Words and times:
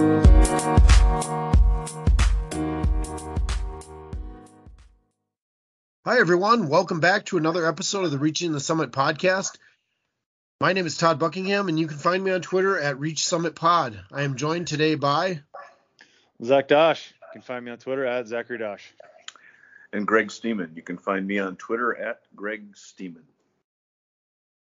Hi, 0.00 0.06
everyone. 6.18 6.68
Welcome 6.68 7.00
back 7.00 7.26
to 7.26 7.36
another 7.36 7.66
episode 7.66 8.06
of 8.06 8.10
the 8.10 8.18
Reaching 8.18 8.52
the 8.52 8.60
Summit 8.60 8.92
podcast. 8.92 9.58
My 10.58 10.72
name 10.72 10.86
is 10.86 10.96
Todd 10.96 11.18
Buckingham, 11.18 11.68
and 11.68 11.78
you 11.78 11.86
can 11.86 11.98
find 11.98 12.24
me 12.24 12.30
on 12.30 12.40
Twitter 12.40 12.80
at 12.80 12.98
Reach 12.98 13.26
Summit 13.26 13.54
Pod. 13.54 14.00
I 14.10 14.22
am 14.22 14.36
joined 14.36 14.68
today 14.68 14.94
by 14.94 15.42
Zach 16.42 16.68
Dosh. 16.68 17.12
You 17.20 17.28
can 17.34 17.42
find 17.42 17.62
me 17.62 17.70
on 17.70 17.76
Twitter 17.76 18.06
at 18.06 18.26
Zachary 18.26 18.56
Dosh. 18.56 18.90
And 19.92 20.06
Greg 20.06 20.30
Steeman. 20.30 20.72
You 20.76 20.82
can 20.82 20.96
find 20.96 21.26
me 21.26 21.40
on 21.40 21.56
Twitter 21.56 21.94
at 21.94 22.22
Greg 22.34 22.74
Steeman. 22.74 23.24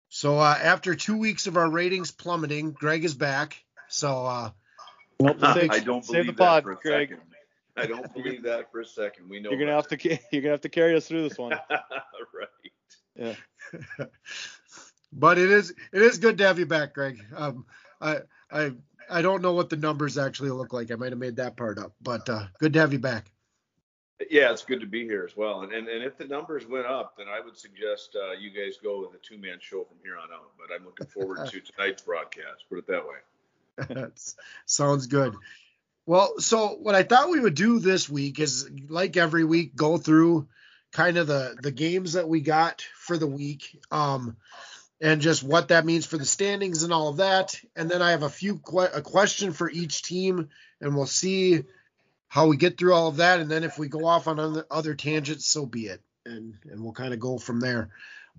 So 0.07 0.39
uh, 0.39 0.57
after 0.63 0.95
two 0.95 1.17
weeks 1.17 1.47
of 1.47 1.57
our 1.57 1.69
ratings 1.69 2.11
plummeting, 2.11 2.71
Greg 2.71 3.03
is 3.03 3.15
back. 3.15 3.61
So 3.89 4.25
uh, 4.25 4.51
nope, 5.19 5.37
save, 5.53 5.71
I 5.71 5.79
don't 5.79 6.03
save 6.03 6.13
believe 6.13 6.27
the 6.27 6.33
pod, 6.33 6.63
that 6.63 6.63
for 6.63 6.71
a 6.71 6.75
Greg. 6.75 7.09
second. 7.09 7.21
I 7.77 7.85
don't 7.85 8.13
believe 8.13 8.43
that 8.43 8.71
for 8.71 8.81
a 8.81 8.85
second. 8.85 9.29
We 9.29 9.39
know 9.39 9.49
You're 9.49 9.59
gonna 9.59 9.71
about 9.71 9.91
have 9.91 9.99
to 9.99 10.19
you're 10.31 10.41
gonna 10.41 10.53
have 10.53 10.61
to 10.61 10.69
carry 10.69 10.95
us 10.95 11.07
through 11.07 11.27
this 11.27 11.37
one. 11.37 11.51
right. 11.69 12.71
Yeah. 13.15 13.35
but 15.13 15.37
it 15.37 15.51
is 15.51 15.73
it 15.93 16.01
is 16.01 16.17
good 16.17 16.37
to 16.37 16.47
have 16.47 16.59
you 16.59 16.65
back, 16.65 16.93
Greg. 16.93 17.19
Um, 17.35 17.65
I 17.99 18.19
I 18.51 18.71
I 19.09 19.21
don't 19.21 19.41
know 19.41 19.53
what 19.53 19.69
the 19.69 19.77
numbers 19.77 20.17
actually 20.17 20.51
look 20.51 20.73
like. 20.73 20.91
I 20.91 20.95
might 20.95 21.11
have 21.11 21.19
made 21.19 21.35
that 21.37 21.57
part 21.57 21.77
up, 21.77 21.93
but 22.01 22.27
uh, 22.29 22.45
good 22.59 22.73
to 22.73 22.79
have 22.79 22.93
you 22.93 22.99
back. 22.99 23.31
Yeah, 24.29 24.51
it's 24.51 24.63
good 24.63 24.79
to 24.79 24.87
be 24.87 25.03
here 25.03 25.25
as 25.27 25.35
well. 25.35 25.61
And 25.61 25.73
and, 25.73 25.87
and 25.89 26.03
if 26.03 26.17
the 26.17 26.25
numbers 26.25 26.65
went 26.67 26.85
up, 26.85 27.17
then 27.17 27.27
I 27.27 27.41
would 27.41 27.57
suggest 27.57 28.15
uh, 28.15 28.31
you 28.31 28.49
guys 28.51 28.77
go 28.81 29.01
with 29.01 29.13
a 29.13 29.21
two 29.21 29.37
man 29.37 29.57
show 29.59 29.83
from 29.83 29.97
here 30.03 30.15
on 30.15 30.31
out. 30.33 30.51
But 30.57 30.73
I'm 30.73 30.85
looking 30.85 31.07
forward 31.07 31.49
to 31.49 31.59
tonight's 31.59 32.01
broadcast. 32.01 32.65
Put 32.69 32.79
it 32.79 32.87
that 32.87 33.05
way. 33.05 33.17
That's, 33.77 34.35
sounds 34.65 35.07
good. 35.07 35.35
Well, 36.05 36.39
so 36.39 36.77
what 36.81 36.95
I 36.95 37.03
thought 37.03 37.29
we 37.29 37.39
would 37.39 37.55
do 37.55 37.79
this 37.79 38.07
week 38.09 38.39
is, 38.39 38.69
like 38.89 39.17
every 39.17 39.43
week, 39.43 39.75
go 39.75 39.97
through 39.97 40.47
kind 40.91 41.17
of 41.17 41.27
the 41.27 41.57
the 41.61 41.71
games 41.71 42.13
that 42.13 42.29
we 42.29 42.41
got 42.41 42.83
for 42.95 43.17
the 43.17 43.27
week, 43.27 43.81
um, 43.91 44.37
and 45.01 45.19
just 45.19 45.43
what 45.43 45.69
that 45.69 45.85
means 45.85 46.05
for 46.05 46.17
the 46.17 46.25
standings 46.25 46.83
and 46.83 46.93
all 46.93 47.09
of 47.09 47.17
that. 47.17 47.59
And 47.75 47.89
then 47.89 48.01
I 48.01 48.11
have 48.11 48.23
a 48.23 48.29
few 48.29 48.59
que- 48.59 48.91
a 48.93 49.01
question 49.01 49.51
for 49.51 49.69
each 49.69 50.03
team, 50.03 50.49
and 50.79 50.95
we'll 50.95 51.07
see 51.07 51.63
how 52.27 52.47
we 52.47 52.57
get 52.57 52.77
through 52.77 52.93
all 52.93 53.07
of 53.07 53.17
that. 53.17 53.39
And 53.39 53.49
then 53.49 53.63
if 53.63 53.79
we 53.79 53.87
go 53.87 54.05
off 54.05 54.27
on 54.27 54.63
other 54.69 54.93
tangents, 54.93 55.47
so 55.47 55.65
be 55.65 55.87
it, 55.87 56.01
and 56.25 56.53
and 56.69 56.83
we'll 56.83 56.93
kind 56.93 57.13
of 57.13 57.19
go 57.19 57.39
from 57.39 57.59
there. 57.59 57.89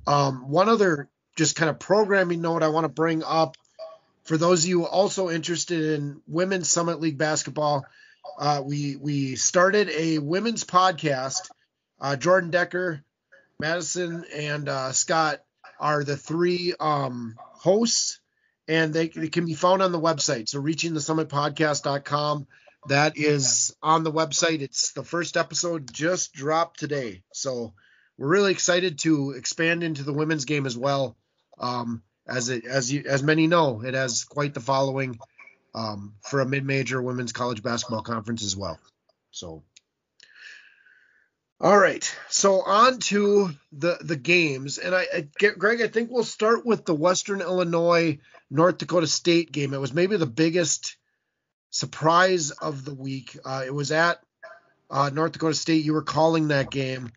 Um, 0.07 0.49
one 0.49 0.69
other 0.69 1.09
just 1.35 1.57
kind 1.57 1.69
of 1.69 1.79
programming 1.79 2.41
note 2.41 2.63
I 2.63 2.69
want 2.69 2.85
to 2.85 2.89
bring 2.89 3.25
up 3.25 3.57
for 4.27 4.37
those 4.37 4.65
of 4.65 4.69
you 4.69 4.87
also 4.87 5.31
interested 5.31 5.99
in 5.99 6.21
women's 6.27 6.69
Summit 6.69 7.01
League 7.01 7.19
basketball, 7.19 7.87
uh, 8.39 8.63
we 8.65 8.97
we 8.97 9.37
started 9.37 9.89
a 9.91 10.19
women's 10.19 10.65
podcast. 10.65 11.49
Uh, 11.99 12.17
Jordan 12.17 12.51
Decker, 12.51 13.03
Madison, 13.59 14.25
and 14.35 14.69
uh, 14.69 14.93
Scott 14.93 15.41
are 15.81 16.05
the 16.05 16.17
three 16.17 16.75
um, 16.79 17.37
hosts, 17.39 18.21
and 18.69 18.93
they, 18.93 19.09
they, 19.09 19.29
can 19.29 19.47
be 19.47 19.55
found 19.55 19.81
on 19.81 19.93
the 19.93 20.01
website. 20.01 20.49
So 20.49 20.61
reachingthesummitpodcast.com. 20.61 22.47
That 22.89 23.17
is 23.17 23.75
on 23.83 24.05
the 24.05 24.13
website. 24.13 24.61
It's 24.61 24.93
the 24.93 25.03
first 25.03 25.37
episode 25.37 25.93
just 25.93 26.35
dropped 26.35 26.79
today. 26.79 27.23
So 27.33 27.73
we're 28.19 28.29
really 28.29 28.53
excited 28.53 28.99
to 29.01 29.31
expand 29.31 29.83
into 29.83 30.03
the 30.03 30.13
women's 30.13 30.45
game 30.45 30.67
as 30.67 30.77
well. 30.77 31.17
Um, 31.59 32.03
as 32.29 32.49
it 32.49 32.65
as 32.65 32.93
you 32.93 33.05
as 33.07 33.23
many 33.23 33.47
know, 33.47 33.83
it 33.83 33.95
has 33.95 34.25
quite 34.25 34.55
the 34.55 34.61
following 34.61 35.19
um, 35.75 36.15
for 36.23 36.41
a 36.41 36.47
mid-major 36.47 37.01
women's 37.01 37.33
college 37.33 37.63
basketball 37.63 38.03
conference 38.03 38.43
as 38.43 38.57
well. 38.57 38.79
So, 39.31 39.63
all 41.61 41.79
right, 41.79 42.17
so 42.29 42.63
on 42.63 42.99
to 42.99 43.51
the 43.73 43.99
the 44.01 44.17
games, 44.17 44.79
and 44.79 44.95
I, 44.95 45.07
I 45.15 45.29
get 45.39 45.59
Greg. 45.59 45.83
I 45.83 45.89
think 45.89 46.11
we'll 46.11 46.25
start 46.25 46.65
with 46.67 46.85
the 46.85 46.95
Western 46.95 47.41
Illinois 47.41 48.19
North 48.51 48.79
Dakota 48.79 49.07
State 49.07 49.53
game. 49.53 49.75
It 49.75 49.81
was 49.81 49.93
maybe 49.93 50.17
the 50.17 50.27
biggest 50.27 50.97
surprise 51.71 52.51
of 52.51 52.85
the 52.85 52.95
week. 52.95 53.37
Uh, 53.45 53.63
it 53.67 53.75
was 53.75 53.93
at 53.93 54.21
uh, 54.91 55.11
North 55.13 55.33
Dakota 55.33 55.55
State. 55.55 55.85
You 55.85 55.93
were 55.93 56.03
calling 56.03 56.49
that 56.49 56.71
game. 56.71 57.13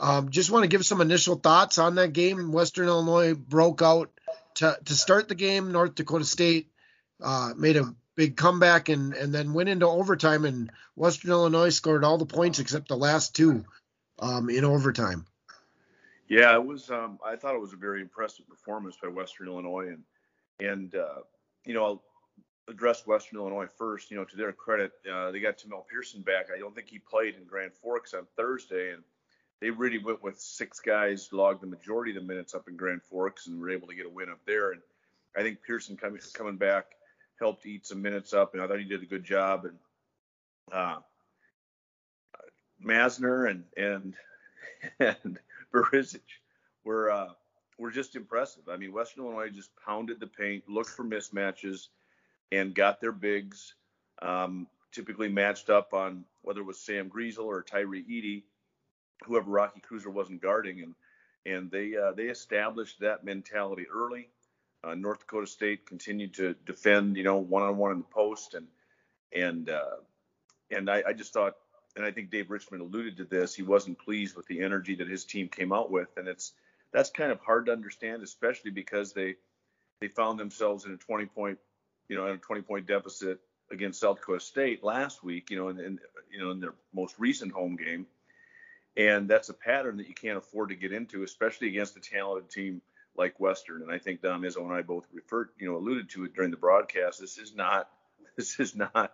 Um, 0.00 0.30
just 0.30 0.50
want 0.50 0.64
to 0.64 0.68
give 0.68 0.84
some 0.84 1.02
initial 1.02 1.36
thoughts 1.36 1.78
on 1.78 1.96
that 1.96 2.14
game. 2.14 2.52
Western 2.52 2.88
Illinois 2.88 3.34
broke 3.34 3.82
out 3.82 4.10
to, 4.56 4.78
to 4.84 4.94
start 4.94 5.28
the 5.28 5.34
game. 5.34 5.72
North 5.72 5.94
Dakota 5.94 6.24
State 6.24 6.70
uh, 7.22 7.52
made 7.56 7.76
a 7.76 7.94
big 8.16 8.36
comeback 8.36 8.88
and, 8.88 9.14
and 9.14 9.34
then 9.34 9.52
went 9.52 9.68
into 9.68 9.86
overtime, 9.86 10.44
and 10.44 10.70
Western 10.94 11.30
Illinois 11.30 11.70
scored 11.70 12.04
all 12.04 12.18
the 12.18 12.26
points 12.26 12.58
except 12.58 12.88
the 12.88 12.96
last 12.96 13.34
two 13.34 13.64
um, 14.18 14.50
in 14.50 14.64
overtime. 14.64 15.26
Yeah, 16.28 16.54
it 16.54 16.64
was. 16.64 16.90
Um, 16.90 17.18
I 17.24 17.36
thought 17.36 17.54
it 17.54 17.60
was 17.60 17.72
a 17.72 17.76
very 17.76 18.00
impressive 18.00 18.48
performance 18.48 18.96
by 19.02 19.08
Western 19.08 19.48
Illinois, 19.48 19.88
and 19.88 20.02
and 20.60 20.94
uh, 20.94 21.22
you 21.66 21.74
know 21.74 21.84
I'll 21.84 22.04
address 22.68 23.04
Western 23.04 23.40
Illinois 23.40 23.66
first. 23.76 24.10
You 24.10 24.16
know, 24.16 24.24
to 24.24 24.36
their 24.36 24.52
credit, 24.52 24.92
uh, 25.12 25.32
they 25.32 25.40
got 25.40 25.58
Tamell 25.58 25.86
Pearson 25.90 26.22
back. 26.22 26.46
I 26.54 26.58
don't 26.58 26.74
think 26.74 26.88
he 26.88 26.98
played 26.98 27.34
in 27.34 27.44
Grand 27.44 27.72
Forks 27.74 28.14
on 28.14 28.26
Thursday, 28.36 28.92
and 28.92 29.02
they 29.60 29.70
really 29.70 29.98
went 29.98 30.22
with 30.22 30.40
six 30.40 30.80
guys, 30.80 31.28
logged 31.32 31.62
the 31.62 31.66
majority 31.66 32.12
of 32.12 32.22
the 32.22 32.26
minutes 32.26 32.54
up 32.54 32.68
in 32.68 32.76
Grand 32.76 33.02
Forks, 33.02 33.46
and 33.46 33.60
were 33.60 33.70
able 33.70 33.88
to 33.88 33.94
get 33.94 34.06
a 34.06 34.10
win 34.10 34.30
up 34.30 34.40
there. 34.46 34.72
And 34.72 34.80
I 35.36 35.42
think 35.42 35.62
Pearson 35.62 35.96
coming 35.96 36.20
coming 36.32 36.56
back 36.56 36.86
helped 37.38 37.66
eat 37.66 37.86
some 37.86 38.00
minutes 38.00 38.32
up, 38.32 38.54
and 38.54 38.62
I 38.62 38.66
thought 38.66 38.78
he 38.78 38.84
did 38.84 39.02
a 39.02 39.06
good 39.06 39.24
job. 39.24 39.66
And 39.66 39.78
uh, 40.72 40.96
Massner 42.82 43.50
and 43.50 43.64
and 43.76 44.14
and 45.24 45.38
Barisic 45.72 46.20
were 46.84 47.10
uh, 47.10 47.32
were 47.78 47.90
just 47.90 48.16
impressive. 48.16 48.68
I 48.68 48.76
mean, 48.76 48.92
Western 48.92 49.24
Illinois 49.24 49.50
just 49.50 49.70
pounded 49.84 50.20
the 50.20 50.26
paint, 50.26 50.64
looked 50.68 50.90
for 50.90 51.04
mismatches, 51.04 51.88
and 52.50 52.74
got 52.74 53.00
their 53.00 53.12
bigs. 53.12 53.74
Um, 54.22 54.66
typically 54.92 55.28
matched 55.28 55.70
up 55.70 55.94
on 55.94 56.24
whether 56.42 56.60
it 56.60 56.66
was 56.66 56.80
Sam 56.80 57.08
Griesel 57.08 57.44
or 57.44 57.62
Tyree 57.62 58.04
Eady, 58.08 58.44
whoever 59.24 59.50
Rocky 59.50 59.80
Kreuser 59.80 60.12
wasn't 60.12 60.42
guarding, 60.42 60.82
and 60.82 60.94
and 61.46 61.70
they 61.70 61.96
uh, 61.96 62.12
they 62.12 62.24
established 62.24 63.00
that 63.00 63.24
mentality 63.24 63.86
early. 63.92 64.28
Uh, 64.82 64.94
North 64.94 65.20
Dakota 65.20 65.46
State 65.46 65.86
continued 65.86 66.34
to 66.34 66.54
defend, 66.64 67.16
you 67.16 67.22
know, 67.22 67.36
one 67.36 67.62
on 67.62 67.76
one 67.76 67.92
in 67.92 67.98
the 67.98 68.04
post, 68.04 68.54
and 68.54 68.66
and 69.34 69.68
uh, 69.70 69.96
and 70.70 70.90
I, 70.90 71.02
I 71.08 71.12
just 71.12 71.32
thought, 71.32 71.56
and 71.96 72.04
I 72.04 72.10
think 72.10 72.30
Dave 72.30 72.50
Richman 72.50 72.80
alluded 72.80 73.16
to 73.18 73.24
this, 73.24 73.54
he 73.54 73.62
wasn't 73.62 73.98
pleased 73.98 74.36
with 74.36 74.46
the 74.46 74.62
energy 74.62 74.94
that 74.96 75.08
his 75.08 75.24
team 75.24 75.48
came 75.48 75.72
out 75.72 75.90
with, 75.90 76.08
and 76.16 76.28
it's 76.28 76.52
that's 76.92 77.10
kind 77.10 77.30
of 77.30 77.40
hard 77.40 77.66
to 77.66 77.72
understand, 77.72 78.22
especially 78.22 78.70
because 78.70 79.12
they 79.12 79.36
they 80.00 80.08
found 80.08 80.38
themselves 80.38 80.86
in 80.86 80.92
a 80.92 80.96
20 80.96 81.26
point, 81.26 81.58
you 82.08 82.16
know, 82.16 82.26
in 82.26 82.34
a 82.34 82.38
20 82.38 82.62
point 82.62 82.86
deficit 82.86 83.38
against 83.70 84.00
South 84.00 84.16
Dakota 84.16 84.40
State 84.40 84.82
last 84.82 85.22
week, 85.22 85.50
you 85.50 85.56
know, 85.56 85.68
in 85.68 85.98
you 86.30 86.42
know 86.42 86.50
in 86.50 86.60
their 86.60 86.74
most 86.94 87.16
recent 87.18 87.52
home 87.52 87.76
game, 87.76 88.06
and 88.96 89.28
that's 89.28 89.48
a 89.48 89.54
pattern 89.54 89.96
that 89.98 90.08
you 90.08 90.14
can't 90.14 90.38
afford 90.38 90.70
to 90.70 90.74
get 90.74 90.92
into, 90.92 91.22
especially 91.22 91.68
against 91.68 91.96
a 91.96 92.00
talented 92.00 92.50
team 92.50 92.82
like 93.16 93.38
Western. 93.40 93.82
And 93.82 93.90
I 93.90 93.98
think 93.98 94.22
Dom 94.22 94.42
Izzo 94.42 94.62
and 94.62 94.72
I 94.72 94.82
both 94.82 95.04
referred, 95.12 95.50
you 95.58 95.68
know, 95.68 95.76
alluded 95.76 96.10
to 96.10 96.24
it 96.24 96.34
during 96.34 96.50
the 96.50 96.56
broadcast. 96.56 97.20
This 97.20 97.38
is 97.38 97.54
not 97.54 97.88
this 98.36 98.58
is 98.60 98.74
not 98.74 99.12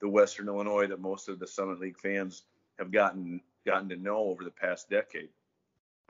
the 0.00 0.08
Western 0.08 0.48
Illinois 0.48 0.86
that 0.86 1.00
most 1.00 1.28
of 1.28 1.38
the 1.38 1.46
Summit 1.46 1.80
League 1.80 1.98
fans 1.98 2.42
have 2.78 2.90
gotten 2.90 3.40
gotten 3.66 3.88
to 3.88 3.96
know 3.96 4.18
over 4.18 4.44
the 4.44 4.50
past 4.50 4.88
decade. 4.88 5.28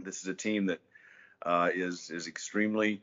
This 0.03 0.23
is 0.23 0.29
a 0.29 0.35
team 0.35 0.67
that 0.67 0.81
uh, 1.45 1.71
is 1.75 2.11
is 2.11 2.29
extremely, 2.29 3.03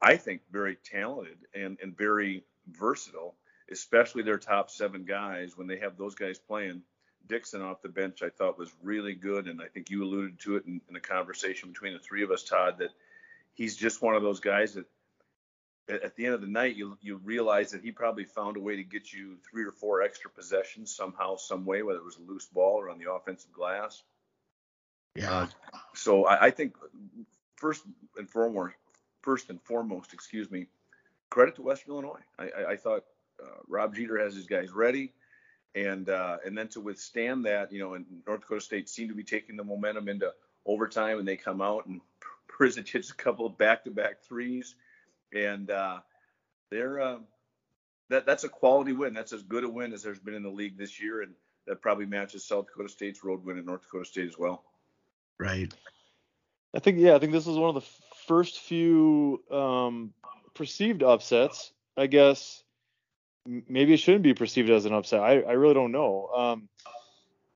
I 0.00 0.16
think, 0.16 0.42
very 0.50 0.76
talented 0.76 1.38
and 1.54 1.78
and 1.82 1.96
very 1.96 2.44
versatile, 2.68 3.34
especially 3.70 4.22
their 4.22 4.38
top 4.38 4.70
seven 4.70 5.04
guys. 5.04 5.56
When 5.56 5.66
they 5.66 5.78
have 5.78 5.96
those 5.96 6.14
guys 6.14 6.38
playing, 6.38 6.82
Dixon 7.26 7.62
off 7.62 7.82
the 7.82 7.88
bench, 7.88 8.22
I 8.22 8.28
thought 8.28 8.58
was 8.58 8.70
really 8.82 9.14
good, 9.14 9.46
and 9.46 9.60
I 9.60 9.66
think 9.66 9.90
you 9.90 10.04
alluded 10.04 10.40
to 10.40 10.56
it 10.56 10.66
in, 10.66 10.80
in 10.88 10.94
the 10.94 11.00
conversation 11.00 11.70
between 11.70 11.92
the 11.92 11.98
three 11.98 12.22
of 12.22 12.30
us, 12.30 12.42
Todd, 12.42 12.78
that 12.78 12.90
he's 13.54 13.76
just 13.76 14.02
one 14.02 14.14
of 14.14 14.22
those 14.22 14.40
guys 14.40 14.74
that 14.74 14.86
at 15.88 16.14
the 16.16 16.24
end 16.24 16.34
of 16.34 16.40
the 16.40 16.46
night 16.46 16.76
you 16.76 16.96
you 17.00 17.16
realize 17.24 17.72
that 17.72 17.82
he 17.82 17.90
probably 17.90 18.24
found 18.24 18.56
a 18.56 18.60
way 18.60 18.76
to 18.76 18.84
get 18.84 19.12
you 19.12 19.36
three 19.50 19.64
or 19.64 19.72
four 19.72 20.02
extra 20.02 20.30
possessions 20.30 20.94
somehow, 20.94 21.36
some 21.36 21.64
way, 21.64 21.82
whether 21.82 21.98
it 21.98 22.04
was 22.04 22.16
a 22.16 22.30
loose 22.30 22.46
ball 22.46 22.80
or 22.80 22.90
on 22.90 22.98
the 22.98 23.10
offensive 23.10 23.52
glass. 23.52 24.02
Yeah. 25.14 25.32
Uh, 25.32 25.46
so 25.94 26.26
I, 26.26 26.46
I 26.46 26.50
think 26.50 26.74
first 27.56 27.82
and 28.16 28.28
foremost, 28.28 28.74
first 29.22 29.50
and 29.50 29.60
foremost, 29.62 30.12
excuse 30.12 30.50
me, 30.50 30.66
credit 31.28 31.56
to 31.56 31.62
Western 31.62 31.92
Illinois. 31.92 32.20
I, 32.38 32.44
I, 32.44 32.70
I 32.72 32.76
thought 32.76 33.04
uh, 33.42 33.58
Rob 33.66 33.94
Jeter 33.94 34.18
has 34.18 34.34
his 34.34 34.46
guys 34.46 34.70
ready, 34.70 35.12
and 35.74 36.08
uh, 36.08 36.38
and 36.44 36.56
then 36.56 36.68
to 36.68 36.80
withstand 36.80 37.44
that, 37.46 37.72
you 37.72 37.78
know, 37.78 37.94
and 37.94 38.04
North 38.26 38.40
Dakota 38.40 38.60
State 38.60 38.88
seemed 38.88 39.10
to 39.10 39.14
be 39.14 39.24
taking 39.24 39.56
the 39.56 39.64
momentum 39.64 40.08
into 40.08 40.32
overtime, 40.66 41.18
and 41.18 41.26
they 41.26 41.36
come 41.36 41.60
out 41.60 41.86
and 41.86 42.00
Barisic 42.60 42.88
hits 42.88 43.10
a 43.10 43.14
couple 43.14 43.46
of 43.46 43.56
back-to-back 43.56 44.22
threes, 44.22 44.74
and 45.32 45.70
uh, 45.70 46.00
they're 46.70 47.00
uh, 47.00 47.18
that 48.08 48.26
that's 48.26 48.44
a 48.44 48.48
quality 48.48 48.92
win. 48.92 49.14
That's 49.14 49.32
as 49.32 49.42
good 49.42 49.64
a 49.64 49.68
win 49.68 49.92
as 49.92 50.02
there's 50.02 50.18
been 50.18 50.34
in 50.34 50.42
the 50.42 50.50
league 50.50 50.76
this 50.76 51.00
year, 51.00 51.22
and 51.22 51.32
that 51.66 51.80
probably 51.80 52.06
matches 52.06 52.44
South 52.44 52.66
Dakota 52.66 52.88
State's 52.88 53.22
road 53.22 53.44
win 53.44 53.58
at 53.58 53.64
North 53.64 53.82
Dakota 53.82 54.04
State 54.04 54.28
as 54.28 54.38
well. 54.38 54.64
Right. 55.38 55.72
I 56.74 56.80
think 56.80 56.98
yeah, 56.98 57.14
I 57.14 57.18
think 57.18 57.32
this 57.32 57.46
is 57.46 57.56
one 57.56 57.74
of 57.74 57.82
the 57.82 57.88
first 58.26 58.60
few 58.60 59.42
um, 59.50 60.12
perceived 60.54 61.02
upsets. 61.02 61.72
I 61.96 62.06
guess 62.06 62.62
maybe 63.46 63.94
it 63.94 63.98
shouldn't 63.98 64.22
be 64.22 64.34
perceived 64.34 64.70
as 64.70 64.84
an 64.84 64.92
upset. 64.92 65.20
I, 65.20 65.40
I 65.40 65.52
really 65.52 65.74
don't 65.74 65.92
know. 65.92 66.28
Um, 66.34 66.68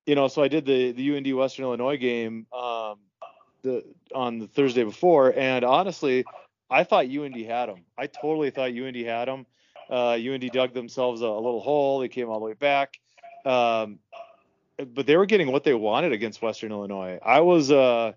you 0.06 0.14
know, 0.14 0.28
so 0.28 0.42
I 0.42 0.48
did 0.48 0.66
the 0.66 0.92
the 0.92 1.16
UND 1.16 1.36
Western 1.36 1.64
Illinois 1.64 1.96
game 1.96 2.46
um, 2.52 2.98
the 3.62 3.84
on 4.14 4.38
the 4.38 4.46
Thursday 4.46 4.84
before, 4.84 5.32
and 5.36 5.64
honestly, 5.64 6.24
I 6.70 6.84
thought 6.84 7.06
UND 7.06 7.36
had 7.36 7.66
them. 7.66 7.84
I 7.96 8.06
totally 8.06 8.50
thought 8.50 8.70
UND 8.70 8.96
had 8.96 9.26
them. 9.26 9.46
Uh, 9.90 10.12
UND 10.12 10.50
dug 10.50 10.72
themselves 10.72 11.20
a, 11.22 11.26
a, 11.26 11.40
little 11.40 11.60
hole. 11.60 12.00
They 12.00 12.08
came 12.08 12.28
all 12.28 12.38
the 12.38 12.46
way 12.46 12.54
back. 12.54 12.98
Um, 13.44 13.98
but 14.94 15.06
they 15.06 15.16
were 15.16 15.26
getting 15.26 15.52
what 15.52 15.64
they 15.64 15.74
wanted 15.74 16.12
against 16.12 16.42
Western 16.42 16.72
Illinois. 16.72 17.18
I 17.22 17.40
was, 17.40 17.70
uh, 17.70 18.12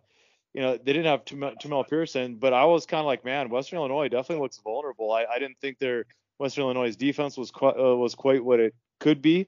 you 0.53 0.61
know, 0.61 0.77
they 0.77 0.93
didn't 0.93 1.05
have 1.05 1.25
Tamell 1.25 1.87
Pearson, 1.87 2.35
but 2.35 2.53
I 2.53 2.65
was 2.65 2.85
kind 2.85 3.01
of 3.01 3.05
like, 3.05 3.25
man, 3.25 3.49
Western 3.49 3.79
Illinois 3.79 4.07
definitely 4.07 4.41
looks 4.41 4.57
vulnerable. 4.57 5.11
I, 5.11 5.25
I 5.25 5.39
didn't 5.39 5.59
think 5.59 5.77
their 5.77 6.05
Western 6.37 6.65
Illinois 6.65 6.95
defense 6.95 7.37
was 7.37 7.51
quite, 7.51 7.75
uh, 7.77 7.95
was 7.95 8.15
quite 8.15 8.43
what 8.43 8.59
it 8.59 8.75
could 8.99 9.21
be. 9.21 9.47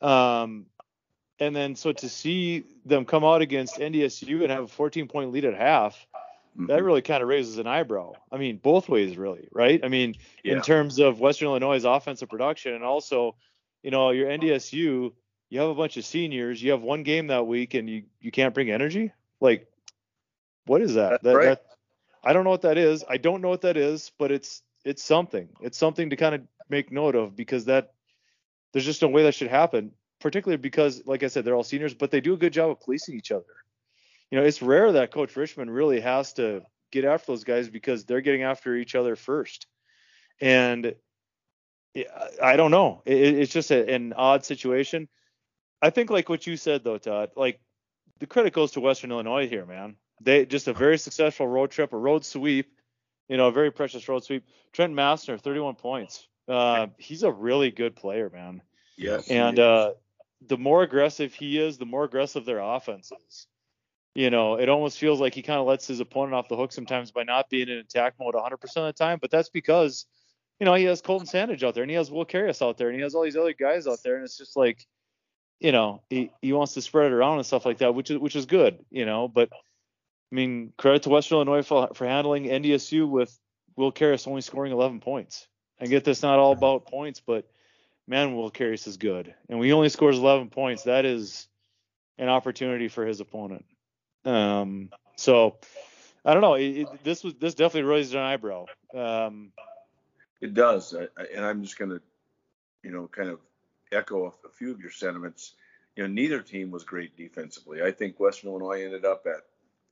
Um, 0.00 0.66
and 1.38 1.54
then 1.54 1.76
so 1.76 1.92
to 1.92 2.08
see 2.08 2.64
them 2.84 3.04
come 3.04 3.24
out 3.24 3.42
against 3.42 3.76
NDSU 3.76 4.42
and 4.42 4.50
have 4.50 4.64
a 4.64 4.68
14 4.68 5.08
point 5.08 5.32
lead 5.32 5.44
at 5.44 5.54
half, 5.54 6.06
mm-hmm. 6.56 6.66
that 6.66 6.82
really 6.82 7.02
kind 7.02 7.22
of 7.22 7.28
raises 7.28 7.58
an 7.58 7.66
eyebrow. 7.66 8.12
I 8.30 8.38
mean, 8.38 8.56
both 8.56 8.88
ways 8.88 9.16
really, 9.16 9.48
right? 9.52 9.80
I 9.84 9.88
mean, 9.88 10.14
yeah. 10.42 10.54
in 10.54 10.62
terms 10.62 10.98
of 10.98 11.20
Western 11.20 11.48
Illinois' 11.48 11.84
offensive 11.84 12.28
production 12.28 12.74
and 12.74 12.84
also, 12.84 13.36
you 13.82 13.90
know, 13.90 14.10
your 14.10 14.28
NDSU 14.28 15.12
you 15.48 15.60
have 15.60 15.68
a 15.68 15.74
bunch 15.74 15.96
of 15.96 16.04
seniors, 16.04 16.62
you 16.62 16.72
have 16.72 16.82
one 16.82 17.02
game 17.02 17.28
that 17.28 17.46
week, 17.46 17.74
and 17.74 17.88
you 17.88 18.04
you 18.20 18.30
can't 18.30 18.54
bring 18.54 18.70
energy. 18.70 19.12
Like, 19.40 19.68
what 20.66 20.82
is 20.82 20.94
that? 20.94 21.22
That, 21.22 21.36
right. 21.36 21.44
that, 21.44 21.62
I 22.24 22.32
don't 22.32 22.44
know 22.44 22.50
what 22.50 22.62
that 22.62 22.78
is. 22.78 23.04
I 23.08 23.16
don't 23.18 23.42
know 23.42 23.48
what 23.48 23.62
that 23.62 23.76
is, 23.76 24.10
but 24.18 24.32
it's 24.32 24.62
it's 24.86 25.02
something. 25.02 25.48
It's 25.60 25.76
something 25.76 26.10
to 26.10 26.16
kind 26.16 26.34
of 26.34 26.42
make 26.68 26.92
note 26.92 27.14
of 27.14 27.36
because 27.36 27.66
that 27.66 27.92
there's 28.72 28.84
just 28.84 29.02
no 29.02 29.08
way 29.08 29.24
that 29.24 29.34
should 29.34 29.48
happen. 29.50 29.92
Particularly 30.18 30.56
because, 30.56 31.02
like 31.06 31.22
I 31.22 31.26
said, 31.28 31.44
they're 31.44 31.54
all 31.54 31.62
seniors, 31.62 31.92
but 31.92 32.10
they 32.10 32.22
do 32.22 32.32
a 32.32 32.38
good 32.38 32.54
job 32.54 32.70
of 32.70 32.80
policing 32.80 33.16
each 33.16 33.30
other. 33.30 33.44
You 34.30 34.38
know, 34.38 34.46
it's 34.46 34.62
rare 34.62 34.92
that 34.92 35.10
Coach 35.12 35.36
Richman 35.36 35.68
really 35.68 36.00
has 36.00 36.32
to 36.34 36.62
get 36.90 37.04
after 37.04 37.32
those 37.32 37.44
guys 37.44 37.68
because 37.68 38.06
they're 38.06 38.22
getting 38.22 38.42
after 38.42 38.74
each 38.74 38.94
other 38.94 39.14
first. 39.14 39.66
And 40.40 40.94
I 42.42 42.56
don't 42.56 42.70
know. 42.70 43.02
It's 43.04 43.52
just 43.52 43.70
an 43.70 44.14
odd 44.14 44.44
situation. 44.44 45.08
I 45.82 45.90
think 45.90 46.10
like 46.10 46.28
what 46.28 46.46
you 46.46 46.56
said 46.56 46.82
though, 46.82 46.98
Todd. 46.98 47.30
Like 47.36 47.60
the 48.18 48.26
credit 48.26 48.52
goes 48.52 48.72
to 48.72 48.80
Western 48.80 49.12
Illinois 49.12 49.48
here, 49.48 49.66
man. 49.66 49.96
They 50.22 50.46
just 50.46 50.68
a 50.68 50.72
very 50.72 50.98
successful 50.98 51.46
road 51.46 51.70
trip, 51.70 51.92
a 51.92 51.98
road 51.98 52.24
sweep. 52.24 52.72
You 53.28 53.36
know, 53.36 53.48
a 53.48 53.52
very 53.52 53.70
precious 53.70 54.08
road 54.08 54.24
sweep. 54.24 54.44
Trent 54.72 54.94
Massner, 54.94 55.40
31 55.40 55.74
points. 55.74 56.28
Uh, 56.48 56.86
he's 56.98 57.22
a 57.22 57.32
really 57.32 57.70
good 57.70 57.96
player, 57.96 58.30
man. 58.32 58.62
Yes. 58.96 59.28
And 59.28 59.58
uh, 59.58 59.92
the 60.46 60.56
more 60.56 60.82
aggressive 60.82 61.34
he 61.34 61.58
is, 61.58 61.78
the 61.78 61.86
more 61.86 62.04
aggressive 62.04 62.44
their 62.44 62.60
offense 62.60 63.12
is. 63.28 63.46
You 64.14 64.30
know, 64.30 64.54
it 64.54 64.68
almost 64.68 64.98
feels 64.98 65.20
like 65.20 65.34
he 65.34 65.42
kind 65.42 65.60
of 65.60 65.66
lets 65.66 65.86
his 65.86 66.00
opponent 66.00 66.34
off 66.34 66.48
the 66.48 66.56
hook 66.56 66.72
sometimes 66.72 67.10
by 67.10 67.24
not 67.24 67.50
being 67.50 67.68
in 67.68 67.78
attack 67.78 68.14
mode 68.18 68.34
100% 68.34 68.54
of 68.54 68.84
the 68.86 68.92
time. 68.92 69.18
But 69.20 69.30
that's 69.30 69.50
because, 69.50 70.06
you 70.58 70.64
know, 70.64 70.74
he 70.74 70.84
has 70.84 71.02
Colton 71.02 71.26
Sandage 71.26 71.62
out 71.62 71.74
there 71.74 71.82
and 71.82 71.90
he 71.90 71.96
has 71.96 72.10
Will 72.10 72.24
Carius 72.24 72.66
out 72.66 72.78
there 72.78 72.88
and 72.88 72.96
he 72.96 73.02
has 73.02 73.14
all 73.14 73.24
these 73.24 73.36
other 73.36 73.52
guys 73.52 73.86
out 73.86 73.98
there. 74.02 74.14
And 74.14 74.24
it's 74.24 74.38
just 74.38 74.56
like, 74.56 74.86
you 75.60 75.70
know, 75.70 76.02
he, 76.08 76.30
he 76.40 76.54
wants 76.54 76.74
to 76.74 76.80
spread 76.80 77.06
it 77.06 77.14
around 77.14 77.36
and 77.36 77.46
stuff 77.46 77.66
like 77.66 77.78
that, 77.78 77.94
which 77.94 78.10
is 78.10 78.18
which 78.18 78.36
is 78.36 78.46
good, 78.46 78.78
you 78.90 79.04
know. 79.04 79.28
But 79.28 79.50
I 80.32 80.34
mean, 80.34 80.72
credit 80.76 81.04
to 81.04 81.10
Western 81.10 81.36
Illinois 81.36 81.62
for, 81.62 81.90
for 81.94 82.06
handling 82.06 82.44
NDSU 82.44 83.08
with 83.08 83.38
Will 83.76 83.92
Carius 83.92 84.26
only 84.26 84.40
scoring 84.40 84.72
11 84.72 85.00
points. 85.00 85.46
I 85.80 85.86
get 85.86 86.04
this 86.04 86.22
not 86.22 86.38
all 86.38 86.52
about 86.52 86.86
points, 86.86 87.20
but 87.24 87.48
man, 88.08 88.34
Will 88.34 88.50
Carius 88.50 88.86
is 88.86 88.96
good, 88.96 89.34
and 89.48 89.58
when 89.58 89.66
he 89.66 89.72
only 89.72 89.88
scores 89.88 90.18
11 90.18 90.50
points, 90.50 90.84
that 90.84 91.04
is 91.04 91.48
an 92.18 92.28
opportunity 92.28 92.88
for 92.88 93.06
his 93.06 93.20
opponent. 93.20 93.64
Um, 94.24 94.90
so 95.16 95.58
I 96.24 96.32
don't 96.32 96.42
know. 96.42 96.54
It, 96.54 96.78
it, 96.78 97.04
this 97.04 97.22
was 97.22 97.34
this 97.34 97.54
definitely 97.54 97.88
raised 97.88 98.14
an 98.14 98.20
eyebrow. 98.20 98.66
Um, 98.94 99.52
it 100.40 100.54
does, 100.54 100.94
I, 100.94 101.04
I, 101.20 101.26
and 101.34 101.44
I'm 101.44 101.62
just 101.62 101.78
gonna, 101.78 102.00
you 102.82 102.90
know, 102.90 103.06
kind 103.06 103.28
of 103.28 103.40
echo 103.92 104.24
a, 104.26 104.46
a 104.46 104.50
few 104.50 104.72
of 104.72 104.80
your 104.80 104.90
sentiments. 104.90 105.54
You 105.94 106.02
know, 106.02 106.08
neither 106.08 106.40
team 106.40 106.70
was 106.70 106.84
great 106.84 107.16
defensively. 107.16 107.82
I 107.82 107.92
think 107.92 108.18
Western 108.18 108.50
Illinois 108.50 108.84
ended 108.84 109.04
up 109.04 109.26
at 109.26 109.42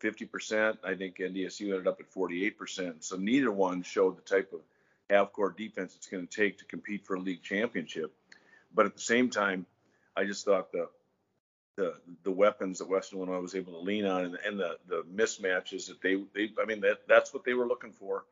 50%. 0.04 0.78
I 0.84 0.94
think 0.94 1.16
NDSU 1.16 1.70
ended 1.70 1.86
up 1.86 2.00
at 2.00 2.12
48%. 2.12 3.02
So 3.02 3.16
neither 3.16 3.50
one 3.50 3.82
showed 3.82 4.18
the 4.18 4.22
type 4.22 4.52
of 4.52 4.60
half-court 5.08 5.56
defense 5.56 5.94
it's 5.96 6.06
going 6.06 6.26
to 6.26 6.36
take 6.36 6.58
to 6.58 6.64
compete 6.64 7.06
for 7.06 7.14
a 7.14 7.20
league 7.20 7.42
championship. 7.42 8.12
But 8.74 8.86
at 8.86 8.94
the 8.94 9.02
same 9.02 9.30
time, 9.30 9.66
I 10.16 10.24
just 10.24 10.44
thought 10.44 10.72
the 10.72 10.88
the 11.76 11.94
the 12.22 12.30
weapons 12.30 12.78
that 12.78 12.88
Western 12.88 13.18
Illinois 13.18 13.40
was 13.40 13.56
able 13.56 13.72
to 13.72 13.80
lean 13.80 14.06
on 14.06 14.24
and, 14.24 14.38
and 14.46 14.60
the 14.60 14.78
the 14.86 15.04
mismatches 15.12 15.88
that 15.88 16.00
they 16.00 16.22
they 16.34 16.50
I 16.60 16.66
mean 16.66 16.80
that 16.82 17.08
that's 17.08 17.34
what 17.34 17.44
they 17.44 17.54
were 17.54 17.66
looking 17.66 17.92
for. 17.92 18.24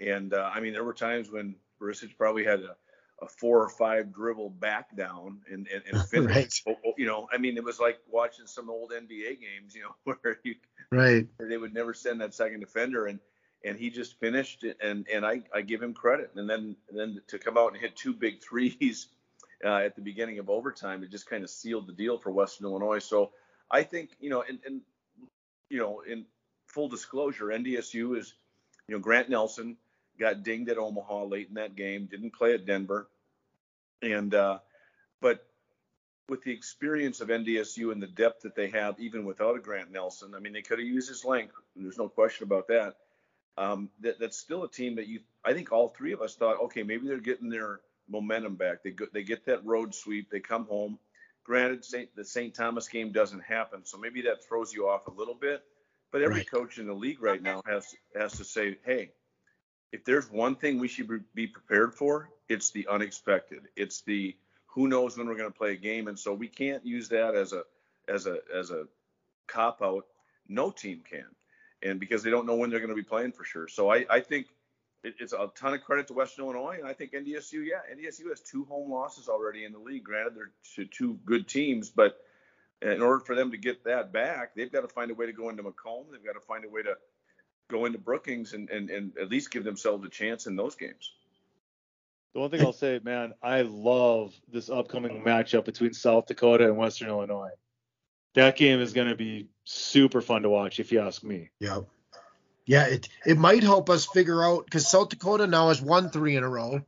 And 0.00 0.34
uh, 0.34 0.50
I 0.52 0.60
mean 0.60 0.72
there 0.72 0.84
were 0.84 0.94
times 0.94 1.30
when 1.30 1.54
Barisic 1.80 2.16
probably 2.18 2.44
had 2.44 2.60
a 2.60 2.76
a 3.22 3.28
four 3.28 3.62
or 3.62 3.68
five 3.68 4.12
dribble 4.12 4.50
back 4.50 4.94
down 4.96 5.40
and, 5.50 5.68
and, 5.72 5.82
and 5.90 6.04
finish. 6.08 6.34
right. 6.34 6.60
Oh, 6.66 6.76
oh, 6.86 6.92
you 6.98 7.06
know, 7.06 7.28
I 7.32 7.38
mean, 7.38 7.56
it 7.56 7.64
was 7.64 7.78
like 7.80 7.98
watching 8.10 8.46
some 8.46 8.68
old 8.68 8.90
NBA 8.90 9.40
games, 9.40 9.74
you 9.74 9.82
know, 9.82 9.94
where 10.22 10.38
you 10.42 10.56
right 10.90 11.26
where 11.36 11.48
they 11.48 11.56
would 11.56 11.72
never 11.72 11.94
send 11.94 12.20
that 12.20 12.34
second 12.34 12.60
defender 12.60 13.06
and 13.06 13.18
and 13.64 13.78
he 13.78 13.90
just 13.90 14.18
finished 14.18 14.64
and 14.80 15.06
and 15.08 15.24
I, 15.24 15.42
I 15.54 15.62
give 15.62 15.82
him 15.82 15.94
credit. 15.94 16.32
And 16.34 16.50
then 16.50 16.76
and 16.90 16.98
then 16.98 17.22
to 17.28 17.38
come 17.38 17.56
out 17.56 17.72
and 17.72 17.80
hit 17.80 17.96
two 17.96 18.12
big 18.12 18.42
threes 18.42 19.08
uh, 19.64 19.76
at 19.76 19.94
the 19.94 20.02
beginning 20.02 20.38
of 20.38 20.50
overtime, 20.50 21.02
it 21.02 21.10
just 21.10 21.30
kind 21.30 21.44
of 21.44 21.50
sealed 21.50 21.86
the 21.86 21.92
deal 21.92 22.18
for 22.18 22.32
Western 22.32 22.66
Illinois. 22.66 22.98
So 22.98 23.30
I 23.70 23.84
think 23.84 24.10
you 24.20 24.30
know, 24.30 24.42
and, 24.46 24.58
and 24.66 24.80
you 25.70 25.78
know, 25.78 26.02
in 26.06 26.26
full 26.66 26.88
disclosure, 26.88 27.46
NDSU 27.46 28.18
is 28.18 28.34
you 28.88 28.96
know 28.96 29.00
Grant 29.00 29.30
Nelson 29.30 29.76
got 30.18 30.42
dinged 30.42 30.70
at 30.70 30.78
Omaha 30.78 31.24
late 31.24 31.48
in 31.48 31.54
that 31.54 31.76
game, 31.76 32.06
didn't 32.06 32.34
play 32.34 32.54
at 32.54 32.66
Denver. 32.66 33.08
And 34.02 34.34
uh, 34.34 34.58
but 35.20 35.46
with 36.28 36.42
the 36.42 36.52
experience 36.52 37.20
of 37.20 37.28
NDSU 37.28 37.92
and 37.92 38.02
the 38.02 38.06
depth 38.06 38.42
that 38.42 38.54
they 38.54 38.68
have, 38.70 38.98
even 38.98 39.24
without 39.24 39.56
a 39.56 39.60
Grant 39.60 39.90
Nelson, 39.90 40.34
I 40.34 40.40
mean, 40.40 40.52
they 40.52 40.62
could 40.62 40.78
have 40.78 40.88
used 40.88 41.08
his 41.08 41.24
length. 41.24 41.54
There's 41.76 41.98
no 41.98 42.08
question 42.08 42.44
about 42.44 42.68
that. 42.68 42.96
Um, 43.56 43.90
that. 44.00 44.18
That's 44.18 44.38
still 44.38 44.64
a 44.64 44.70
team 44.70 44.96
that 44.96 45.06
you, 45.06 45.20
I 45.44 45.52
think 45.52 45.72
all 45.72 45.88
three 45.88 46.12
of 46.12 46.22
us 46.22 46.34
thought, 46.34 46.60
okay, 46.64 46.82
maybe 46.82 47.06
they're 47.06 47.18
getting 47.18 47.50
their 47.50 47.80
momentum 48.08 48.56
back. 48.56 48.82
They 48.82 48.90
go, 48.90 49.06
they 49.12 49.22
get 49.22 49.44
that 49.46 49.64
road 49.64 49.94
sweep, 49.94 50.30
they 50.30 50.40
come 50.40 50.66
home. 50.66 50.98
Granted, 51.44 51.84
Saint, 51.84 52.14
the 52.14 52.24
St. 52.24 52.54
Thomas 52.54 52.88
game 52.88 53.10
doesn't 53.10 53.42
happen, 53.42 53.84
so 53.84 53.98
maybe 53.98 54.22
that 54.22 54.44
throws 54.44 54.72
you 54.72 54.88
off 54.88 55.08
a 55.08 55.10
little 55.10 55.34
bit. 55.34 55.62
But 56.12 56.22
every 56.22 56.36
right. 56.36 56.50
coach 56.50 56.78
in 56.78 56.86
the 56.86 56.92
league 56.94 57.22
right 57.22 57.42
now 57.42 57.62
has 57.66 57.94
has 58.14 58.32
to 58.34 58.44
say, 58.44 58.76
hey, 58.84 59.12
if 59.92 60.04
there's 60.04 60.30
one 60.30 60.56
thing 60.56 60.78
we 60.78 60.88
should 60.88 61.08
be 61.34 61.46
prepared 61.46 61.94
for, 61.94 62.30
it's 62.48 62.70
the 62.70 62.88
unexpected. 62.88 63.68
It's 63.76 64.00
the 64.02 64.34
who 64.66 64.88
knows 64.88 65.16
when 65.16 65.26
we're 65.26 65.36
going 65.36 65.52
to 65.52 65.56
play 65.56 65.72
a 65.72 65.76
game, 65.76 66.08
and 66.08 66.18
so 66.18 66.32
we 66.32 66.48
can't 66.48 66.84
use 66.84 67.08
that 67.10 67.34
as 67.34 67.52
a 67.52 67.64
as 68.08 68.26
a 68.26 68.38
as 68.54 68.70
a 68.70 68.86
cop 69.46 69.82
out. 69.82 70.06
No 70.48 70.70
team 70.70 71.02
can, 71.08 71.26
and 71.82 72.00
because 72.00 72.22
they 72.22 72.30
don't 72.30 72.46
know 72.46 72.56
when 72.56 72.70
they're 72.70 72.80
going 72.80 72.90
to 72.90 72.96
be 72.96 73.02
playing 73.02 73.32
for 73.32 73.44
sure. 73.44 73.68
So 73.68 73.92
I 73.92 74.06
I 74.08 74.20
think 74.20 74.46
it, 75.04 75.14
it's 75.20 75.34
a 75.34 75.50
ton 75.54 75.74
of 75.74 75.82
credit 75.82 76.06
to 76.08 76.14
Western 76.14 76.46
Illinois, 76.46 76.76
and 76.78 76.88
I 76.88 76.94
think 76.94 77.12
NDSU. 77.12 77.64
Yeah, 77.66 77.80
NDSU 77.94 78.30
has 78.30 78.40
two 78.40 78.64
home 78.64 78.90
losses 78.90 79.28
already 79.28 79.64
in 79.64 79.72
the 79.72 79.78
league. 79.78 80.04
Granted, 80.04 80.36
they're 80.36 80.50
to 80.76 80.86
two 80.86 81.18
good 81.26 81.46
teams, 81.46 81.90
but 81.90 82.18
in 82.80 83.02
order 83.02 83.20
for 83.20 83.34
them 83.34 83.50
to 83.50 83.56
get 83.58 83.84
that 83.84 84.12
back, 84.12 84.54
they've 84.54 84.72
got 84.72 84.80
to 84.80 84.88
find 84.88 85.10
a 85.10 85.14
way 85.14 85.26
to 85.26 85.32
go 85.32 85.50
into 85.50 85.62
Macomb. 85.62 86.06
They've 86.10 86.24
got 86.24 86.32
to 86.32 86.40
find 86.40 86.64
a 86.64 86.68
way 86.68 86.82
to 86.82 86.96
go 87.72 87.86
into 87.86 87.98
Brookings 87.98 88.52
and, 88.52 88.70
and, 88.70 88.90
and 88.90 89.12
at 89.18 89.28
least 89.28 89.50
give 89.50 89.64
themselves 89.64 90.04
a 90.04 90.08
chance 90.08 90.46
in 90.46 90.56
those 90.56 90.76
games. 90.76 91.12
The 92.34 92.40
one 92.40 92.50
thing 92.50 92.62
I'll 92.62 92.72
say, 92.72 93.00
man, 93.02 93.34
I 93.42 93.62
love 93.62 94.34
this 94.50 94.70
upcoming 94.70 95.22
matchup 95.22 95.64
between 95.64 95.92
South 95.92 96.26
Dakota 96.26 96.64
and 96.64 96.76
Western 96.76 97.08
Illinois. 97.08 97.50
That 98.34 98.56
game 98.56 98.80
is 98.80 98.94
going 98.94 99.08
to 99.08 99.14
be 99.14 99.48
super 99.64 100.22
fun 100.22 100.42
to 100.42 100.48
watch, 100.48 100.80
if 100.80 100.92
you 100.92 101.00
ask 101.00 101.22
me. 101.22 101.50
Yeah. 101.58 101.80
Yeah, 102.64 102.86
it 102.86 103.08
it 103.26 103.36
might 103.36 103.64
help 103.64 103.90
us 103.90 104.06
figure 104.06 104.42
out 104.42 104.64
because 104.64 104.88
South 104.88 105.08
Dakota 105.08 105.48
now 105.48 105.68
has 105.68 105.82
won 105.82 106.10
three 106.10 106.36
in 106.36 106.44
a 106.44 106.48
row, 106.48 106.80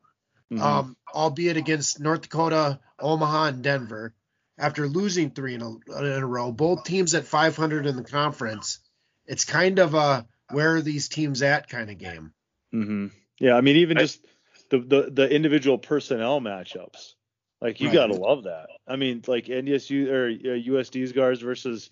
mm-hmm. 0.52 0.62
um, 0.62 0.96
albeit 1.12 1.56
against 1.56 1.98
North 1.98 2.22
Dakota, 2.22 2.78
Omaha, 3.00 3.46
and 3.46 3.62
Denver. 3.62 4.14
After 4.56 4.86
losing 4.86 5.30
three 5.30 5.56
in 5.56 5.62
a, 5.62 5.98
in 5.98 6.22
a 6.22 6.26
row, 6.26 6.52
both 6.52 6.84
teams 6.84 7.12
at 7.14 7.26
500 7.26 7.86
in 7.86 7.96
the 7.96 8.04
conference. 8.04 8.78
It's 9.26 9.44
kind 9.44 9.80
of 9.80 9.94
a 9.94 10.28
where 10.50 10.74
are 10.76 10.82
these 10.82 11.08
teams 11.08 11.42
at 11.42 11.68
kind 11.68 11.90
of 11.90 11.98
game. 11.98 12.32
Mm-hmm. 12.74 13.06
Yeah, 13.40 13.54
I 13.54 13.60
mean 13.60 13.76
even 13.76 13.98
just 13.98 14.24
the 14.70 14.78
the, 14.78 15.10
the 15.10 15.30
individual 15.30 15.78
personnel 15.78 16.40
matchups. 16.40 17.14
Like 17.60 17.80
you 17.80 17.88
Right. 17.88 17.94
gotta 17.94 18.14
love 18.14 18.44
that. 18.44 18.66
I 18.86 18.96
mean, 18.96 19.22
like 19.26 19.46
NDSU 19.46 20.10
or 20.10 20.26
uh, 20.28 20.58
USD's 20.58 21.12
guards 21.12 21.40
versus 21.40 21.90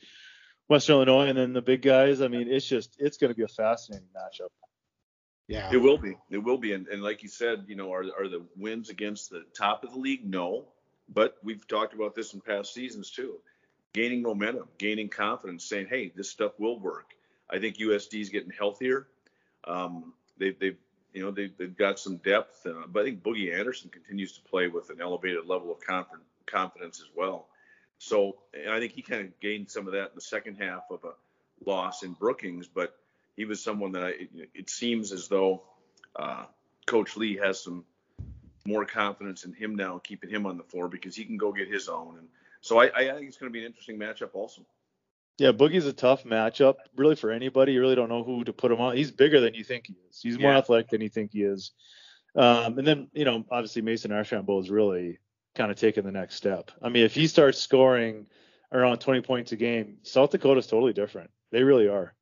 Western 0.68 0.96
Illinois, 0.96 1.28
and 1.28 1.38
then 1.38 1.52
the 1.52 1.62
big 1.62 1.82
guys. 1.82 2.20
I 2.20 2.28
mean, 2.28 2.48
it's 2.48 2.66
just 2.66 2.96
it's 2.98 3.16
going 3.16 3.30
to 3.30 3.36
be 3.36 3.42
a 3.42 3.48
fascinating 3.48 4.08
matchup. 4.14 4.48
Yeah. 5.48 5.70
It 5.72 5.78
will 5.78 5.98
be. 5.98 6.16
It 6.30 6.38
will 6.38 6.58
be. 6.58 6.72
And, 6.72 6.86
and 6.88 7.02
like 7.02 7.22
you 7.22 7.28
said, 7.28 7.64
you 7.68 7.76
know, 7.76 7.92
are 7.92 8.04
are 8.18 8.28
the 8.28 8.44
wins 8.56 8.90
against 8.90 9.30
the 9.30 9.44
top 9.56 9.84
of 9.84 9.92
the 9.92 9.98
league? 9.98 10.24
No. 10.24 10.66
But 11.08 11.36
we've 11.42 11.66
talked 11.66 11.94
about 11.94 12.14
this 12.14 12.32
in 12.32 12.40
past 12.40 12.72
seasons 12.72 13.10
too. 13.10 13.38
Gaining 13.92 14.22
momentum, 14.22 14.68
gaining 14.78 15.08
confidence, 15.08 15.64
saying, 15.64 15.86
"Hey, 15.90 16.12
this 16.14 16.30
stuff 16.30 16.52
will 16.58 16.78
work." 16.78 17.12
I 17.52 17.58
think 17.58 17.76
USD 17.76 18.20
is 18.20 18.30
getting 18.30 18.50
healthier. 18.50 19.06
Um, 19.64 20.14
they've 20.38 20.58
they've 20.58 20.78
you 21.12 21.22
know 21.22 21.30
they've, 21.30 21.56
they've 21.56 21.76
got 21.76 21.98
some 21.98 22.16
depth, 22.16 22.66
uh, 22.66 22.86
but 22.88 23.00
I 23.00 23.04
think 23.04 23.22
Boogie 23.22 23.56
Anderson 23.56 23.90
continues 23.90 24.32
to 24.32 24.40
play 24.42 24.68
with 24.68 24.90
an 24.90 25.00
elevated 25.00 25.46
level 25.46 25.70
of 25.70 25.80
conf- 25.80 26.06
confidence 26.46 27.00
as 27.00 27.08
well. 27.14 27.48
So, 27.98 28.38
I 28.68 28.80
think 28.80 28.92
he 28.92 29.02
kind 29.02 29.26
of 29.26 29.38
gained 29.38 29.70
some 29.70 29.86
of 29.86 29.92
that 29.92 30.06
in 30.06 30.14
the 30.16 30.20
second 30.20 30.56
half 30.56 30.90
of 30.90 31.04
a 31.04 31.12
loss 31.70 32.02
in 32.02 32.14
Brookings, 32.14 32.66
but 32.66 32.96
he 33.36 33.44
was 33.44 33.62
someone 33.62 33.92
that 33.92 34.02
I, 34.02 34.08
it, 34.08 34.50
it 34.54 34.70
seems 34.70 35.12
as 35.12 35.28
though 35.28 35.62
uh, 36.16 36.46
Coach 36.86 37.16
Lee 37.16 37.36
has 37.36 37.62
some 37.62 37.84
more 38.66 38.84
confidence 38.84 39.44
in 39.44 39.52
him 39.52 39.76
now, 39.76 40.00
keeping 40.02 40.30
him 40.30 40.46
on 40.46 40.56
the 40.56 40.64
floor 40.64 40.88
because 40.88 41.14
he 41.14 41.24
can 41.24 41.36
go 41.36 41.52
get 41.52 41.68
his 41.68 41.88
own. 41.88 42.18
And 42.18 42.28
so 42.60 42.78
I, 42.78 42.86
I 42.86 43.14
think 43.14 43.28
it's 43.28 43.36
going 43.36 43.50
to 43.50 43.52
be 43.52 43.60
an 43.60 43.66
interesting 43.66 43.98
matchup 43.98 44.30
also. 44.34 44.62
Yeah, 45.38 45.52
Boogie's 45.52 45.86
a 45.86 45.92
tough 45.92 46.24
matchup, 46.24 46.74
really 46.94 47.16
for 47.16 47.30
anybody. 47.30 47.72
You 47.72 47.80
really 47.80 47.94
don't 47.94 48.08
know 48.08 48.22
who 48.22 48.44
to 48.44 48.52
put 48.52 48.70
him 48.70 48.80
on. 48.80 48.96
He's 48.96 49.10
bigger 49.10 49.40
than 49.40 49.54
you 49.54 49.64
think 49.64 49.86
he 49.86 49.94
is. 50.08 50.20
He's 50.22 50.38
more 50.38 50.52
Yeah. 50.52 50.58
athletic 50.58 50.90
than 50.90 51.00
you 51.00 51.08
think 51.08 51.32
he 51.32 51.42
is. 51.42 51.72
Um, 52.34 52.78
and 52.78 52.86
then 52.86 53.08
you 53.12 53.24
know, 53.24 53.44
obviously 53.50 53.82
Mason 53.82 54.12
Archambault 54.12 54.60
is 54.64 54.70
really 54.70 55.18
kind 55.54 55.70
of 55.70 55.76
taking 55.78 56.04
the 56.04 56.12
next 56.12 56.36
step. 56.36 56.70
I 56.82 56.88
mean, 56.88 57.04
if 57.04 57.14
he 57.14 57.26
starts 57.26 57.58
scoring 57.58 58.26
around 58.72 58.98
20 59.00 59.20
points 59.22 59.52
a 59.52 59.56
game, 59.56 59.98
South 60.02 60.30
Dakota's 60.30 60.66
totally 60.66 60.92
different. 60.94 61.30
They 61.50 61.62
really 61.62 61.88
are. 61.88 62.14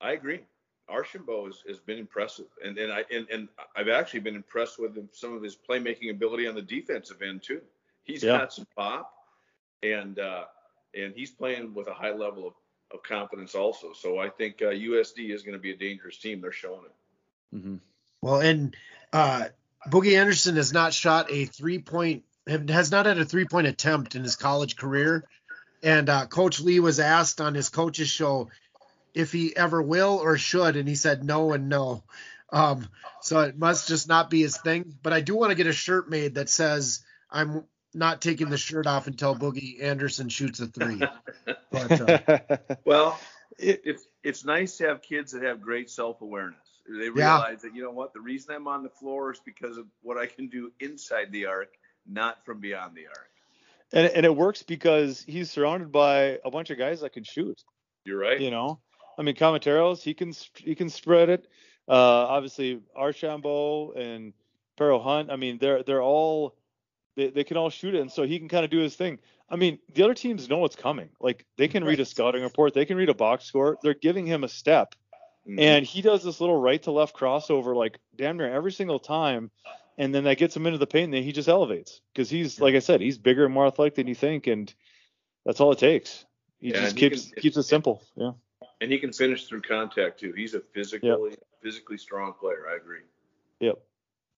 I 0.00 0.12
agree. 0.12 0.40
Archambault 0.88 1.46
has, 1.46 1.62
has 1.66 1.78
been 1.78 1.98
impressive, 1.98 2.46
and 2.64 2.76
and 2.76 2.92
I 2.92 3.04
and, 3.10 3.26
and 3.30 3.48
I've 3.76 3.88
actually 3.88 4.20
been 4.20 4.34
impressed 4.36 4.78
with 4.78 4.96
him, 4.96 5.08
some 5.12 5.34
of 5.34 5.42
his 5.42 5.56
playmaking 5.56 6.10
ability 6.10 6.46
on 6.46 6.54
the 6.54 6.62
defensive 6.62 7.22
end 7.22 7.42
too. 7.42 7.62
He's 8.02 8.22
Yeah. 8.22 8.38
got 8.38 8.52
some 8.52 8.66
pop, 8.76 9.12
and 9.82 10.18
uh, 10.18 10.44
and 10.94 11.14
he's 11.14 11.30
playing 11.30 11.74
with 11.74 11.88
a 11.88 11.94
high 11.94 12.12
level 12.12 12.46
of, 12.46 12.54
of 12.92 13.02
confidence 13.02 13.54
also. 13.54 13.92
So 13.92 14.18
I 14.18 14.28
think 14.28 14.62
uh, 14.62 14.66
USD 14.66 15.32
is 15.32 15.42
going 15.42 15.54
to 15.54 15.60
be 15.60 15.72
a 15.72 15.76
dangerous 15.76 16.18
team. 16.18 16.40
They're 16.40 16.52
showing 16.52 16.84
it. 16.84 17.56
Mm-hmm. 17.56 17.76
Well, 18.20 18.40
and 18.40 18.76
uh, 19.12 19.46
Boogie 19.88 20.18
Anderson 20.18 20.56
has 20.56 20.72
not 20.72 20.94
shot 20.94 21.30
a 21.30 21.46
three 21.46 21.78
point, 21.78 22.24
has 22.46 22.90
not 22.90 23.06
had 23.06 23.18
a 23.18 23.24
three 23.24 23.46
point 23.46 23.66
attempt 23.66 24.14
in 24.14 24.22
his 24.22 24.36
college 24.36 24.76
career. 24.76 25.24
And 25.82 26.08
uh, 26.08 26.26
Coach 26.26 26.60
Lee 26.60 26.80
was 26.80 27.00
asked 27.00 27.40
on 27.40 27.54
his 27.54 27.68
coach's 27.68 28.08
show 28.08 28.50
if 29.14 29.32
he 29.32 29.54
ever 29.56 29.82
will 29.82 30.18
or 30.22 30.38
should, 30.38 30.76
and 30.76 30.88
he 30.88 30.94
said 30.94 31.24
no 31.24 31.52
and 31.52 31.68
no. 31.68 32.04
Um, 32.52 32.88
so 33.20 33.40
it 33.40 33.58
must 33.58 33.88
just 33.88 34.08
not 34.08 34.30
be 34.30 34.42
his 34.42 34.56
thing. 34.56 34.94
But 35.02 35.12
I 35.12 35.20
do 35.20 35.34
want 35.34 35.50
to 35.50 35.56
get 35.56 35.66
a 35.66 35.72
shirt 35.72 36.08
made 36.08 36.34
that 36.34 36.48
says 36.48 37.02
I'm 37.30 37.64
not 37.94 38.20
taking 38.22 38.48
the 38.50 38.56
shirt 38.58 38.86
off 38.86 39.06
until 39.06 39.34
Boogie 39.36 39.82
Anderson 39.82 40.28
shoots 40.28 40.60
a 40.60 40.66
three. 40.66 41.02
But, 41.70 42.00
uh, 42.00 42.56
Well, 42.84 43.18
It- 43.58 43.82
it's 43.84 44.06
it's 44.22 44.44
nice 44.44 44.78
to 44.78 44.88
have 44.88 45.02
kids 45.02 45.32
that 45.32 45.42
have 45.42 45.60
great 45.60 45.90
self 45.90 46.20
awareness. 46.22 46.58
They 46.88 47.04
Yeah. 47.06 47.10
realize 47.36 47.62
that 47.62 47.74
you 47.74 47.82
know 47.82 47.90
what 47.90 48.12
the 48.12 48.20
reason 48.20 48.54
I'm 48.54 48.66
on 48.66 48.82
the 48.82 48.88
floor 48.90 49.30
is 49.32 49.40
because 49.44 49.76
of 49.76 49.86
what 50.02 50.16
I 50.18 50.26
can 50.26 50.48
do 50.48 50.72
inside 50.80 51.30
the 51.32 51.46
arc, 51.46 51.68
not 52.06 52.44
from 52.44 52.60
beyond 52.60 52.96
the 52.96 53.06
arc. 53.08 53.30
and 53.92 54.06
and 54.06 54.24
it 54.26 54.34
works 54.34 54.62
because 54.62 55.22
he's 55.22 55.50
surrounded 55.50 55.92
by 55.92 56.38
a 56.44 56.50
bunch 56.50 56.70
of 56.70 56.78
guys 56.78 57.00
that 57.02 57.12
can 57.12 57.24
shoot. 57.24 57.62
You're 58.04 58.18
right. 58.18 58.40
You 58.40 58.50
know, 58.50 58.80
I 59.18 59.22
mean, 59.22 59.34
Kamateros, 59.36 60.02
he 60.02 60.14
can 60.14 60.32
he 60.56 60.74
can 60.74 60.88
spread 60.88 61.28
it. 61.28 61.46
Uh, 61.88 61.92
obviously, 61.92 62.80
Archambault 62.96 63.94
and 63.96 64.32
Perrott-Hunt. 64.78 65.30
I 65.30 65.36
mean, 65.36 65.58
they're 65.58 65.82
they're 65.82 66.02
all 66.02 66.56
they, 67.16 67.30
they 67.30 67.44
can 67.44 67.56
all 67.56 67.70
shoot 67.70 67.94
it, 67.94 68.00
and 68.00 68.10
so 68.10 68.22
he 68.24 68.38
can 68.38 68.48
kind 68.48 68.64
of 68.64 68.70
do 68.70 68.78
his 68.78 68.94
thing. 68.96 69.18
I 69.48 69.56
mean, 69.56 69.78
the 69.94 70.02
other 70.02 70.14
teams 70.14 70.48
know 70.48 70.58
what's 70.58 70.76
coming. 70.76 71.10
Like 71.20 71.44
they 71.56 71.68
can 71.68 71.84
read 71.84 72.00
a 72.00 72.04
scouting 72.04 72.42
report, 72.42 72.74
they 72.74 72.84
can 72.86 72.96
read 72.96 73.08
a 73.10 73.14
box 73.14 73.44
score. 73.44 73.78
They're 73.82 73.94
giving 73.94 74.26
him 74.26 74.44
a 74.44 74.48
step, 74.48 74.94
Mhm. 75.46 75.60
and 75.60 75.86
he 75.86 76.00
does 76.02 76.22
this 76.24 76.40
little 76.40 76.56
right 76.58 76.82
to 76.84 76.90
left 76.92 77.14
crossover 77.16 77.74
like 77.76 77.98
damn 78.16 78.36
near 78.36 78.50
every 78.52 78.72
single 78.72 78.98
time. 78.98 79.50
And 79.98 80.14
then 80.14 80.24
that 80.24 80.38
gets 80.38 80.56
him 80.56 80.66
into 80.66 80.78
the 80.78 80.86
paint, 80.86 81.04
and 81.06 81.14
then 81.14 81.22
he 81.22 81.32
just 81.32 81.48
elevates 81.50 82.00
because 82.14 82.30
he's 82.30 82.60
like 82.60 82.74
I 82.74 82.78
said, 82.78 83.00
he's 83.02 83.18
bigger 83.18 83.44
and 83.44 83.52
more 83.52 83.66
athletic 83.66 83.94
than 83.96 84.06
you 84.06 84.14
think, 84.14 84.46
and 84.46 84.72
that's 85.44 85.60
all 85.60 85.70
it 85.72 85.78
takes. 85.78 86.24
He 86.60 86.68
Yeah, 86.70 86.80
just 86.80 86.96
he 86.98 87.00
keeps 87.10 87.28
can- 87.30 87.42
keeps 87.42 87.56
it 87.58 87.64
simple. 87.64 88.02
Yeah. 88.16 88.32
and 88.80 88.90
he 88.90 88.98
can 88.98 89.12
finish 89.12 89.46
through 89.46 89.60
contact 89.62 90.18
too. 90.18 90.32
He's 90.32 90.54
a 90.54 90.60
physically 90.60 91.36
physically 91.60 91.98
strong 91.98 92.32
player. 92.32 92.66
I 92.72 92.76
agree. 92.76 93.00
Yep. 93.60 93.78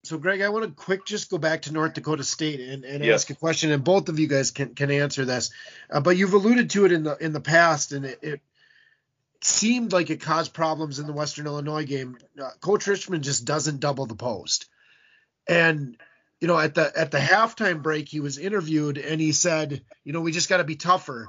So, 0.04 0.18
Greg, 0.18 0.40
I 0.40 0.48
want 0.48 0.64
to 0.64 0.70
quick 0.72 1.04
just 1.04 1.30
go 1.30 1.38
back 1.38 1.62
to 1.62 1.72
North 1.72 1.94
Dakota 1.94 2.24
State 2.24 2.60
and, 2.60 2.84
and 2.84 3.04
Yes. 3.04 3.22
ask 3.22 3.30
a 3.30 3.34
question, 3.34 3.70
and 3.70 3.84
both 3.84 4.08
of 4.08 4.18
you 4.18 4.26
guys 4.26 4.50
can, 4.50 4.74
can 4.74 4.90
answer 4.90 5.24
this. 5.24 5.52
Uh, 5.90 6.00
but 6.00 6.16
you've 6.16 6.32
alluded 6.32 6.70
to 6.70 6.84
it 6.84 6.92
in 6.92 7.04
the 7.04 7.16
in 7.18 7.32
the 7.32 7.40
past, 7.40 7.92
and 7.92 8.04
it, 8.06 8.18
it 8.20 8.40
seemed 9.42 9.92
like 9.92 10.10
it 10.10 10.20
caused 10.20 10.52
problems 10.54 10.98
in 10.98 11.06
the 11.06 11.12
Western 11.12 11.46
Illinois 11.46 11.84
game. 11.84 12.16
Uh, 12.40 12.50
Coach 12.60 12.86
Richman 12.88 13.22
just 13.22 13.44
doesn't 13.44 13.80
double 13.80 14.06
the 14.06 14.16
post, 14.16 14.66
and 15.48 15.96
you 16.40 16.48
know 16.48 16.58
at 16.58 16.74
the 16.74 16.92
at 16.98 17.12
the 17.12 17.18
halftime 17.18 17.80
break 17.80 18.08
he 18.08 18.18
was 18.18 18.38
interviewed 18.38 18.98
and 18.98 19.20
he 19.20 19.30
said, 19.30 19.82
you 20.02 20.12
know, 20.12 20.20
we 20.20 20.32
just 20.32 20.48
got 20.48 20.56
to 20.56 20.64
be 20.64 20.76
tougher. 20.76 21.28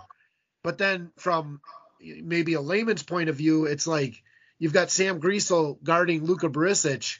But 0.63 0.79
then 0.79 1.11
from 1.17 1.61
maybe 2.01 2.55
a 2.55 2.61
layman's 2.61 3.03
point 3.03 3.29
of 3.29 3.35
view, 3.35 3.65
it's 3.65 3.85
like 3.85 4.23
you've 4.57 4.73
got 4.73 4.89
Sam 4.89 5.21
Griesel 5.21 5.77
guarding 5.83 6.23
Luka 6.23 6.49
Barisic 6.49 7.19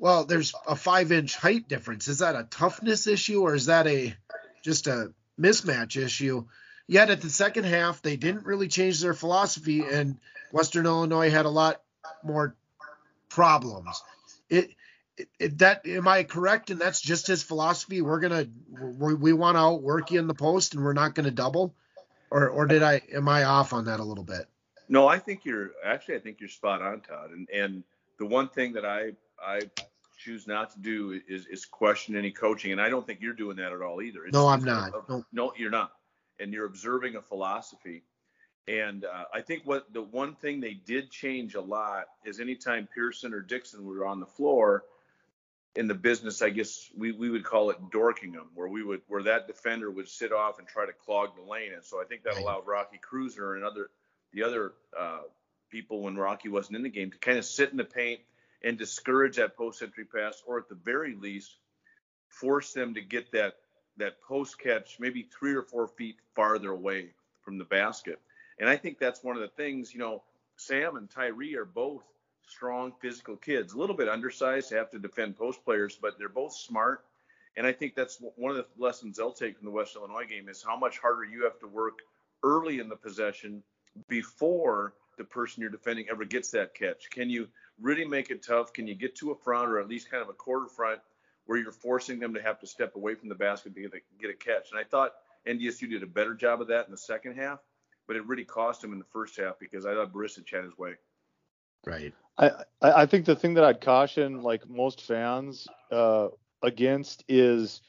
well, 0.00 0.24
there's 0.24 0.54
a 0.66 0.74
five 0.74 1.12
inch 1.12 1.36
height 1.36 1.68
difference. 1.68 2.08
Is 2.08 2.18
that 2.18 2.34
a 2.34 2.44
toughness 2.44 3.06
issue 3.06 3.42
or 3.42 3.54
is 3.54 3.66
that 3.66 3.86
a 3.86 4.14
just 4.64 4.86
a 4.86 5.12
mismatch 5.38 6.02
issue? 6.02 6.46
Yet 6.88 7.10
at 7.10 7.20
the 7.20 7.28
second 7.28 7.64
half, 7.64 8.00
they 8.00 8.16
didn't 8.16 8.46
really 8.46 8.66
change 8.66 9.00
their 9.00 9.14
philosophy, 9.14 9.84
and 9.84 10.18
Western 10.50 10.86
Illinois 10.86 11.30
had 11.30 11.44
a 11.44 11.50
lot 11.50 11.82
more 12.24 12.56
problems. 13.28 14.02
It, 14.48 14.70
it, 15.18 15.28
it 15.38 15.58
that 15.58 15.86
am 15.86 16.08
I 16.08 16.24
correct? 16.24 16.70
And 16.70 16.80
that's 16.80 17.02
just 17.02 17.26
his 17.26 17.42
philosophy. 17.42 18.00
We're 18.00 18.20
gonna 18.20 18.46
we, 18.80 19.14
we 19.14 19.32
want 19.34 19.56
to 19.56 19.60
outwork 19.60 20.10
you 20.10 20.18
in 20.18 20.28
the 20.28 20.34
post, 20.34 20.74
and 20.74 20.82
we're 20.82 20.94
not 20.94 21.14
gonna 21.14 21.30
double. 21.30 21.74
Or 22.30 22.48
or 22.48 22.66
did 22.66 22.82
I 22.82 23.02
am 23.12 23.28
I 23.28 23.44
off 23.44 23.74
on 23.74 23.84
that 23.84 24.00
a 24.00 24.04
little 24.04 24.24
bit? 24.24 24.46
No, 24.88 25.06
I 25.06 25.18
think 25.18 25.44
you're 25.44 25.72
actually 25.84 26.16
I 26.16 26.20
think 26.20 26.40
you're 26.40 26.48
spot 26.48 26.80
on, 26.80 27.02
Todd. 27.02 27.32
And 27.32 27.48
and 27.50 27.84
the 28.18 28.26
one 28.26 28.48
thing 28.48 28.72
that 28.72 28.86
I 28.86 29.12
I 29.44 29.60
choose 30.18 30.46
not 30.46 30.70
to 30.74 30.78
do 30.80 31.20
is 31.28 31.46
is 31.46 31.64
question 31.64 32.16
any 32.16 32.30
coaching, 32.30 32.72
and 32.72 32.80
I 32.80 32.88
don't 32.88 33.06
think 33.06 33.20
you're 33.20 33.32
doing 33.32 33.56
that 33.56 33.72
at 33.72 33.80
all 33.82 34.02
either. 34.02 34.20
It's- 34.26 34.32
No, 34.34 34.48
I'm 34.48 34.62
not. 34.62 34.90
a- 34.94 35.02
No. 35.12 35.24
no, 35.32 35.52
you're 35.56 35.70
not. 35.70 35.92
And 36.38 36.52
you're 36.52 36.66
observing 36.66 37.16
a 37.16 37.22
philosophy. 37.22 38.02
And 38.68 39.04
uh, 39.04 39.24
I 39.34 39.40
think 39.40 39.62
what 39.64 39.92
the 39.92 40.02
one 40.02 40.34
thing 40.36 40.60
they 40.60 40.74
did 40.74 41.10
change 41.10 41.54
a 41.54 41.60
lot 41.60 42.06
is 42.24 42.38
anytime 42.40 42.88
Pearson 42.94 43.32
or 43.34 43.40
Dixon 43.40 43.84
were 43.84 44.04
on 44.06 44.20
the 44.20 44.26
floor 44.26 44.84
in 45.76 45.86
the 45.88 45.94
business, 45.94 46.42
I 46.42 46.50
guess 46.50 46.88
we, 46.96 47.12
we 47.12 47.30
would 47.30 47.44
call 47.44 47.70
it 47.70 47.78
dorking 47.90 48.32
them, 48.32 48.50
where 48.54 48.68
we 48.68 48.82
would 48.82 49.00
where 49.08 49.22
that 49.24 49.46
defender 49.46 49.90
would 49.90 50.08
sit 50.08 50.32
off 50.32 50.58
and 50.58 50.68
try 50.68 50.84
to 50.86 50.92
clog 50.92 51.34
the 51.36 51.42
lane. 51.42 51.72
And 51.72 51.84
so 51.84 52.00
I 52.00 52.04
think 52.04 52.22
that 52.24 52.34
Right. 52.34 52.42
allowed 52.42 52.66
Rocky 52.66 52.98
Kreuser 52.98 53.54
and 53.56 53.64
other 53.64 53.90
the 54.32 54.42
other 54.42 54.74
uh, 54.96 55.22
people 55.70 56.02
when 56.02 56.16
Rocky 56.16 56.48
wasn't 56.48 56.76
in 56.76 56.82
the 56.82 56.88
game 56.90 57.10
to 57.10 57.18
kind 57.18 57.38
of 57.38 57.44
sit 57.44 57.70
in 57.70 57.76
the 57.76 57.84
paint 57.84 58.20
and 58.62 58.78
discourage 58.78 59.36
that 59.36 59.56
post 59.56 59.82
entry 59.82 60.04
pass, 60.04 60.42
or 60.46 60.58
at 60.58 60.68
the 60.68 60.74
very 60.74 61.14
least, 61.14 61.56
force 62.28 62.72
them 62.72 62.94
to 62.94 63.00
get 63.00 63.32
that 63.32 63.54
that 63.96 64.20
post 64.22 64.58
catch 64.58 64.98
maybe 64.98 65.28
three 65.36 65.54
or 65.54 65.62
four 65.62 65.86
feet 65.86 66.16
farther 66.34 66.70
away 66.70 67.10
from 67.42 67.58
the 67.58 67.64
basket. 67.64 68.18
And 68.58 68.68
I 68.68 68.76
think 68.76 68.98
that's 68.98 69.22
one 69.22 69.36
of 69.36 69.42
the 69.42 69.48
things, 69.48 69.92
you 69.92 70.00
know, 70.00 70.22
Sam 70.56 70.96
and 70.96 71.10
Tyree 71.10 71.56
are 71.56 71.64
both 71.64 72.02
strong 72.46 72.92
physical 73.00 73.36
kids, 73.36 73.72
a 73.72 73.78
little 73.78 73.96
bit 73.96 74.08
undersized, 74.08 74.70
have 74.70 74.90
to 74.90 74.98
defend 74.98 75.36
post 75.36 75.64
players, 75.64 75.98
but 76.00 76.18
they're 76.18 76.28
both 76.28 76.54
smart. 76.54 77.04
And 77.56 77.66
I 77.66 77.72
think 77.72 77.94
that's 77.94 78.18
one 78.36 78.50
of 78.50 78.56
the 78.56 78.66
lessons 78.78 79.16
they'll 79.16 79.32
take 79.32 79.56
from 79.56 79.66
the 79.66 79.72
West 79.72 79.96
Illinois 79.96 80.26
game 80.26 80.48
is 80.48 80.62
how 80.62 80.76
much 80.76 80.98
harder 80.98 81.24
you 81.24 81.44
have 81.44 81.58
to 81.60 81.66
work 81.66 81.98
early 82.42 82.78
in 82.78 82.88
the 82.88 82.96
possession 82.96 83.62
before 84.08 84.94
the 85.20 85.24
person 85.24 85.60
you're 85.60 85.70
defending 85.70 86.06
ever 86.10 86.24
gets 86.24 86.50
that 86.50 86.74
catch. 86.74 87.10
Can 87.10 87.28
you 87.28 87.46
really 87.78 88.06
make 88.06 88.30
it 88.30 88.42
tough? 88.42 88.72
Can 88.72 88.86
you 88.86 88.94
get 88.94 89.14
to 89.16 89.32
a 89.32 89.34
front 89.34 89.68
or 89.68 89.78
at 89.78 89.86
least 89.86 90.10
kind 90.10 90.22
of 90.22 90.30
a 90.30 90.32
quarter 90.32 90.66
front 90.66 90.98
where 91.44 91.58
you're 91.58 91.72
forcing 91.72 92.18
them 92.18 92.32
to 92.32 92.40
have 92.40 92.58
to 92.60 92.66
step 92.66 92.96
away 92.96 93.14
from 93.14 93.28
the 93.28 93.34
basket 93.34 93.74
to 93.74 93.82
get 93.82 93.92
a, 93.92 93.98
get 94.18 94.30
a 94.30 94.34
catch? 94.34 94.70
And 94.70 94.80
I 94.80 94.84
thought 94.84 95.12
NDSU 95.46 95.90
did 95.90 96.02
a 96.02 96.06
better 96.06 96.32
job 96.32 96.62
of 96.62 96.68
that 96.68 96.86
in 96.86 96.90
the 96.90 96.96
second 96.96 97.36
half, 97.36 97.58
but 98.06 98.16
it 98.16 98.26
really 98.26 98.46
cost 98.46 98.80
them 98.80 98.94
in 98.94 98.98
the 98.98 99.04
first 99.04 99.38
half 99.38 99.58
because 99.58 99.84
I 99.84 99.92
thought 99.92 100.10
Barisic 100.10 100.50
had 100.50 100.64
his 100.64 100.78
way. 100.78 100.94
Right. 101.84 102.14
I, 102.38 102.50
I 102.80 103.04
think 103.04 103.26
the 103.26 103.36
thing 103.36 103.52
that 103.54 103.64
I'd 103.64 103.82
caution 103.82 104.42
like 104.42 104.68
most 104.70 105.02
fans 105.02 105.68
uh, 105.92 106.28
against 106.62 107.24
is, 107.28 107.82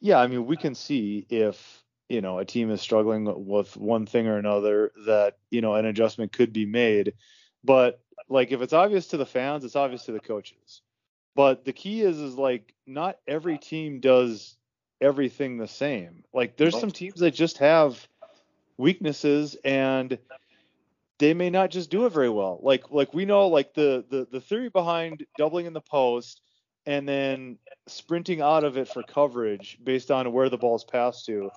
yeah, 0.00 0.18
I 0.18 0.26
mean 0.26 0.44
we 0.44 0.58
can 0.58 0.74
see 0.74 1.26
if 1.30 1.82
you 2.08 2.20
know 2.20 2.38
a 2.38 2.44
team 2.44 2.70
is 2.70 2.80
struggling 2.80 3.46
with 3.46 3.76
one 3.76 4.06
thing 4.06 4.26
or 4.26 4.38
another 4.38 4.92
that 5.06 5.38
you 5.50 5.60
know 5.60 5.74
an 5.74 5.86
adjustment 5.86 6.32
could 6.32 6.52
be 6.52 6.66
made, 6.66 7.14
but 7.62 8.00
like 8.28 8.52
if 8.52 8.62
it's 8.62 8.72
obvious 8.72 9.08
to 9.08 9.16
the 9.16 9.26
fans, 9.26 9.64
it's 9.64 9.76
obvious 9.76 10.04
to 10.04 10.12
the 10.12 10.20
coaches. 10.20 10.82
But 11.34 11.64
the 11.64 11.72
key 11.72 12.02
is 12.02 12.18
is 12.18 12.36
like 12.36 12.74
not 12.86 13.18
every 13.26 13.58
team 13.58 14.00
does 14.00 14.56
everything 15.00 15.58
the 15.58 15.68
same. 15.68 16.24
Like 16.32 16.56
there's 16.56 16.78
some 16.78 16.90
teams 16.90 17.20
that 17.20 17.32
just 17.32 17.58
have 17.58 18.06
weaknesses 18.76 19.56
and 19.64 20.18
they 21.18 21.34
may 21.34 21.50
not 21.50 21.70
just 21.70 21.90
do 21.90 22.06
it 22.06 22.12
very 22.12 22.30
well. 22.30 22.58
Like 22.62 22.90
like 22.90 23.14
we 23.14 23.24
know 23.24 23.48
like 23.48 23.74
the 23.74 24.04
the 24.08 24.26
the 24.30 24.40
theory 24.40 24.68
behind 24.68 25.24
doubling 25.36 25.66
in 25.66 25.72
the 25.72 25.80
post 25.80 26.40
and 26.86 27.08
then 27.08 27.58
sprinting 27.86 28.40
out 28.40 28.64
of 28.64 28.76
it 28.76 28.88
for 28.88 29.02
coverage 29.02 29.78
based 29.82 30.10
on 30.10 30.32
where 30.32 30.48
the 30.48 30.58
ball's 30.58 30.84
passed 30.84 31.26
to. 31.26 31.50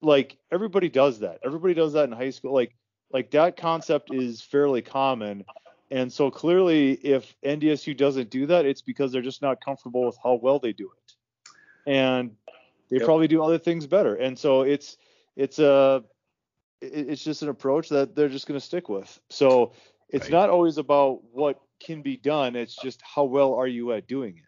Like 0.00 0.36
everybody 0.50 0.88
does 0.88 1.20
that. 1.20 1.40
Everybody 1.44 1.74
does 1.74 1.92
that 1.94 2.04
in 2.04 2.12
high 2.12 2.30
school. 2.30 2.54
Like 2.54 2.74
like 3.12 3.30
that 3.32 3.56
concept 3.56 4.12
is 4.12 4.40
fairly 4.40 4.82
common. 4.82 5.44
And 5.90 6.12
so 6.12 6.30
clearly 6.30 6.92
if 6.92 7.34
NDSU 7.44 7.96
doesn't 7.96 8.30
do 8.30 8.46
that, 8.46 8.66
it's 8.66 8.82
because 8.82 9.10
they're 9.10 9.22
just 9.22 9.42
not 9.42 9.64
comfortable 9.64 10.04
with 10.04 10.18
how 10.22 10.34
well 10.34 10.58
they 10.58 10.72
do 10.72 10.90
it. 11.06 11.90
And 11.90 12.36
they 12.90 12.96
yep. 12.96 13.06
probably 13.06 13.28
do 13.28 13.42
other 13.42 13.58
things 13.58 13.86
better. 13.86 14.14
And 14.14 14.38
so 14.38 14.62
it's 14.62 14.96
it's 15.36 15.58
a 15.58 16.04
it's 16.80 17.24
just 17.24 17.42
an 17.42 17.48
approach 17.48 17.88
that 17.88 18.14
they're 18.14 18.28
just 18.28 18.46
going 18.46 18.58
to 18.58 18.64
stick 18.64 18.88
with. 18.88 19.20
So 19.30 19.72
it's 20.08 20.26
right. 20.26 20.32
not 20.32 20.50
always 20.50 20.78
about 20.78 21.20
what 21.32 21.60
can 21.80 22.02
be 22.02 22.16
done. 22.16 22.56
It's 22.56 22.76
just 22.76 23.00
how 23.02 23.24
well 23.24 23.54
are 23.54 23.66
you 23.66 23.92
at 23.92 24.06
doing 24.06 24.36
it. 24.36 24.47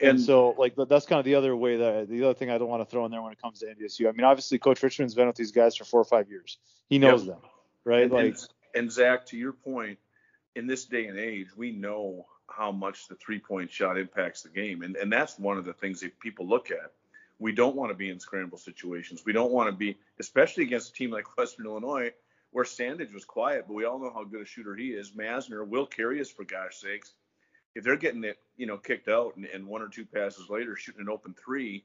And, 0.00 0.10
and 0.10 0.20
so 0.20 0.54
like 0.58 0.74
that's 0.88 1.06
kind 1.06 1.18
of 1.18 1.24
the 1.24 1.34
other 1.34 1.56
way 1.56 1.76
that 1.76 2.08
the 2.08 2.24
other 2.24 2.34
thing 2.34 2.50
I 2.50 2.58
don't 2.58 2.68
want 2.68 2.82
to 2.82 2.90
throw 2.90 3.04
in 3.04 3.10
there 3.10 3.22
when 3.22 3.32
it 3.32 3.42
comes 3.42 3.60
to 3.60 3.66
NDSU. 3.66 4.08
I 4.08 4.12
mean, 4.12 4.24
obviously 4.24 4.58
Coach 4.58 4.82
Richman's 4.82 5.14
been 5.14 5.26
with 5.26 5.36
these 5.36 5.52
guys 5.52 5.76
for 5.76 5.84
four 5.84 6.00
or 6.00 6.04
five 6.04 6.30
years. 6.30 6.58
He 6.88 6.98
knows 6.98 7.24
yep. 7.24 7.40
them, 7.40 7.50
right? 7.84 8.02
And, 8.04 8.12
like 8.12 8.36
and, 8.74 8.92
Zach, 8.92 9.26
to 9.26 9.36
your 9.36 9.52
point, 9.52 9.98
in 10.54 10.66
this 10.66 10.84
day 10.84 11.06
and 11.06 11.18
age, 11.18 11.48
we 11.56 11.72
know 11.72 12.26
how 12.48 12.70
much 12.70 13.08
the 13.08 13.16
three 13.16 13.40
point 13.40 13.70
shot 13.70 13.98
impacts 13.98 14.42
the 14.42 14.50
game, 14.50 14.82
and 14.82 14.96
and 14.96 15.12
that's 15.12 15.38
one 15.38 15.58
of 15.58 15.64
the 15.64 15.72
things 15.72 16.00
that 16.00 16.18
people 16.20 16.46
look 16.46 16.70
at 16.70 16.92
we 17.38 17.52
don't 17.52 17.76
want 17.76 17.90
to 17.90 17.94
be 17.94 18.10
in 18.10 18.18
scramble 18.18 18.58
situations. 18.58 19.22
We 19.24 19.32
don't 19.32 19.52
want 19.52 19.68
to 19.68 19.76
be, 19.76 19.96
especially 20.18 20.64
against 20.64 20.90
a 20.90 20.92
team 20.92 21.10
like 21.10 21.36
Western 21.36 21.66
Illinois, 21.66 22.12
where 22.50 22.64
Sandage 22.64 23.12
was 23.12 23.24
quiet, 23.24 23.64
but 23.66 23.74
we 23.74 23.84
all 23.84 23.98
know 23.98 24.12
how 24.12 24.24
good 24.24 24.42
a 24.42 24.46
shooter 24.46 24.74
he 24.74 24.88
is. 24.88 25.12
Massner 25.12 25.66
will 25.66 25.86
carry 25.86 26.20
us 26.20 26.30
for 26.30 26.44
gosh 26.44 26.80
sakes. 26.80 27.14
If 27.74 27.84
they're 27.84 27.96
getting 27.96 28.24
it, 28.24 28.38
you 28.56 28.66
know, 28.66 28.76
kicked 28.76 29.08
out 29.08 29.36
and, 29.36 29.44
and 29.44 29.66
one 29.66 29.82
or 29.82 29.88
two 29.88 30.04
passes 30.04 30.50
later 30.50 30.74
shooting 30.76 31.02
an 31.02 31.08
open 31.08 31.34
three, 31.34 31.84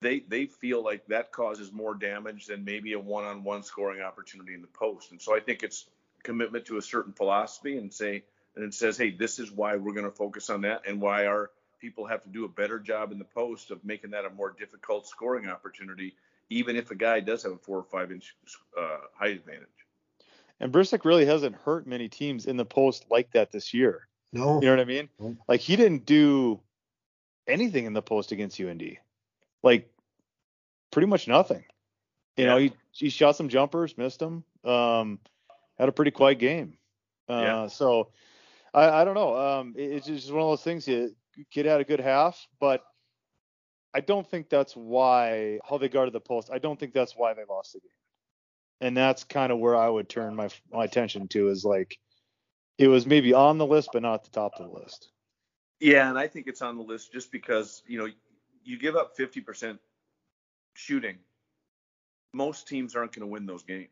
they 0.00 0.20
they 0.20 0.46
feel 0.46 0.82
like 0.82 1.06
that 1.06 1.32
causes 1.32 1.72
more 1.72 1.94
damage 1.94 2.46
than 2.46 2.64
maybe 2.64 2.92
a 2.94 2.98
one-on-one 2.98 3.62
scoring 3.62 4.00
opportunity 4.00 4.54
in 4.54 4.60
the 4.62 4.68
post. 4.68 5.10
And 5.12 5.20
so 5.20 5.36
I 5.36 5.40
think 5.40 5.62
it's 5.62 5.86
commitment 6.22 6.66
to 6.66 6.76
a 6.76 6.82
certain 6.82 7.12
philosophy 7.12 7.76
and 7.76 7.92
say 7.92 8.24
and 8.54 8.64
it 8.64 8.74
says, 8.74 8.98
hey, 8.98 9.10
this 9.10 9.38
is 9.38 9.50
why 9.50 9.76
we're 9.76 9.94
going 9.94 10.04
to 10.04 10.10
focus 10.10 10.50
on 10.50 10.62
that 10.62 10.82
and 10.86 11.00
why 11.00 11.26
our 11.26 11.50
people 11.80 12.06
have 12.06 12.22
to 12.22 12.28
do 12.28 12.44
a 12.44 12.48
better 12.48 12.78
job 12.78 13.10
in 13.10 13.18
the 13.18 13.24
post 13.24 13.70
of 13.70 13.84
making 13.84 14.10
that 14.10 14.24
a 14.24 14.30
more 14.30 14.54
difficult 14.58 15.06
scoring 15.06 15.48
opportunity, 15.48 16.14
even 16.50 16.76
if 16.76 16.90
a 16.90 16.94
guy 16.94 17.20
does 17.20 17.42
have 17.42 17.52
a 17.52 17.58
four 17.58 17.78
or 17.78 17.84
five 17.84 18.12
inch 18.12 18.36
uh, 18.78 18.98
height 19.14 19.36
advantage. 19.36 19.68
And 20.60 20.72
Barisic 20.72 21.04
really 21.04 21.26
hasn't 21.26 21.56
hurt 21.56 21.86
many 21.86 22.08
teams 22.08 22.46
in 22.46 22.56
the 22.56 22.64
post 22.64 23.06
like 23.10 23.32
that 23.32 23.50
this 23.50 23.74
year. 23.74 24.06
No. 24.32 24.60
You 24.60 24.68
know 24.68 24.72
what 24.72 24.80
I 24.80 24.84
mean? 24.84 25.08
No. 25.20 25.36
Like 25.48 25.60
he 25.60 25.76
didn't 25.76 26.06
do 26.06 26.60
anything 27.46 27.84
in 27.84 27.92
the 27.92 28.02
post 28.02 28.32
against 28.32 28.60
UND. 28.60 28.96
Like 29.62 29.90
pretty 30.90 31.06
much 31.06 31.28
nothing. 31.28 31.64
You 32.36 32.44
yeah. 32.44 32.50
know, 32.50 32.58
he 32.58 32.72
he 32.92 33.08
shot 33.10 33.36
some 33.36 33.48
jumpers, 33.48 33.96
missed 33.98 34.20
them. 34.20 34.44
Um, 34.64 35.18
had 35.78 35.88
a 35.88 35.92
pretty 35.92 36.10
quiet 36.10 36.38
game. 36.38 36.78
Uh, 37.28 37.40
yeah. 37.42 37.66
So 37.66 38.08
I, 38.72 38.88
I 38.88 39.04
don't 39.04 39.14
know. 39.14 39.36
Um, 39.36 39.74
it, 39.76 39.92
it's 39.92 40.06
just 40.06 40.32
one 40.32 40.42
of 40.42 40.48
those 40.48 40.62
things. 40.62 40.88
You 40.88 41.14
Kid 41.50 41.66
had 41.66 41.80
a 41.80 41.84
good 41.84 42.00
half, 42.00 42.46
but 42.60 42.84
I 43.94 44.00
don't 44.00 44.28
think 44.28 44.48
that's 44.48 44.74
why 44.74 45.60
how 45.68 45.78
they 45.78 45.88
guarded 45.88 46.14
the 46.14 46.20
post. 46.20 46.50
I 46.52 46.58
don't 46.58 46.78
think 46.78 46.92
that's 46.92 47.14
why 47.16 47.34
they 47.34 47.42
lost 47.48 47.74
the 47.74 47.80
game. 47.80 47.90
And 48.80 48.96
that's 48.96 49.24
kind 49.24 49.52
of 49.52 49.58
where 49.58 49.76
I 49.76 49.88
would 49.88 50.08
turn 50.08 50.34
my 50.34 50.48
my 50.72 50.84
attention 50.84 51.28
to 51.28 51.48
is 51.48 51.64
like 51.64 51.98
it 52.78 52.88
was 52.88 53.06
maybe 53.06 53.34
on 53.34 53.58
the 53.58 53.66
list 53.66 53.90
but 53.92 54.02
not 54.02 54.14
at 54.14 54.24
the 54.24 54.30
top 54.30 54.52
of 54.58 54.70
the 54.70 54.78
list. 54.78 55.10
Yeah, 55.80 56.08
and 56.08 56.18
I 56.18 56.28
think 56.28 56.46
it's 56.46 56.62
on 56.62 56.76
the 56.76 56.82
list 56.82 57.12
just 57.12 57.32
because, 57.32 57.82
you 57.86 57.98
know, 57.98 58.08
you 58.64 58.78
give 58.78 58.94
up 58.94 59.16
50% 59.16 59.78
shooting. 60.74 61.16
Most 62.32 62.68
teams 62.68 62.94
aren't 62.94 63.12
going 63.12 63.26
to 63.26 63.32
win 63.32 63.46
those 63.46 63.64
games 63.64 63.90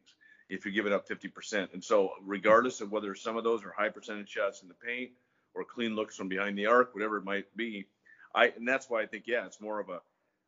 if 0.49 0.65
you 0.65 0.73
give 0.73 0.87
it 0.87 0.93
up 0.93 1.09
50%. 1.09 1.73
And 1.73 1.83
so 1.83 2.13
regardless 2.25 2.81
of 2.81 2.91
whether 2.91 3.15
some 3.15 3.37
of 3.37 3.45
those 3.45 3.65
are 3.65 3.73
high 3.77 3.89
percentage 3.89 4.29
shots 4.29 4.63
in 4.63 4.69
the 4.69 4.75
paint 4.75 5.11
or 5.55 5.65
clean 5.65 5.95
looks 5.95 6.17
from 6.17 6.29
behind 6.29 6.57
the 6.57 6.67
arc, 6.67 6.95
whatever 6.95 7.17
it 7.17 7.25
might 7.25 7.45
be. 7.57 7.87
I 8.35 8.53
and 8.57 8.67
that's 8.67 8.89
why 8.89 9.03
I 9.03 9.07
think 9.07 9.25
yeah, 9.27 9.47
it's 9.47 9.61
more 9.61 9.81
of 9.81 9.89
a, 9.89 10.01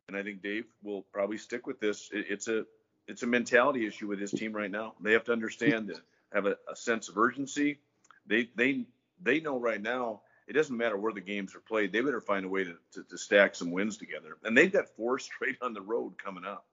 and 0.08 0.16
I 0.16 0.22
think 0.22 0.42
Dave 0.42 0.66
will 0.82 1.02
probably 1.12 1.38
stick 1.38 1.66
with 1.66 1.80
this. 1.80 2.10
It, 2.12 2.26
it's 2.28 2.48
a 2.48 2.64
it's 3.08 3.22
a 3.22 3.26
mentality 3.26 3.86
issue 3.86 4.06
with 4.06 4.20
his 4.20 4.30
team 4.30 4.52
right 4.52 4.70
now. 4.70 4.94
They 5.00 5.12
have 5.12 5.24
to 5.24 5.32
understand 5.32 5.88
that 5.88 6.00
have 6.32 6.46
a, 6.46 6.56
a 6.70 6.76
sense 6.76 7.08
of 7.08 7.18
urgency. 7.18 7.80
They 8.26 8.48
they 8.56 8.86
they 9.22 9.40
know 9.40 9.58
right 9.58 9.80
now 9.80 10.22
it 10.46 10.54
doesn't 10.54 10.76
matter 10.76 10.96
where 10.96 11.12
the 11.12 11.20
games 11.20 11.54
are 11.54 11.60
played. 11.60 11.92
They 11.92 12.00
better 12.00 12.20
find 12.20 12.44
a 12.44 12.48
way 12.48 12.64
to, 12.64 12.74
to, 12.94 13.04
to 13.04 13.18
stack 13.18 13.54
some 13.54 13.70
wins 13.70 13.96
together. 13.96 14.36
And 14.42 14.56
they've 14.56 14.72
got 14.72 14.88
four 14.96 15.18
straight 15.18 15.56
on 15.62 15.72
the 15.72 15.80
road 15.80 16.14
coming 16.22 16.44
up. 16.44 16.66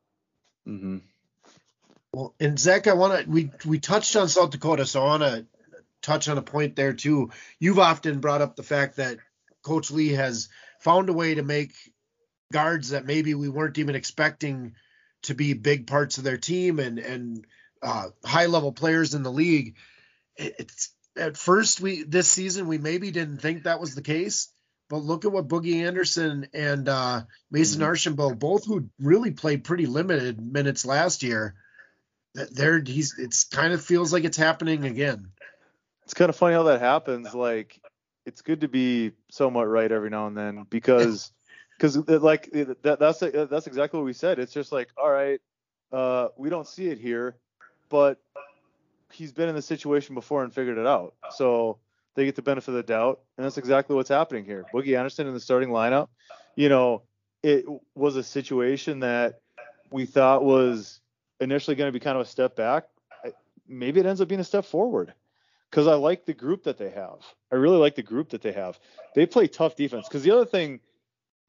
Mm-hmm. 0.68 0.98
Well, 2.14 2.34
and 2.40 2.60
Zach, 2.60 2.88
I 2.88 2.94
want 2.94 3.24
to 3.24 3.30
we 3.30 3.52
we 3.66 3.80
touched 3.80 4.16
on 4.16 4.28
South 4.28 4.50
Dakota, 4.50 4.86
so 4.86 5.04
I 5.04 5.06
want 5.06 5.24
to 5.24 5.46
touch 6.02 6.28
on 6.28 6.38
a 6.38 6.42
point 6.42 6.76
there 6.76 6.94
too. 6.94 7.32
You've 7.60 7.80
often 7.80 8.20
brought 8.20 8.42
up 8.42 8.56
the 8.56 8.64
fact 8.64 8.98
that 8.98 9.18
Coach 9.62 9.92
Lee 9.92 10.14
has 10.14 10.50
found 10.80 11.10
a 11.10 11.14
way 11.14 11.36
to 11.36 11.44
make 11.44 11.74
guards 12.52 12.90
that 12.90 13.06
maybe 13.06 13.36
we 13.36 13.48
weren't 13.48 13.78
even 13.78 13.96
expecting 13.96 14.74
to 15.24 15.36
be 15.36 15.54
big 15.54 15.86
parts 15.86 16.18
of 16.18 16.24
their 16.24 16.38
team 16.38 16.80
and 16.80 16.98
and 16.98 17.46
uh, 17.84 18.08
high 18.26 18.48
level 18.48 18.72
players 18.72 19.14
in 19.14 19.24
the 19.24 19.32
league. 19.32 19.76
It's 20.36 20.92
at 21.20 21.38
first 21.38 21.82
we 21.82 22.04
this 22.04 22.28
season 22.28 22.68
we 22.68 22.78
maybe 22.78 23.12
didn't 23.12 23.38
think 23.40 23.64
that 23.64 23.80
was 23.80 23.96
the 23.96 24.02
case, 24.02 24.50
but 24.90 24.98
look 24.98 25.26
at 25.26 25.32
what 25.32 25.48
Boogie 25.48 25.86
Anderson 25.86 26.48
and 26.54 26.90
uh, 26.90 27.22
Mason 27.52 27.82
mm-hmm. 27.82 27.88
Archambault, 27.88 28.40
both 28.40 28.66
who 28.66 28.90
really 29.00 29.32
played 29.32 29.64
pretty 29.64 29.86
limited 29.86 30.40
minutes 30.42 30.86
last 30.86 31.24
year. 31.24 31.56
There, 32.34 32.82
he's 32.82 33.18
it's 33.18 33.44
kind 33.44 33.74
of 33.74 33.84
feels 33.84 34.14
like 34.14 34.24
it's 34.24 34.38
happening 34.38 34.86
again 34.86 35.32
it's 36.10 36.16
kind 36.16 36.30
of 36.30 36.36
funny 36.36 36.56
how 36.56 36.64
that 36.64 36.80
happens. 36.80 37.36
Like, 37.36 37.80
it's 38.26 38.42
good 38.42 38.62
to 38.62 38.68
be 38.68 39.12
somewhat 39.30 39.66
right 39.66 39.92
every 39.92 40.10
now 40.10 40.26
and 40.26 40.36
then 40.36 40.66
because, 40.68 41.32
because 41.78 41.98
like 42.08 42.50
that, 42.82 42.98
that's 43.00 43.20
that's 43.20 43.68
exactly 43.68 44.00
what 44.00 44.06
we 44.06 44.14
said. 44.14 44.40
It's 44.40 44.52
just 44.52 44.72
like, 44.72 44.88
all 44.98 45.12
right, 45.12 45.40
uh, 45.92 46.30
we 46.36 46.50
don't 46.50 46.66
see 46.66 46.88
it 46.88 46.98
here, 46.98 47.36
but 47.90 48.20
he's 49.12 49.32
been 49.32 49.50
in 49.50 49.56
the 49.56 49.62
situation 49.62 50.15
before 50.15 50.43
and 50.43 50.54
figured 50.54 50.78
it 50.78 50.88
out. 50.88 51.13
So 51.32 51.80
they 52.15 52.26
get 52.26 52.36
the 52.36 52.41
benefit 52.41 52.69
of 52.69 52.76
the 52.76 52.84
doubt, 52.84 53.22
and 53.38 53.45
that's 53.45 53.58
exactly 53.58 53.95
what's 53.95 54.10
happening 54.10 54.45
here. 54.45 54.65
Boogie 54.74 54.98
Anderson 54.98 55.28
in 55.28 55.34
the 55.34 55.39
starting 55.39 55.69
lineup, 55.69 56.10
you 56.56 56.69
know, 56.69 57.04
it 57.43 57.65
was 57.95 58.15
a 58.15 58.24
situation 58.24 59.00
that 59.00 59.39
we 59.91 60.06
thought 60.06 60.43
was 60.43 61.00
initially 61.39 61.76
going 61.76 61.88
to 61.88 61.93
be 61.93 62.04
kind 62.04 62.17
of 62.17 62.26
a 62.26 62.30
step 62.30 62.56
back. 62.56 62.86
Maybe 63.67 64.00
it 64.00 64.06
ends 64.06 64.19
up 64.19 64.28
being 64.28 64.41
a 64.41 64.45
step 64.45 64.65
forward 64.65 65.13
because 65.69 65.88
I 65.88 65.93
like 65.93 66.26
the 66.26 66.34
group 66.34 66.63
that 66.63 66.78
they 66.78 66.89
have. 66.89 67.19
I 67.52 67.56
really 67.56 67.78
like 67.78 67.95
the 67.95 68.04
group 68.04 68.30
that 68.30 68.41
they 68.41 68.52
have. 68.52 68.80
They 69.15 69.26
play 69.26 69.48
tough 69.48 69.76
defense. 69.76 70.08
Because 70.08 70.24
the 70.24 70.32
other 70.32 70.45
thing, 70.45 70.80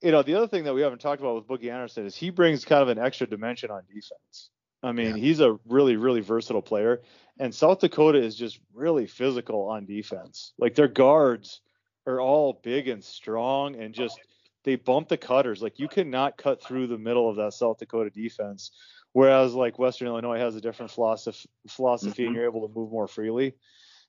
you 0.02 0.12
know, 0.12 0.22
the 0.22 0.34
other 0.34 0.46
thing 0.46 0.64
that 0.64 0.74
we 0.74 0.82
haven't 0.82 1.00
talked 1.00 1.20
about 1.20 1.34
with 1.34 1.46
Boogie 1.48 1.72
Anderson 1.72 2.06
is 2.06 2.14
he 2.14 2.30
brings 2.30 2.64
kind 2.64 2.82
of 2.82 2.88
an 2.88 2.98
extra 2.98 3.26
dimension 3.26 3.70
on 3.70 3.82
defense. 3.88 4.50
I 4.82 4.92
mean, 4.92 5.16
yeah. 5.16 5.22
he's 5.22 5.40
a 5.40 5.58
really, 5.66 5.96
really 5.96 6.20
versatile 6.20 6.62
player. 6.62 7.02
And 7.38 7.54
South 7.54 7.80
Dakota 7.80 8.22
is 8.22 8.34
just 8.36 8.60
really 8.74 9.06
physical 9.06 9.68
on 9.68 9.86
defense. 9.86 10.52
Like 10.58 10.74
their 10.74 10.88
guards 10.88 11.60
are 12.06 12.20
all 12.20 12.60
big 12.62 12.88
and 12.88 13.02
strong 13.02 13.76
and 13.76 13.94
just 13.94 14.18
they 14.64 14.76
bump 14.76 15.08
the 15.08 15.16
cutters. 15.16 15.62
Like 15.62 15.78
you 15.78 15.88
cannot 15.88 16.36
cut 16.36 16.62
through 16.62 16.86
the 16.86 16.98
middle 16.98 17.28
of 17.28 17.36
that 17.36 17.54
South 17.54 17.78
Dakota 17.78 18.10
defense. 18.10 18.72
Whereas 19.12 19.54
like 19.54 19.78
Western 19.78 20.08
Illinois 20.08 20.38
has 20.38 20.56
a 20.56 20.60
different 20.60 20.92
philosophy, 20.92 21.48
philosophy 21.68 22.22
mm-hmm. 22.22 22.26
and 22.28 22.36
you're 22.36 22.44
able 22.44 22.66
to 22.68 22.74
move 22.74 22.90
more 22.90 23.08
freely. 23.08 23.54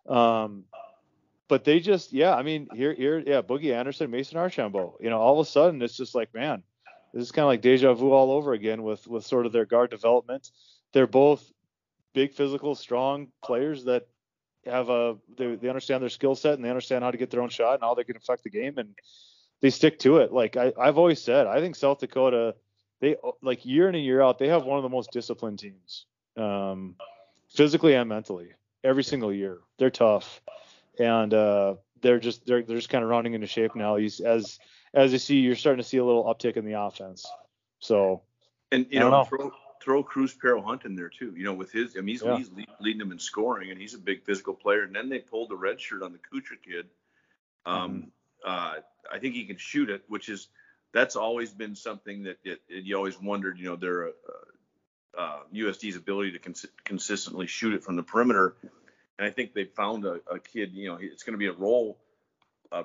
Um, 0.07 0.65
but 1.47 1.65
they 1.65 1.79
just, 1.79 2.13
yeah, 2.13 2.34
I 2.34 2.43
mean, 2.43 2.69
here, 2.73 2.93
here, 2.93 3.19
yeah, 3.19 3.41
Boogie 3.41 3.75
Anderson, 3.75 4.10
Mason 4.10 4.38
Archambault. 4.38 4.97
You 5.01 5.10
know, 5.10 5.19
all 5.19 5.39
of 5.39 5.45
a 5.45 5.49
sudden, 5.49 5.81
it's 5.81 5.97
just 5.97 6.15
like, 6.15 6.34
man, 6.34 6.63
this 7.13 7.24
is 7.24 7.32
kind 7.32 7.43
of 7.43 7.47
like 7.47 7.62
deja 7.62 7.93
vu 7.93 8.12
all 8.12 8.32
over 8.32 8.54
again 8.54 8.84
with 8.84 9.08
with 9.08 9.26
sort 9.26 9.45
of 9.45 9.52
their 9.52 9.65
guard 9.65 9.89
development. 9.89 10.52
They're 10.93 11.08
both 11.08 11.52
big, 12.13 12.34
physical, 12.34 12.76
strong 12.76 13.28
players 13.43 13.86
that 13.86 14.08
have 14.65 14.89
a 14.89 15.17
they, 15.38 15.56
they 15.56 15.69
understand 15.69 16.02
their 16.02 16.10
skill 16.10 16.36
set 16.36 16.54
and 16.54 16.63
they 16.63 16.69
understand 16.69 17.04
how 17.04 17.12
to 17.12 17.17
get 17.17 17.32
their 17.32 17.41
own 17.41 17.50
shot 17.50 17.76
and 17.76 17.84
how 17.84 17.95
they 17.95 18.04
can 18.04 18.15
affect 18.15 18.43
the 18.43 18.50
game 18.50 18.78
and 18.78 18.95
they 19.62 19.69
stick 19.69 20.00
to 20.00 20.17
it. 20.17 20.32
Like 20.32 20.58
I, 20.58 20.74
I've 20.80 20.97
always 20.97 21.21
said, 21.21 21.47
I 21.47 21.60
think 21.60 21.76
South 21.76 22.00
Dakota, 22.00 22.56
they 23.00 23.15
like 23.41 23.65
year 23.65 23.89
in 23.89 23.95
and 23.95 24.04
year 24.04 24.21
out, 24.21 24.39
they 24.39 24.50
have 24.50 24.65
one 24.65 24.78
of 24.78 24.84
the 24.84 24.89
most 24.89 25.12
disciplined 25.12 25.60
teams, 25.60 26.06
um, 26.38 26.95
physically 27.50 27.93
and 27.93 28.10
mentally, 28.10 28.50
every 28.84 29.04
single 29.04 29.34
year. 29.34 29.60
They're 29.78 29.89
tough, 29.89 30.41
and 31.00 31.34
uh, 31.34 31.76
they're 32.02 32.19
just 32.19 32.45
they're 32.45 32.62
they're 32.63 32.78
just 32.78 32.89
kind 32.89 33.04
of 33.04 33.10
rounding 33.10 33.34
into 33.34 33.47
shape 33.47 33.76
now. 33.76 33.95
He's, 33.95 34.19
as 34.19 34.60
as 34.93 35.12
you 35.12 35.19
see, 35.19 35.38
you're 35.38 35.56
starting 35.56 35.82
to 35.82 35.88
see 35.88 35.97
a 35.97 36.06
little 36.06 36.25
uptick 36.25 36.58
in 36.58 36.65
the 36.65 36.80
offense. 36.80 37.25
So, 37.80 38.21
and 38.71 38.86
you 38.89 38.99
know, 38.99 39.10
know, 39.10 39.23
throw 39.23 39.51
throw 39.82 40.04
Kruz 40.04 40.38
Perrott-Hunt 40.38 40.86
in 40.86 40.95
there 40.95 41.10
too. 41.10 41.34
You 41.36 41.43
know, 41.43 41.54
with 41.54 41.71
his, 41.71 41.95
I 41.97 42.01
mean, 42.01 42.15
he's, 42.15 42.23
yeah. 42.23 42.38
he's 42.38 42.51
leading 42.80 42.99
them 42.99 43.12
in 43.12 43.19
scoring, 43.19 43.71
and 43.71 43.80
he's 43.80 43.93
a 43.93 43.99
big 43.99 44.23
physical 44.23 44.54
player. 44.54 44.84
And 44.84 44.95
then 44.95 45.10
they 45.10 45.19
pulled 45.19 45.49
the 45.49 45.56
red 45.56 45.80
shirt 45.80 46.04
on 46.04 46.12
the 46.13 46.19
Kuchar 46.19 46.62
kid. 46.63 46.88
Um, 47.65 47.91
mm-hmm. 47.91 48.08
uh, 48.45 48.75
I 49.12 49.19
think 49.19 49.36
he 49.36 49.45
can 49.45 49.58
shoot 49.58 49.89
it, 49.89 50.04
which 50.08 50.30
is 50.30 50.49
that's 50.93 51.15
always 51.15 51.51
been 51.51 51.75
something 51.75 52.23
that 52.23 52.38
it, 52.43 52.62
it, 52.69 52.86
you 52.86 52.95
always 52.95 53.19
wondered. 53.19 53.58
You 53.58 53.65
know, 53.65 53.75
their 53.75 54.08
uh, 54.08 54.12
uh, 55.17 55.39
USD's 55.54 55.95
ability 55.95 56.32
to 56.34 56.39
cons- 56.39 56.65
consistently 56.84 57.47
shoot 57.47 57.73
it 57.73 57.84
from 57.84 57.95
the 57.95 58.04
perimeter, 58.04 58.56
and 59.17 59.27
I 59.27 59.32
think 59.32 59.54
they 59.54 59.65
found 59.65 60.06
a, 60.06 60.19
a 60.30 60.39
kid. 60.39 60.73
You 60.73 60.89
know, 60.89 60.97
it's 61.01 61.23
going 61.23 61.34
to 61.34 61.39
be 61.39 61.47
a 61.47 61.54
role 61.54 61.97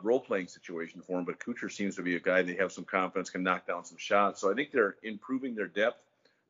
role 0.02 0.20
playing 0.20 0.48
situation 0.48 1.02
for 1.02 1.18
him. 1.18 1.24
But 1.24 1.38
Kuchar 1.38 1.70
seems 1.70 1.96
to 1.96 2.02
be 2.02 2.16
a 2.16 2.20
guy 2.20 2.42
they 2.42 2.56
have 2.56 2.72
some 2.72 2.84
confidence 2.84 3.30
can 3.30 3.42
knock 3.42 3.66
down 3.66 3.84
some 3.84 3.98
shots. 3.98 4.40
So 4.40 4.50
I 4.50 4.54
think 4.54 4.72
they're 4.72 4.96
improving 5.02 5.54
their 5.54 5.68
depth. 5.68 6.00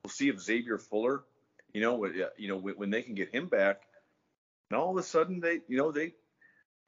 We'll 0.02 0.10
see 0.10 0.28
if 0.28 0.40
Xavier 0.40 0.78
Fuller, 0.78 1.24
you 1.72 1.80
know, 1.80 2.06
you 2.36 2.48
know 2.48 2.58
when 2.58 2.90
they 2.90 3.02
can 3.02 3.14
get 3.14 3.34
him 3.34 3.46
back, 3.46 3.82
and 4.70 4.78
all 4.78 4.90
of 4.90 4.96
a 4.96 5.02
sudden 5.02 5.40
they, 5.40 5.60
you 5.68 5.76
know, 5.76 5.92
they 5.92 6.14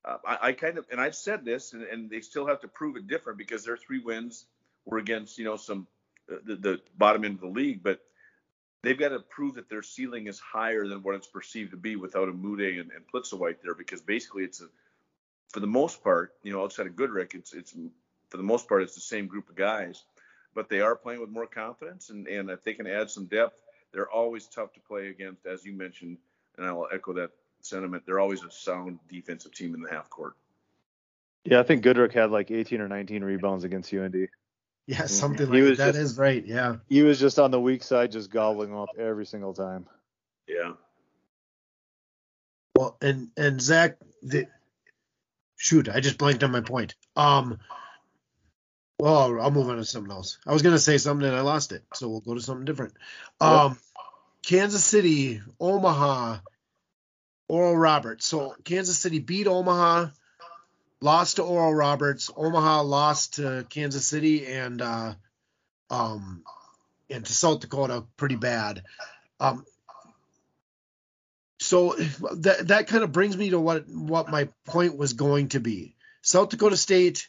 uh, 0.04 0.16
I, 0.24 0.38
I, 0.48 0.52
kind 0.52 0.78
of, 0.78 0.86
and 0.90 1.00
I've 1.00 1.14
said 1.14 1.44
this, 1.44 1.72
and, 1.72 1.82
and, 1.82 2.08
they 2.08 2.20
still 2.20 2.46
have 2.46 2.60
to 2.60 2.68
prove 2.68 2.96
it 2.96 3.06
different 3.06 3.38
because 3.38 3.64
their 3.64 3.76
three 3.76 3.98
wins 3.98 4.46
were 4.84 4.98
against, 4.98 5.38
you 5.38 5.44
know, 5.44 5.56
some 5.56 5.86
uh, 6.32 6.36
the, 6.44 6.56
the 6.56 6.80
bottom 6.96 7.24
end 7.24 7.34
of 7.34 7.40
the 7.40 7.48
league, 7.48 7.82
but 7.82 8.00
they've 8.82 8.98
got 8.98 9.08
to 9.08 9.18
prove 9.18 9.56
that 9.56 9.68
their 9.68 9.82
ceiling 9.82 10.26
is 10.26 10.38
higher 10.38 10.86
than 10.86 11.02
what 11.02 11.14
it's 11.14 11.26
perceived 11.26 11.72
to 11.72 11.76
be 11.76 11.96
without 11.96 12.28
a 12.28 12.32
Mude 12.32 12.80
and, 12.80 12.90
and 12.92 13.04
Plitzuweit 13.12 13.56
there, 13.62 13.74
because 13.74 14.00
basically 14.00 14.44
it's 14.44 14.60
a, 14.60 14.68
for 15.48 15.60
the 15.60 15.66
most 15.66 16.02
part, 16.02 16.34
you 16.42 16.52
know, 16.52 16.62
outside 16.62 16.86
of 16.86 16.94
Goodrick, 16.94 17.34
it's 17.34 17.54
it's 17.54 17.74
for 18.30 18.36
the 18.36 18.42
most 18.42 18.68
part 18.68 18.82
it's 18.82 18.94
the 18.94 19.00
same 19.00 19.26
group 19.26 19.48
of 19.48 19.56
guys, 19.56 20.04
but 20.54 20.68
they 20.68 20.80
are 20.80 20.94
playing 20.94 21.20
with 21.20 21.30
more 21.30 21.46
confidence, 21.46 22.10
and 22.10 22.26
and 22.26 22.50
if 22.50 22.62
they 22.62 22.74
can 22.74 22.86
add 22.86 23.10
some 23.10 23.26
depth, 23.26 23.56
they're 23.92 24.10
always 24.10 24.46
tough 24.46 24.72
to 24.74 24.80
play 24.80 25.08
against, 25.08 25.46
as 25.46 25.64
you 25.64 25.72
mentioned, 25.72 26.18
and 26.56 26.66
I 26.66 26.72
will 26.72 26.88
echo 26.92 27.12
that 27.14 27.30
sentiment. 27.60 28.04
They're 28.06 28.20
always 28.20 28.42
a 28.42 28.50
sound 28.50 28.98
defensive 29.08 29.52
team 29.52 29.74
in 29.74 29.82
the 29.82 29.90
half 29.90 30.10
court. 30.10 30.34
Yeah, 31.44 31.60
I 31.60 31.62
think 31.62 31.82
Goodrick 31.82 32.12
had 32.12 32.30
like 32.30 32.50
18 32.50 32.80
or 32.80 32.88
19 32.88 33.24
rebounds 33.24 33.64
against 33.64 33.92
UND. 33.92 34.28
Yeah, 34.86 34.96
mm-hmm. 34.96 35.06
something 35.06 35.50
like 35.50 35.76
that 35.76 35.94
just, 35.94 35.98
is 35.98 36.18
right. 36.18 36.44
Yeah. 36.44 36.76
He 36.88 37.02
was 37.02 37.20
just 37.20 37.38
on 37.38 37.50
the 37.50 37.60
weak 37.60 37.82
side, 37.82 38.12
just 38.12 38.30
gobbling 38.30 38.70
them 38.70 38.78
up 38.78 38.88
every 38.98 39.26
single 39.26 39.54
time. 39.54 39.86
Yeah. 40.46 40.72
Well, 42.74 42.96
and 43.00 43.28
and 43.36 43.60
Zach, 43.60 43.98
the, 44.22 44.46
shoot, 45.58 45.90
I 45.90 46.00
just 46.00 46.16
blanked 46.16 46.42
on 46.42 46.52
my 46.52 46.62
point. 46.62 46.94
Um. 47.14 47.58
Well, 48.98 49.40
I'll 49.40 49.52
move 49.52 49.68
on 49.68 49.76
to 49.76 49.84
something 49.84 50.10
else. 50.10 50.38
I 50.44 50.52
was 50.52 50.62
gonna 50.62 50.78
say 50.78 50.98
something 50.98 51.28
and 51.28 51.36
I 51.36 51.42
lost 51.42 51.72
it, 51.72 51.84
so 51.94 52.08
we'll 52.08 52.20
go 52.20 52.34
to 52.34 52.40
something 52.40 52.64
different. 52.64 52.94
Um. 53.40 53.78
Kansas 54.42 54.84
City, 54.84 55.42
Omaha, 55.60 56.38
Oral 57.48 57.76
Roberts. 57.76 58.26
So 58.26 58.54
Kansas 58.64 58.98
City 58.98 59.18
beat 59.18 59.46
Omaha, 59.46 60.08
lost 61.00 61.36
to 61.36 61.42
Oral 61.42 61.74
Roberts. 61.74 62.30
Omaha 62.34 62.82
lost 62.82 63.34
to 63.34 63.66
Kansas 63.68 64.06
City 64.06 64.46
and 64.46 64.80
uh, 64.80 65.14
um, 65.90 66.44
and 67.10 67.24
to 67.24 67.32
South 67.32 67.60
Dakota 67.60 68.04
pretty 68.16 68.36
bad. 68.36 68.82
Um, 69.40 69.64
so 71.68 71.92
that 72.36 72.68
that 72.68 72.86
kind 72.86 73.04
of 73.04 73.12
brings 73.12 73.36
me 73.36 73.50
to 73.50 73.60
what 73.60 73.86
what 73.88 74.30
my 74.30 74.48
point 74.64 74.96
was 74.96 75.12
going 75.12 75.48
to 75.48 75.60
be. 75.60 75.96
South 76.22 76.48
Dakota 76.48 76.78
State, 76.78 77.28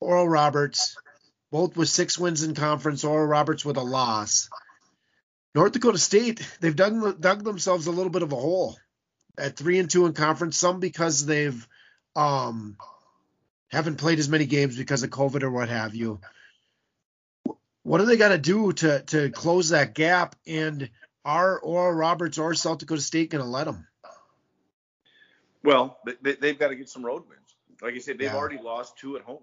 Oral 0.00 0.26
Roberts, 0.26 0.96
both 1.52 1.76
with 1.76 1.90
six 1.90 2.18
wins 2.18 2.42
in 2.42 2.54
conference. 2.54 3.04
Oral 3.04 3.26
Roberts 3.26 3.66
with 3.66 3.76
a 3.76 3.82
loss. 3.82 4.48
North 5.54 5.72
Dakota 5.72 5.98
State, 5.98 6.40
they've 6.60 6.74
dug, 6.74 7.20
dug 7.20 7.44
themselves 7.44 7.86
a 7.86 7.92
little 7.92 8.10
bit 8.10 8.22
of 8.22 8.32
a 8.32 8.36
hole 8.36 8.78
at 9.36 9.58
three 9.58 9.78
and 9.78 9.90
two 9.90 10.06
in 10.06 10.14
conference. 10.14 10.56
Some 10.56 10.80
because 10.80 11.26
they've 11.26 11.68
um, 12.16 12.78
haven't 13.70 13.96
played 13.96 14.18
as 14.18 14.30
many 14.30 14.46
games 14.46 14.78
because 14.78 15.02
of 15.02 15.10
COVID 15.10 15.42
or 15.42 15.50
what 15.50 15.68
have 15.68 15.94
you. 15.94 16.20
What 17.82 17.98
do 17.98 18.06
they 18.06 18.16
got 18.16 18.30
to 18.30 18.38
do 18.38 18.72
to 18.72 19.02
to 19.02 19.28
close 19.28 19.68
that 19.70 19.94
gap? 19.94 20.36
And 20.46 20.88
are 21.24 21.58
Oral 21.58 21.92
Roberts 21.92 22.38
or 22.38 22.54
South 22.54 22.78
Dakota 22.78 23.00
State 23.00 23.30
going 23.30 23.42
to 23.44 23.50
let 23.50 23.64
them? 23.64 23.86
Well, 25.62 25.98
they, 26.22 26.48
have 26.48 26.58
got 26.58 26.68
to 26.68 26.76
get 26.76 26.88
some 26.88 27.04
road 27.04 27.24
wins. 27.28 27.54
Like 27.82 27.94
I 27.94 27.98
said, 27.98 28.18
they've 28.18 28.28
yeah. 28.28 28.36
already 28.36 28.58
lost 28.58 28.96
two 28.96 29.16
at 29.16 29.22
home, 29.22 29.42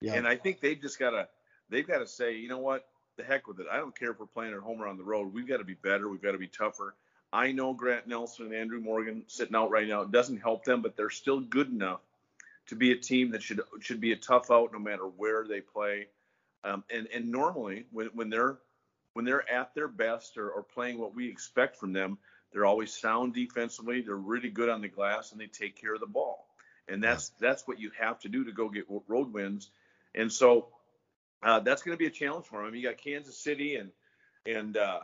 yeah. 0.00 0.14
and 0.14 0.26
I 0.26 0.36
think 0.36 0.60
they've 0.60 0.80
just 0.80 0.98
got 0.98 1.10
to 1.10 1.28
they've 1.70 1.86
got 1.86 1.98
to 1.98 2.06
say, 2.06 2.36
you 2.36 2.48
know 2.48 2.58
what, 2.58 2.86
the 3.16 3.24
heck 3.24 3.46
with 3.46 3.60
it. 3.60 3.66
I 3.70 3.76
don't 3.76 3.96
care 3.98 4.10
if 4.10 4.20
we're 4.20 4.26
playing 4.26 4.52
at 4.52 4.60
home 4.60 4.80
or 4.80 4.86
on 4.86 4.96
the 4.96 5.04
road. 5.04 5.32
We've 5.32 5.48
got 5.48 5.58
to 5.58 5.64
be 5.64 5.74
better. 5.74 6.08
We've 6.08 6.22
got 6.22 6.32
to 6.32 6.38
be 6.38 6.46
tougher. 6.46 6.94
I 7.32 7.50
know 7.50 7.72
Grant 7.72 8.06
Nelson 8.06 8.46
and 8.46 8.54
Andrew 8.54 8.80
Morgan 8.80 9.24
sitting 9.26 9.56
out 9.56 9.70
right 9.70 9.88
now. 9.88 10.02
It 10.02 10.12
doesn't 10.12 10.40
help 10.40 10.64
them, 10.64 10.82
but 10.82 10.96
they're 10.96 11.10
still 11.10 11.40
good 11.40 11.68
enough 11.68 12.00
to 12.68 12.76
be 12.76 12.92
a 12.92 12.96
team 12.96 13.32
that 13.32 13.42
should 13.42 13.60
should 13.80 14.00
be 14.00 14.12
a 14.12 14.16
tough 14.16 14.50
out 14.50 14.72
no 14.72 14.78
matter 14.78 15.04
where 15.04 15.46
they 15.46 15.60
play. 15.60 16.06
Um, 16.62 16.84
and 16.90 17.08
and 17.12 17.30
normally 17.30 17.86
when, 17.90 18.06
when 18.14 18.30
they're 18.30 18.58
when 19.14 19.24
they're 19.24 19.50
at 19.50 19.74
their 19.74 19.88
best 19.88 20.36
or, 20.36 20.50
or 20.50 20.62
playing 20.62 20.98
what 20.98 21.14
we 21.14 21.28
expect 21.28 21.76
from 21.76 21.92
them, 21.92 22.18
they're 22.52 22.66
always 22.66 22.92
sound 22.92 23.34
defensively. 23.34 24.02
They're 24.02 24.14
really 24.14 24.50
good 24.50 24.68
on 24.68 24.80
the 24.80 24.88
glass 24.88 25.32
and 25.32 25.40
they 25.40 25.46
take 25.46 25.80
care 25.80 25.94
of 25.94 26.00
the 26.00 26.06
ball. 26.06 26.46
And 26.86 27.02
that's 27.02 27.30
that's 27.40 27.66
what 27.66 27.80
you 27.80 27.90
have 27.98 28.20
to 28.20 28.28
do 28.28 28.44
to 28.44 28.52
go 28.52 28.68
get 28.68 28.84
road 29.08 29.32
wins. 29.32 29.70
And 30.14 30.30
so 30.30 30.68
uh, 31.42 31.60
that's 31.60 31.82
going 31.82 31.94
to 31.94 31.98
be 31.98 32.06
a 32.06 32.10
challenge 32.10 32.46
for 32.46 32.58
them. 32.58 32.66
I 32.66 32.70
mean, 32.70 32.82
you 32.82 32.88
got 32.88 32.98
Kansas 32.98 33.38
City 33.38 33.76
and 33.76 33.90
and 34.46 34.76
uh, 34.76 35.00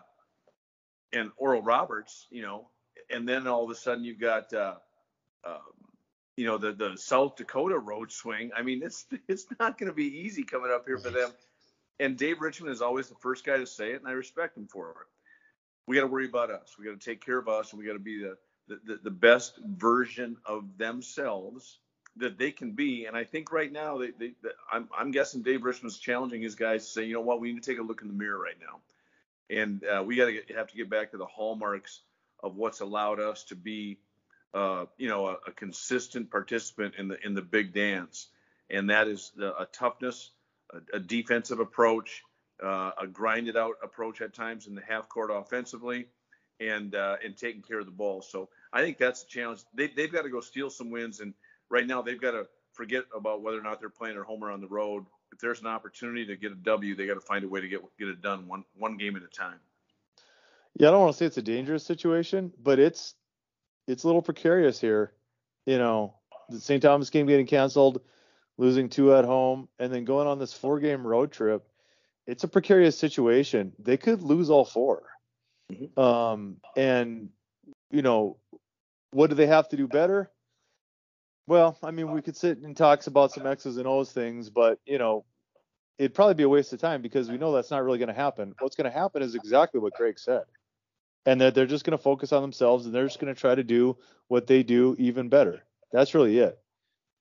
and 1.12 1.30
Oral 1.36 1.62
Roberts, 1.62 2.26
you 2.30 2.42
know, 2.42 2.68
and 3.08 3.28
then 3.28 3.46
all 3.46 3.64
of 3.64 3.70
a 3.70 3.74
sudden 3.74 4.04
you've 4.04 4.20
got, 4.20 4.52
uh, 4.52 4.74
uh, 5.44 5.58
you 6.36 6.46
know, 6.46 6.58
the 6.58 6.72
the 6.72 6.96
South 6.96 7.36
Dakota 7.36 7.78
road 7.78 8.12
swing. 8.12 8.50
I 8.56 8.62
mean, 8.62 8.82
it's 8.82 9.06
it's 9.28 9.46
not 9.58 9.78
going 9.78 9.90
to 9.90 9.94
be 9.94 10.20
easy 10.20 10.42
coming 10.42 10.70
up 10.70 10.86
here 10.86 10.98
for 10.98 11.10
them. 11.10 11.30
And 12.00 12.16
Dave 12.16 12.40
Richman 12.40 12.72
is 12.72 12.82
always 12.82 13.08
the 13.08 13.14
first 13.16 13.44
guy 13.44 13.58
to 13.58 13.66
say 13.66 13.92
it, 13.92 14.00
and 14.00 14.08
I 14.08 14.12
respect 14.12 14.56
him 14.56 14.66
for 14.66 14.90
it. 14.90 14.96
We 15.86 15.96
got 15.96 16.02
to 16.02 16.08
worry 16.08 16.26
about 16.26 16.50
us. 16.50 16.76
We 16.78 16.84
got 16.84 16.98
to 16.98 17.04
take 17.04 17.24
care 17.24 17.38
of 17.38 17.48
us, 17.48 17.72
and 17.72 17.78
we 17.78 17.86
got 17.86 17.92
to 17.92 17.98
be 17.98 18.22
the, 18.22 18.36
the 18.68 19.00
the 19.04 19.10
best 19.10 19.58
version 19.64 20.36
of 20.44 20.78
themselves 20.78 21.78
that 22.16 22.38
they 22.38 22.50
can 22.50 22.72
be. 22.72 23.06
And 23.06 23.16
I 23.16 23.24
think 23.24 23.52
right 23.52 23.70
now, 23.70 23.98
they, 23.98 24.10
they, 24.18 24.32
they 24.42 24.50
I'm, 24.72 24.88
I'm 24.96 25.12
guessing 25.12 25.42
Dave 25.42 25.62
Richman's 25.62 25.98
challenging 25.98 26.42
his 26.42 26.56
guys 26.56 26.84
to 26.84 26.90
say, 26.90 27.04
you 27.04 27.14
know 27.14 27.20
what, 27.20 27.40
we 27.40 27.52
need 27.52 27.62
to 27.62 27.70
take 27.70 27.78
a 27.78 27.82
look 27.84 28.02
in 28.02 28.08
the 28.08 28.14
mirror 28.14 28.38
right 28.38 28.58
now 28.60 28.80
and 29.50 29.84
uh, 29.84 30.02
we 30.02 30.16
got 30.16 30.26
to 30.26 30.54
have 30.54 30.68
to 30.68 30.76
get 30.76 30.88
back 30.88 31.10
to 31.10 31.16
the 31.16 31.26
hallmarks 31.26 32.00
of 32.42 32.56
what's 32.56 32.80
allowed 32.80 33.20
us 33.20 33.44
to 33.44 33.56
be, 33.56 33.98
uh, 34.54 34.86
you 34.96 35.08
know, 35.08 35.26
a, 35.26 35.32
a, 35.48 35.52
consistent 35.52 36.30
participant 36.30 36.94
in 36.96 37.08
the 37.08 37.18
in 37.26 37.34
the 37.34 37.42
big 37.42 37.74
dance, 37.74 38.28
and 38.70 38.90
that 38.90 39.08
is 39.08 39.32
the, 39.36 39.56
a 39.60 39.66
toughness, 39.66 40.30
a, 40.92 41.00
defensive 41.00 41.60
approach, 41.60 42.22
uh, 42.62 42.92
a 43.00 43.06
grinded 43.06 43.56
out 43.56 43.74
approach 43.82 44.20
at 44.20 44.34
times 44.34 44.66
in 44.66 44.74
the 44.74 44.82
half 44.82 45.08
court 45.08 45.30
offensively, 45.32 46.06
and 46.60 46.94
uh, 46.94 47.16
and 47.24 47.36
taking 47.36 47.62
care 47.62 47.80
of 47.80 47.86
the 47.86 47.92
ball. 47.92 48.22
So 48.22 48.48
I 48.72 48.82
think 48.82 48.98
that's 48.98 49.24
the 49.24 49.30
challenge. 49.30 49.60
They, 49.74 49.88
they've 49.88 50.12
got 50.12 50.22
to 50.22 50.30
go 50.30 50.40
steal 50.40 50.70
some 50.70 50.90
wins, 50.90 51.20
and 51.20 51.34
right 51.70 51.86
now 51.86 52.02
they've 52.02 52.20
got 52.20 52.32
to 52.32 52.46
forget 52.72 53.04
about 53.16 53.42
whether 53.42 53.58
or 53.58 53.62
not 53.62 53.80
they're 53.80 53.88
playing 53.88 54.16
at 54.16 54.24
home 54.24 54.44
or 54.44 54.50
on 54.50 54.60
the 54.60 54.68
road 54.68 55.04
if 55.32 55.38
there's 55.38 55.60
an 55.60 55.66
opportunity 55.66 56.26
to 56.26 56.36
get 56.36 56.52
a 56.52 56.56
W, 56.56 56.94
they 56.94 57.06
got 57.06 57.14
to 57.14 57.20
find 57.20 57.44
a 57.44 57.48
way 57.48 57.60
to 57.60 57.68
get 57.68 57.80
get 57.98 58.08
it 58.08 58.20
done 58.20 58.46
one 58.46 58.64
one 58.76 58.96
game 58.96 59.16
at 59.16 59.22
a 59.22 59.28
time. 59.28 59.58
Yeah, 60.74 60.88
I 60.88 60.90
don't 60.92 61.00
want 61.00 61.12
to 61.12 61.18
say 61.18 61.26
it's 61.26 61.38
a 61.38 61.42
dangerous 61.42 61.84
situation, 61.84 62.52
but 62.62 62.78
it's 62.78 63.14
it's 63.86 64.04
a 64.04 64.06
little 64.06 64.22
precarious 64.22 64.80
here. 64.80 65.12
You 65.66 65.78
know, 65.78 66.14
the 66.48 66.60
St. 66.60 66.82
Thomas 66.82 67.10
game 67.10 67.26
getting 67.26 67.46
canceled, 67.46 68.00
losing 68.60 68.90
two 68.90 69.14
at 69.14 69.24
home, 69.24 69.68
and 69.78 69.90
then 69.90 70.04
going 70.04 70.26
on 70.26 70.38
this 70.38 70.52
four 70.52 70.78
game 70.80 71.06
road 71.06 71.32
trip. 71.32 71.66
It's 72.26 72.44
a 72.44 72.48
precarious 72.48 72.98
situation. 72.98 73.72
They 73.78 73.96
could 73.96 74.22
lose 74.22 74.50
all 74.50 74.66
4 74.66 75.02
mm-hmm. 75.72 76.00
Um, 76.00 76.56
and 76.76 77.30
you 77.90 78.02
know, 78.02 78.36
what 79.12 79.30
do 79.30 79.36
they 79.36 79.46
have 79.46 79.68
to 79.70 79.76
do 79.76 79.88
better? 79.88 80.30
Well, 81.46 81.78
I 81.82 81.90
mean, 81.90 82.12
we 82.12 82.22
could 82.22 82.36
sit 82.36 82.58
and 82.58 82.76
talk 82.76 83.06
about 83.06 83.32
some 83.32 83.46
X's 83.46 83.78
and 83.78 83.86
O's 83.86 84.12
things, 84.12 84.50
but 84.50 84.78
you 84.84 84.98
know, 84.98 85.24
it'd 85.98 86.14
probably 86.14 86.34
be 86.34 86.44
a 86.44 86.48
waste 86.48 86.72
of 86.74 86.80
time 86.80 87.02
because 87.02 87.30
we 87.30 87.38
know 87.38 87.52
that's 87.52 87.70
not 87.70 87.82
really 87.82 87.98
going 87.98 88.08
to 88.08 88.14
happen. 88.14 88.54
What's 88.60 88.76
going 88.76 88.90
to 88.92 88.96
happen 88.96 89.22
is 89.22 89.34
exactly 89.34 89.80
what 89.80 89.94
Greg 89.94 90.18
said. 90.18 90.44
and 91.26 91.40
that 91.40 91.54
they're 91.54 91.66
just 91.66 91.84
going 91.84 91.96
to 91.96 92.02
focus 92.02 92.32
on 92.32 92.42
themselves 92.42 92.86
and 92.86 92.94
they're 92.94 93.06
just 93.06 93.20
going 93.20 93.34
to 93.34 93.40
try 93.40 93.54
to 93.54 93.64
do 93.64 93.96
what 94.28 94.46
they 94.46 94.62
do 94.62 94.96
even 94.98 95.28
better. 95.28 95.62
That's 95.92 96.14
really 96.14 96.38
it. 96.38 96.58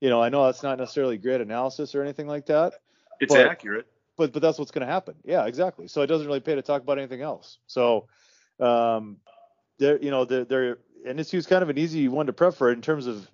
You 0.02 0.10
know, 0.10 0.22
I 0.22 0.30
know 0.30 0.46
that's 0.46 0.64
not 0.64 0.78
necessarily 0.78 1.18
great 1.18 1.42
analysis 1.42 1.94
or 1.96 2.02
anything 2.02 2.28
like 2.28 2.46
that. 2.48 2.74
It's 3.20 3.34
but, 3.34 3.46
accurate. 3.46 3.88
But 4.18 4.34
but 4.34 4.42
that's 4.42 4.58
what's 4.58 4.72
going 4.72 4.86
to 4.86 4.92
happen. 4.92 5.16
Yeah, 5.24 5.46
exactly. 5.46 5.88
So 5.88 6.02
it 6.02 6.08
doesn't 6.08 6.28
really 6.28 6.40
pay 6.40 6.56
to 6.56 6.62
talk 6.62 6.82
about 6.82 6.98
anything 6.98 7.22
else. 7.22 7.58
So 7.68 8.08
um, 8.60 9.18
they're 9.78 10.02
you 10.02 10.12
know 10.12 10.26
they're, 10.26 10.46
they're 10.46 10.78
is 11.06 11.48
kind 11.48 11.64
of 11.64 11.70
an 11.70 11.78
easy 11.78 12.08
one 12.08 12.28
to 12.28 12.34
prep 12.34 12.56
for 12.56 12.72
in 12.72 12.82
terms 12.82 13.08
of 13.08 13.30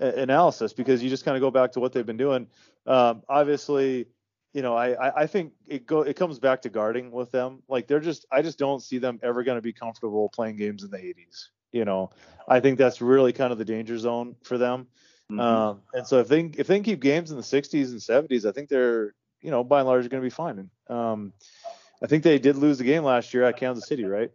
analysis 0.00 0.72
because 0.72 1.02
you 1.02 1.10
just 1.10 1.24
kind 1.24 1.36
of 1.36 1.40
go 1.40 1.50
back 1.50 1.72
to 1.72 1.80
what 1.80 1.92
they've 1.92 2.06
been 2.06 2.16
doing. 2.16 2.46
Um, 2.86 3.22
obviously, 3.28 4.06
you 4.52 4.62
know, 4.62 4.76
I, 4.76 5.22
I 5.22 5.26
think 5.26 5.52
it 5.68 5.86
go 5.86 6.02
it 6.02 6.16
comes 6.16 6.38
back 6.38 6.62
to 6.62 6.70
guarding 6.70 7.10
with 7.10 7.30
them. 7.30 7.62
Like 7.68 7.86
they're 7.86 8.00
just 8.00 8.26
I 8.32 8.42
just 8.42 8.58
don't 8.58 8.82
see 8.82 8.98
them 8.98 9.20
ever 9.22 9.44
going 9.44 9.58
to 9.58 9.62
be 9.62 9.72
comfortable 9.72 10.28
playing 10.28 10.56
games 10.56 10.82
in 10.82 10.90
the 10.90 10.98
80s. 10.98 11.48
You 11.72 11.84
know, 11.84 12.10
I 12.48 12.60
think 12.60 12.78
that's 12.78 13.00
really 13.00 13.32
kind 13.32 13.52
of 13.52 13.58
the 13.58 13.64
danger 13.64 13.96
zone 13.98 14.34
for 14.42 14.58
them. 14.58 14.88
Mm-hmm. 15.30 15.40
Um, 15.40 15.82
and 15.94 16.06
so 16.06 16.18
if 16.18 16.28
they 16.28 16.40
if 16.58 16.66
they 16.66 16.76
can 16.76 16.84
keep 16.84 17.00
games 17.00 17.30
in 17.30 17.36
the 17.36 17.42
60s 17.42 17.90
and 17.90 18.00
70s, 18.00 18.44
I 18.44 18.52
think 18.52 18.68
they're 18.68 19.14
you 19.40 19.50
know 19.50 19.62
by 19.62 19.80
and 19.80 19.88
large 19.88 20.08
going 20.08 20.20
to 20.22 20.26
be 20.26 20.30
fine. 20.30 20.68
And 20.88 20.96
um, 20.96 21.32
I 22.02 22.06
think 22.06 22.24
they 22.24 22.38
did 22.38 22.56
lose 22.56 22.78
the 22.78 22.84
game 22.84 23.04
last 23.04 23.32
year 23.32 23.44
at 23.44 23.56
Kansas 23.56 23.86
City, 23.86 24.04
right? 24.04 24.30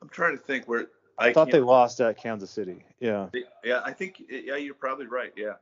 I'm 0.00 0.08
trying 0.08 0.36
to 0.36 0.42
think 0.42 0.66
where 0.66 0.86
I, 1.18 1.28
I 1.28 1.32
thought 1.32 1.50
they 1.50 1.60
lost 1.60 2.00
at 2.00 2.16
Kansas 2.16 2.50
City. 2.50 2.84
Yeah. 2.98 3.28
Yeah, 3.62 3.82
I 3.84 3.92
think 3.92 4.22
yeah, 4.28 4.56
you're 4.56 4.74
probably 4.74 5.06
right. 5.06 5.32
Yeah. 5.36 5.54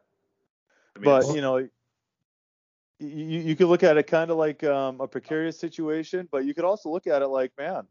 I 0.97 0.99
mean, 0.99 1.05
but 1.05 1.35
you 1.35 1.41
know, 1.41 1.57
you, 1.57 3.41
you 3.41 3.57
could 3.57 3.69
look 3.69 3.83
at 3.83 3.97
it 3.97 4.07
kind 4.07 4.31
of 4.31 4.37
like 4.37 4.63
um, 4.65 5.01
a 5.01 5.09
precarious 5.09 5.59
situation, 5.59 6.29
but 6.31 6.45
you 6.45 6.55
could 6.55 6.65
also 6.65 6.91
look 6.91 7.07
at 7.07 7.23
it 7.23 7.29
like, 7.29 7.53
man, 7.59 7.87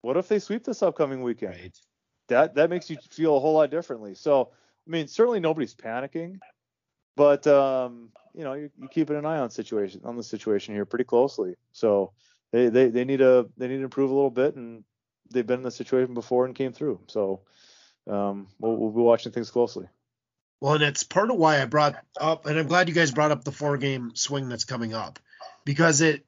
what 0.00 0.16
if 0.16 0.28
they 0.28 0.38
sweep 0.38 0.64
this 0.64 0.82
upcoming 0.82 1.22
weekend? 1.22 1.54
Right. 1.54 1.78
That 2.28 2.54
that 2.54 2.70
makes 2.70 2.88
you 2.88 2.96
feel 3.10 3.36
a 3.36 3.40
whole 3.40 3.54
lot 3.54 3.70
differently. 3.70 4.14
So, 4.14 4.50
I 4.86 4.90
mean, 4.90 5.08
certainly 5.08 5.40
nobody's 5.40 5.74
panicking, 5.74 6.38
but 7.16 7.46
um, 7.46 8.10
you 8.34 8.44
know, 8.44 8.54
you're, 8.54 8.70
you're 8.78 8.88
keeping 8.88 9.16
an 9.16 9.26
eye 9.26 9.38
on 9.38 9.50
situation 9.50 10.02
on 10.04 10.16
the 10.16 10.22
situation 10.22 10.74
here 10.74 10.86
pretty 10.86 11.04
closely. 11.04 11.56
So 11.72 12.12
they, 12.52 12.68
they 12.68 12.88
they 12.88 13.04
need 13.04 13.18
to 13.18 13.50
they 13.56 13.68
need 13.68 13.78
to 13.78 13.84
improve 13.84 14.10
a 14.10 14.14
little 14.14 14.30
bit, 14.30 14.56
and 14.56 14.84
they've 15.30 15.46
been 15.46 15.60
in 15.60 15.64
the 15.64 15.70
situation 15.70 16.14
before 16.14 16.46
and 16.46 16.54
came 16.54 16.72
through. 16.72 17.00
So 17.08 17.42
um, 18.08 18.48
we'll, 18.58 18.76
we'll 18.76 18.90
be 18.90 19.00
watching 19.00 19.32
things 19.32 19.50
closely. 19.50 19.86
Well, 20.60 20.74
and 20.74 20.84
it's 20.84 21.02
part 21.02 21.30
of 21.30 21.36
why 21.36 21.60
I 21.60 21.64
brought 21.66 21.96
up, 22.20 22.46
and 22.46 22.56
I'm 22.56 22.68
glad 22.68 22.88
you 22.88 22.94
guys 22.94 23.10
brought 23.10 23.32
up 23.32 23.42
the 23.42 23.50
four 23.50 23.78
game 23.78 24.12
swing 24.14 24.48
that's 24.48 24.64
coming 24.64 24.94
up 24.94 25.18
because 25.64 26.00
it, 26.00 26.24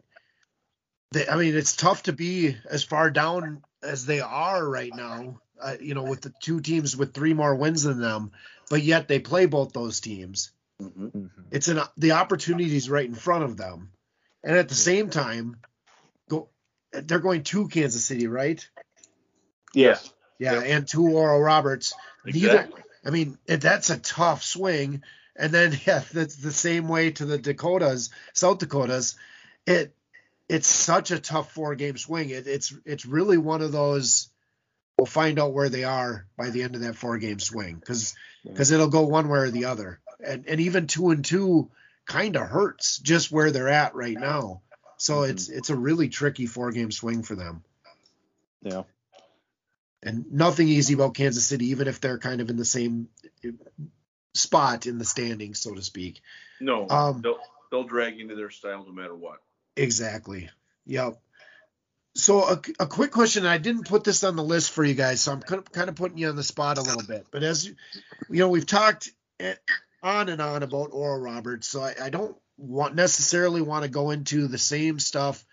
they, 1.13 1.29
I 1.29 1.37
mean, 1.37 1.55
it's 1.55 1.77
tough 1.77 2.05
to 2.05 2.13
be 2.13 2.57
as 2.69 2.83
far 2.83 3.11
down 3.11 3.63
as 3.83 4.07
they 4.07 4.21
are 4.21 4.69
right 4.69 4.93
now, 4.93 5.41
uh, 5.61 5.77
you 5.81 5.95
know, 5.95 6.05
with 6.05 6.23
the 6.23 6.33
two 6.41 6.61
teams 6.61 6.97
with 6.97 7.15
three 7.15 7.35
more 7.35 7.55
wins 7.55 7.83
than 7.83 8.01
them, 8.01 8.33
but 8.71 8.83
yet 8.83 9.09
they 9.09 9.19
play 9.19 9.47
both 9.47 9.73
those 9.73 10.01
teams. 10.01 10.53
Mm-hmm. 10.81 11.07
mm-hmm. 11.07 11.27
It's 11.51 11.69
an 11.69 11.81
the 11.97 12.13
opportunities 12.13 12.91
right 12.91 13.07
in 13.07 13.15
front 13.15 13.45
of 13.45 13.57
them, 13.57 13.91
and 14.43 14.57
at 14.57 14.69
the 14.69 14.75
same 14.75 15.11
time, 15.11 15.57
go 16.29 16.49
they're 16.93 17.19
going 17.19 17.43
to 17.45 17.69
Kansas 17.69 18.05
City, 18.05 18.27
right? 18.27 18.67
Yes. 19.73 20.13
Yeah, 20.39 20.55
yeah. 20.55 20.77
and 20.77 20.89
to 20.89 21.09
Oral 21.09 21.41
Roberts. 21.41 21.95
Exactly. 22.27 22.49
Neither 22.49 22.85
I 23.05 23.11
mean, 23.11 23.39
that's 23.47 23.91
a 23.91 23.99
tough 23.99 24.43
swing. 24.43 25.03
And 25.37 25.53
then 25.53 25.79
yeah, 25.87 26.03
that's 26.13 26.37
the 26.37 26.53
same 26.53 26.89
way 26.89 27.11
to 27.13 27.27
the 27.27 27.39
Dakotas, 27.39 28.11
South 28.33 28.59
Dakotas. 28.59 29.17
It 29.67 29.95
it's 30.49 30.67
such 30.67 31.11
a 31.11 31.19
tough 31.19 31.53
four 31.53 31.75
game 31.75 31.97
swing. 31.97 32.31
It, 32.31 32.47
it's 32.47 32.75
it's 32.85 33.07
really 33.07 33.39
one 33.39 33.63
of 33.63 33.73
those. 33.73 34.29
We'll 34.99 35.07
find 35.07 35.39
out 35.39 35.53
where 35.53 35.69
they 35.69 35.85
are 35.85 36.27
by 36.37 36.51
the 36.51 36.63
end 36.63 36.77
of 36.77 36.83
that 36.83 36.97
four 36.97 37.19
game 37.19 37.41
swing 37.41 37.77
because 37.77 38.15
because 38.45 38.71
it'll 38.71 38.89
go 38.89 39.03
one 39.03 39.29
way 39.29 39.41
or 39.41 39.51
the 39.51 39.67
other. 39.67 40.01
And 40.25 40.47
and 40.47 40.61
even 40.61 40.87
two 40.87 41.11
and 41.11 41.25
two 41.25 41.71
kind 42.07 42.37
of 42.37 42.47
hurts 42.47 42.99
just 42.99 43.33
where 43.33 43.51
they're 43.51 43.69
at 43.69 43.95
right 43.95 44.19
now. 44.19 44.63
So 44.97 45.17
mm-hmm. 45.17 45.33
it's 45.33 45.49
it's 45.49 45.71
a 45.71 45.77
really 45.77 46.09
tricky 46.09 46.47
four 46.47 46.71
game 46.71 46.93
swing 46.93 47.23
for 47.23 47.35
them. 47.35 47.65
Yeah 48.63 48.85
and 50.05 50.31
nothing 50.31 50.69
easy 50.69 50.95
about 50.95 51.15
Kansas 51.15 51.47
City, 51.47 51.69
even 51.69 51.89
if 51.89 52.01
they're 52.01 52.19
kind 52.19 52.41
of 52.41 52.51
in 52.51 52.57
the 52.57 52.65
same 52.65 53.09
spot 54.35 54.87
in 54.87 54.99
the 54.99 55.05
standings, 55.05 55.61
so 55.61 55.75
to 55.75 55.83
speak. 55.83 56.21
No, 56.61 56.89
um, 56.89 57.23
they'll 57.23 57.39
they'll 57.71 57.85
drag 57.85 58.21
into 58.21 58.37
their 58.37 58.51
style 58.51 58.85
no 58.87 58.93
matter 58.93 59.15
what. 59.15 59.39
Exactly. 59.77 60.51
Yep. 60.87 61.19
So 62.17 62.45
a, 62.45 62.61
a 62.79 62.87
quick 62.87 63.11
question. 63.11 63.45
I 63.45 63.59
didn't 63.59 63.89
put 63.89 64.05
this 64.05 64.23
on 64.23 64.37
the 64.37 64.45
list 64.45 64.71
for 64.71 64.85
you 64.85 64.95
guys, 64.95 65.21
so 65.21 65.33
I'm 65.33 65.41
kind 65.41 65.59
of, 65.59 65.73
kind 65.73 65.89
of 65.89 65.97
putting 65.97 66.19
you 66.19 66.29
on 66.29 66.37
the 66.37 66.45
spot 66.45 66.79
a 66.79 66.83
little 66.83 67.03
bit. 67.03 67.27
But 67.31 67.43
as 67.43 67.67
you, 67.67 67.75
you 68.31 68.39
know, 68.39 68.49
we've 68.49 68.67
talked 68.67 69.11
on 70.03 70.29
and 70.29 70.41
on 70.41 70.63
about 70.63 70.91
Oral 70.93 71.21
Roberts, 71.21 71.67
so 71.67 71.83
I, 71.83 71.95
I 72.01 72.11
don't 72.11 72.37
want 72.57 72.95
necessarily 72.95 73.63
want 73.63 73.85
to 73.85 73.91
go 73.91 74.11
into 74.11 74.47
the 74.47 74.59
same 74.59 75.01
stuff 75.01 75.45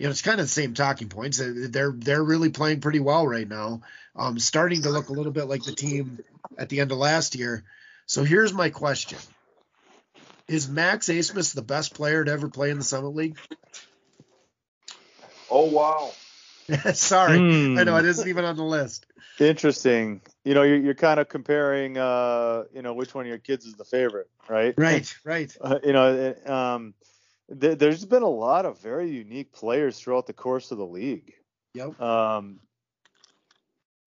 you 0.00 0.04
know, 0.04 0.12
it's 0.12 0.22
kind 0.22 0.40
of 0.40 0.46
the 0.46 0.50
same 0.50 0.72
talking 0.72 1.10
points. 1.10 1.42
They're 1.44 1.92
they're 1.94 2.22
really 2.22 2.48
playing 2.48 2.80
pretty 2.80 3.00
well 3.00 3.26
right 3.26 3.46
now. 3.46 3.82
Um, 4.16 4.38
starting 4.38 4.80
to 4.82 4.88
look 4.88 5.10
a 5.10 5.12
little 5.12 5.30
bit 5.30 5.44
like 5.44 5.62
the 5.62 5.74
team 5.74 6.20
at 6.56 6.70
the 6.70 6.80
end 6.80 6.90
of 6.90 6.96
last 6.96 7.34
year. 7.34 7.64
So 8.06 8.24
here's 8.24 8.54
my 8.54 8.70
question: 8.70 9.18
Is 10.48 10.70
Max 10.70 11.08
Abmas 11.10 11.52
the 11.52 11.60
best 11.60 11.92
player 11.92 12.24
to 12.24 12.32
ever 12.32 12.48
play 12.48 12.70
in 12.70 12.78
the 12.78 12.84
Summit 12.84 13.14
League? 13.14 13.36
Oh 15.50 15.70
wow! 15.70 16.12
Sorry, 16.94 17.38
mm. 17.38 17.78
I 17.78 17.84
know 17.84 17.96
it 17.96 18.04
isn't 18.04 18.28
even 18.28 18.44
on 18.44 18.56
the 18.56 18.64
list. 18.64 19.06
Interesting. 19.38 20.20
You 20.44 20.54
know, 20.54 20.62
you're, 20.62 20.78
you're 20.78 20.94
kind 20.94 21.18
of 21.18 21.28
comparing, 21.28 21.96
uh, 21.96 22.64
you 22.74 22.82
know, 22.82 22.94
which 22.94 23.14
one 23.14 23.24
of 23.24 23.28
your 23.28 23.38
kids 23.38 23.64
is 23.64 23.74
the 23.74 23.84
favorite, 23.84 24.28
right? 24.48 24.74
Right, 24.76 25.12
right. 25.24 25.56
Uh, 25.60 25.78
you 25.82 25.92
know, 25.92 26.34
um, 26.46 26.94
there's 27.48 28.04
been 28.04 28.22
a 28.22 28.28
lot 28.28 28.66
of 28.66 28.80
very 28.80 29.10
unique 29.10 29.52
players 29.52 29.98
throughout 29.98 30.26
the 30.26 30.32
course 30.32 30.70
of 30.70 30.78
the 30.78 30.86
league. 30.86 31.32
Yep. 31.74 32.00
Um, 32.00 32.60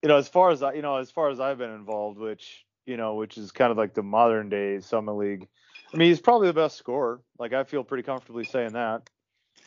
you 0.02 0.08
know, 0.08 0.16
as 0.16 0.28
far 0.28 0.50
as 0.50 0.62
I, 0.62 0.74
you 0.74 0.82
know, 0.82 0.96
as 0.96 1.10
far 1.10 1.30
as 1.30 1.40
I've 1.40 1.58
been 1.58 1.70
involved, 1.70 2.18
which 2.18 2.64
you 2.86 2.96
know, 2.96 3.14
which 3.14 3.36
is 3.38 3.52
kind 3.52 3.70
of 3.70 3.76
like 3.76 3.94
the 3.94 4.02
modern 4.02 4.48
day 4.48 4.80
Summit 4.80 5.12
League. 5.12 5.48
I 5.92 5.96
mean, 5.96 6.08
he's 6.08 6.20
probably 6.20 6.48
the 6.48 6.54
best 6.54 6.76
scorer. 6.76 7.20
Like 7.38 7.52
I 7.52 7.64
feel 7.64 7.84
pretty 7.84 8.02
comfortably 8.02 8.44
saying 8.44 8.72
that. 8.72 9.08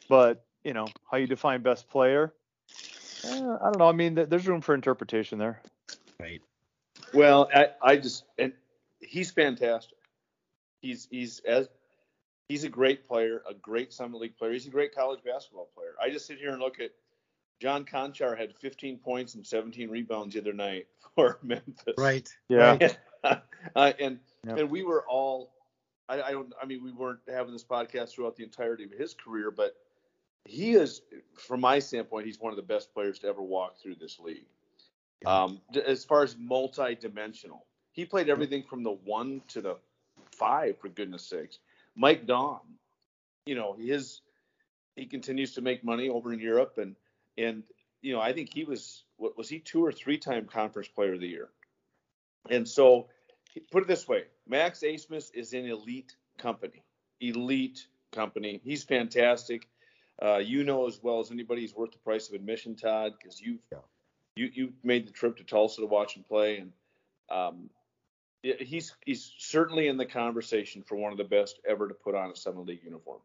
But 0.09 0.45
you 0.67 0.73
know, 0.73 0.87
how 1.09 1.15
you 1.15 1.27
define 1.27 1.61
best 1.61 1.89
player? 1.89 2.33
Eh, 3.23 3.29
I 3.29 3.39
don't 3.39 3.79
know. 3.79 3.87
I 3.87 3.93
mean, 3.93 4.15
there's 4.15 4.47
room 4.47 4.59
for 4.59 4.75
interpretation 4.75 5.39
there. 5.39 5.61
Right. 6.19 6.41
Well, 7.13 7.49
I, 7.55 7.69
I 7.81 7.95
just 7.95 8.25
and 8.37 8.51
he's 8.99 9.31
fantastic. 9.31 9.97
He's 10.81 11.07
he's 11.09 11.39
as 11.47 11.69
he's 12.49 12.65
a 12.65 12.69
great 12.69 13.07
player, 13.07 13.43
a 13.49 13.53
great 13.53 13.93
Summit 13.93 14.19
League 14.19 14.35
player. 14.35 14.51
He's 14.51 14.67
a 14.67 14.69
great 14.69 14.93
college 14.93 15.21
basketball 15.23 15.69
player. 15.73 15.93
I 16.01 16.09
just 16.09 16.27
sit 16.27 16.37
here 16.37 16.49
and 16.49 16.59
look 16.59 16.81
at 16.81 16.91
Jon 17.61 17.85
Konchar 17.85 18.37
had 18.37 18.53
15 18.57 18.97
points 18.97 19.35
and 19.35 19.47
17 19.47 19.89
rebounds 19.89 20.35
the 20.35 20.41
other 20.41 20.53
night 20.53 20.87
for 21.15 21.39
Memphis. 21.43 21.95
Right. 21.97 22.29
Yeah. 22.49 22.77
uh, 23.23 23.93
and 23.99 24.19
yep. 24.45 24.57
and 24.57 24.69
we 24.69 24.83
were 24.83 25.05
all 25.07 25.53
I, 26.09 26.21
I, 26.21 26.31
don't 26.31 26.51
I 26.61 26.65
mean 26.65 26.83
we 26.83 26.91
weren't 26.91 27.21
having 27.25 27.53
this 27.53 27.63
podcast 27.63 28.09
throughout 28.09 28.35
the 28.35 28.43
entirety 28.43 28.83
of 28.83 28.91
his 28.91 29.13
career, 29.13 29.49
but 29.49 29.73
he 30.47 30.73
is 30.73 31.01
from 31.33 31.61
my 31.61 31.79
standpoint 31.79 32.25
he's 32.25 32.39
one 32.39 32.51
of 32.51 32.57
the 32.57 32.63
best 32.63 32.93
players 32.93 33.19
to 33.19 33.27
ever 33.27 33.41
walk 33.41 33.77
through 33.77 33.95
this 33.95 34.19
league. 34.19 34.45
Um, 35.25 35.61
as 35.85 36.05
far 36.05 36.23
as 36.23 36.37
multi-dimensional, 36.37 37.65
he 37.91 38.05
played 38.05 38.29
everything 38.29 38.63
from 38.63 38.83
the 38.83 38.91
one 38.91 39.41
to 39.49 39.61
the 39.61 39.77
five 40.31 40.77
for 40.79 40.89
goodness 40.89 41.27
sakes. 41.27 41.59
Mike 41.95 42.27
Daum, 42.27 42.59
you 43.45 43.55
know, 43.55 43.73
his 43.73 44.21
he 44.95 45.05
continues 45.05 45.53
to 45.53 45.61
make 45.61 45.83
money 45.83 46.09
over 46.09 46.33
in 46.33 46.39
Europe 46.39 46.77
and 46.77 46.95
and 47.37 47.63
you 48.01 48.13
know, 48.13 48.21
I 48.21 48.31
think 48.33 48.53
he 48.53 48.63
was 48.63 49.03
what 49.17 49.37
was 49.37 49.49
he 49.49 49.59
two 49.59 49.83
or 49.83 49.91
three 49.91 50.17
time 50.17 50.45
conference 50.45 50.87
player 50.87 51.13
of 51.13 51.19
the 51.19 51.27
year. 51.27 51.49
And 52.49 52.67
so 52.67 53.07
put 53.71 53.83
it 53.83 53.87
this 53.87 54.07
way, 54.07 54.25
Max 54.47 54.81
Abmas 54.81 55.31
is 55.33 55.53
an 55.53 55.65
elite 55.65 56.15
company. 56.37 56.83
Elite 57.19 57.87
company. 58.11 58.61
He's 58.63 58.83
fantastic. 58.83 59.67
Uh, 60.21 60.37
you 60.37 60.63
know 60.63 60.87
as 60.87 60.99
well 61.03 61.19
as 61.19 61.31
anybody 61.31 61.61
he's 61.61 61.75
worth 61.75 61.91
the 61.91 61.97
price 61.99 62.27
of 62.27 62.33
admission, 62.33 62.75
Todd, 62.75 63.13
because 63.19 63.39
you've 63.39 63.59
yeah. 63.71 63.79
you 64.35 64.49
you 64.53 64.73
made 64.83 65.07
the 65.07 65.11
trip 65.11 65.37
to 65.37 65.43
Tulsa 65.43 65.81
to 65.81 65.87
watch 65.87 66.15
him 66.15 66.23
play, 66.23 66.57
and 66.57 66.71
um, 67.29 67.69
he's 68.41 68.95
he's 69.05 69.33
certainly 69.37 69.87
in 69.87 69.97
the 69.97 70.05
conversation 70.05 70.83
for 70.83 70.95
one 70.95 71.11
of 71.11 71.17
the 71.17 71.23
best 71.23 71.59
ever 71.67 71.87
to 71.87 71.93
put 71.93 72.15
on 72.15 72.31
a 72.31 72.35
Summit 72.35 72.65
League 72.65 72.83
uniform. 72.83 73.19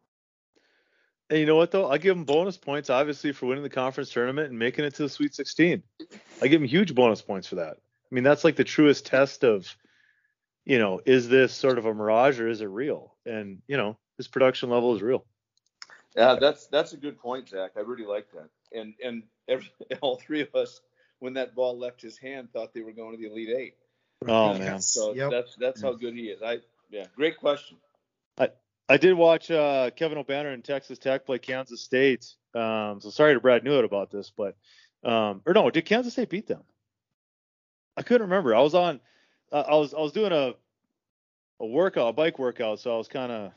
And 1.29 1.39
you 1.39 1.45
know 1.45 1.55
what 1.55 1.71
though? 1.71 1.89
I 1.89 1.97
give 1.97 2.15
him 2.15 2.25
bonus 2.25 2.57
points 2.57 2.89
obviously 2.89 3.31
for 3.31 3.47
winning 3.47 3.63
the 3.63 3.69
conference 3.69 4.11
tournament 4.11 4.49
and 4.49 4.59
making 4.59 4.85
it 4.85 4.95
to 4.95 5.03
the 5.03 5.09
Sweet 5.09 5.33
16. 5.33 5.81
I 6.41 6.47
give 6.47 6.61
him 6.61 6.67
huge 6.67 6.93
bonus 6.93 7.21
points 7.21 7.47
for 7.47 7.55
that. 7.55 7.77
I 7.77 8.15
mean, 8.15 8.23
that's 8.23 8.43
like 8.43 8.55
the 8.55 8.63
truest 8.63 9.05
test 9.05 9.43
of, 9.43 9.75
you 10.65 10.77
know, 10.77 11.01
is 11.05 11.29
this 11.29 11.53
sort 11.53 11.77
of 11.77 11.85
a 11.85 11.93
mirage 11.93 12.39
or 12.39 12.47
is 12.47 12.61
it 12.61 12.65
real? 12.65 13.15
And 13.25 13.61
you 13.67 13.77
know, 13.77 13.97
his 14.17 14.27
production 14.27 14.69
level 14.69 14.95
is 14.95 15.01
real. 15.01 15.25
Yeah, 16.15 16.35
that's 16.39 16.67
that's 16.67 16.93
a 16.93 16.97
good 16.97 17.17
point, 17.19 17.49
Zach. 17.49 17.71
I 17.75 17.81
really 17.81 18.05
like 18.05 18.27
that. 18.33 18.49
and 18.77 18.93
and 19.03 19.23
every, 19.47 19.71
all 20.01 20.17
three 20.17 20.41
of 20.41 20.53
us, 20.55 20.81
when 21.19 21.33
that 21.33 21.55
ball 21.55 21.77
left 21.77 22.01
his 22.01 22.17
hand, 22.17 22.49
thought 22.53 22.73
they 22.73 22.81
were 22.81 22.91
going 22.91 23.11
to 23.11 23.17
the 23.17 23.29
Elite 23.31 23.49
Eight. 23.49 23.75
Oh 24.27 24.57
man. 24.57 24.79
So 24.79 25.13
Yep. 25.13 25.31
that's 25.31 25.55
that's 25.55 25.81
how 25.81 25.93
good 25.93 26.13
he 26.13 26.27
is. 26.27 26.41
I 26.41 26.59
yeah, 26.89 27.05
great 27.15 27.37
question. 27.37 27.77
I 28.37 28.49
I 28.87 28.97
did 28.97 29.13
watch 29.15 29.49
uh, 29.51 29.89
Kevin 29.95 30.17
Obanor 30.17 30.53
and 30.53 30.63
Texas 30.63 30.99
Tech 30.99 31.25
play 31.25 31.39
Kansas 31.39 31.81
State. 31.81 32.25
Um, 32.53 33.01
so 33.01 33.09
sorry 33.09 33.33
to 33.33 33.39
Brad 33.39 33.63
Newitt 33.63 33.83
about 33.85 34.11
this, 34.11 34.31
but 34.35 34.55
um, 35.03 35.41
or 35.45 35.53
no, 35.53 35.69
did 35.71 35.85
Kansas 35.85 36.13
State 36.13 36.29
beat 36.29 36.47
them? 36.47 36.61
I 37.97 38.01
couldn't 38.03 38.27
remember. 38.29 38.55
I 38.55 38.61
was 38.61 38.75
on, 38.75 38.99
uh, 39.51 39.63
I 39.67 39.75
was 39.75 39.93
I 39.93 39.99
was 39.99 40.11
doing 40.13 40.31
a 40.31 40.53
a 41.59 41.65
workout, 41.65 42.09
a 42.09 42.13
bike 42.13 42.39
workout, 42.39 42.79
so 42.79 42.93
I 42.93 42.97
was 42.97 43.07
kind 43.07 43.31
of 43.31 43.51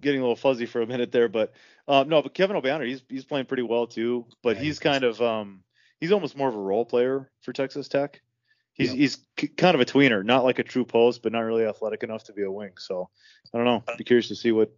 getting 0.00 0.20
a 0.20 0.22
little 0.22 0.36
fuzzy 0.36 0.66
for 0.66 0.82
a 0.82 0.86
minute 0.86 1.12
there. 1.12 1.28
But 1.28 1.52
um, 1.88 2.08
no, 2.08 2.22
but 2.22 2.34
Kevin 2.34 2.56
Obanor, 2.60 2.86
he's 2.86 3.02
he's 3.08 3.24
playing 3.24 3.46
pretty 3.46 3.62
well 3.62 3.86
too. 3.86 4.26
But 4.42 4.56
he's 4.56 4.78
kind 4.78 5.04
of 5.04 5.20
um, 5.20 5.62
he's 6.00 6.12
almost 6.12 6.36
more 6.36 6.48
of 6.48 6.54
a 6.54 6.58
role 6.60 6.84
player 6.84 7.30
for 7.42 7.52
Texas 7.52 7.88
Tech. 7.88 8.20
He's 8.72 8.88
Yep. 8.90 8.98
he's 8.98 9.18
k- 9.36 9.46
kind 9.48 9.74
of 9.74 9.80
a 9.80 9.84
tweener, 9.84 10.24
not 10.24 10.44
like 10.44 10.58
a 10.58 10.64
true 10.64 10.84
post, 10.84 11.22
but 11.22 11.30
not 11.32 11.40
really 11.40 11.64
athletic 11.64 12.02
enough 12.02 12.24
to 12.24 12.32
be 12.32 12.42
a 12.42 12.50
wing. 12.50 12.72
So 12.78 13.08
I 13.52 13.56
don't 13.58 13.66
know. 13.66 13.84
Be 13.96 14.04
curious 14.04 14.28
to 14.28 14.34
see 14.34 14.50
what 14.52 14.72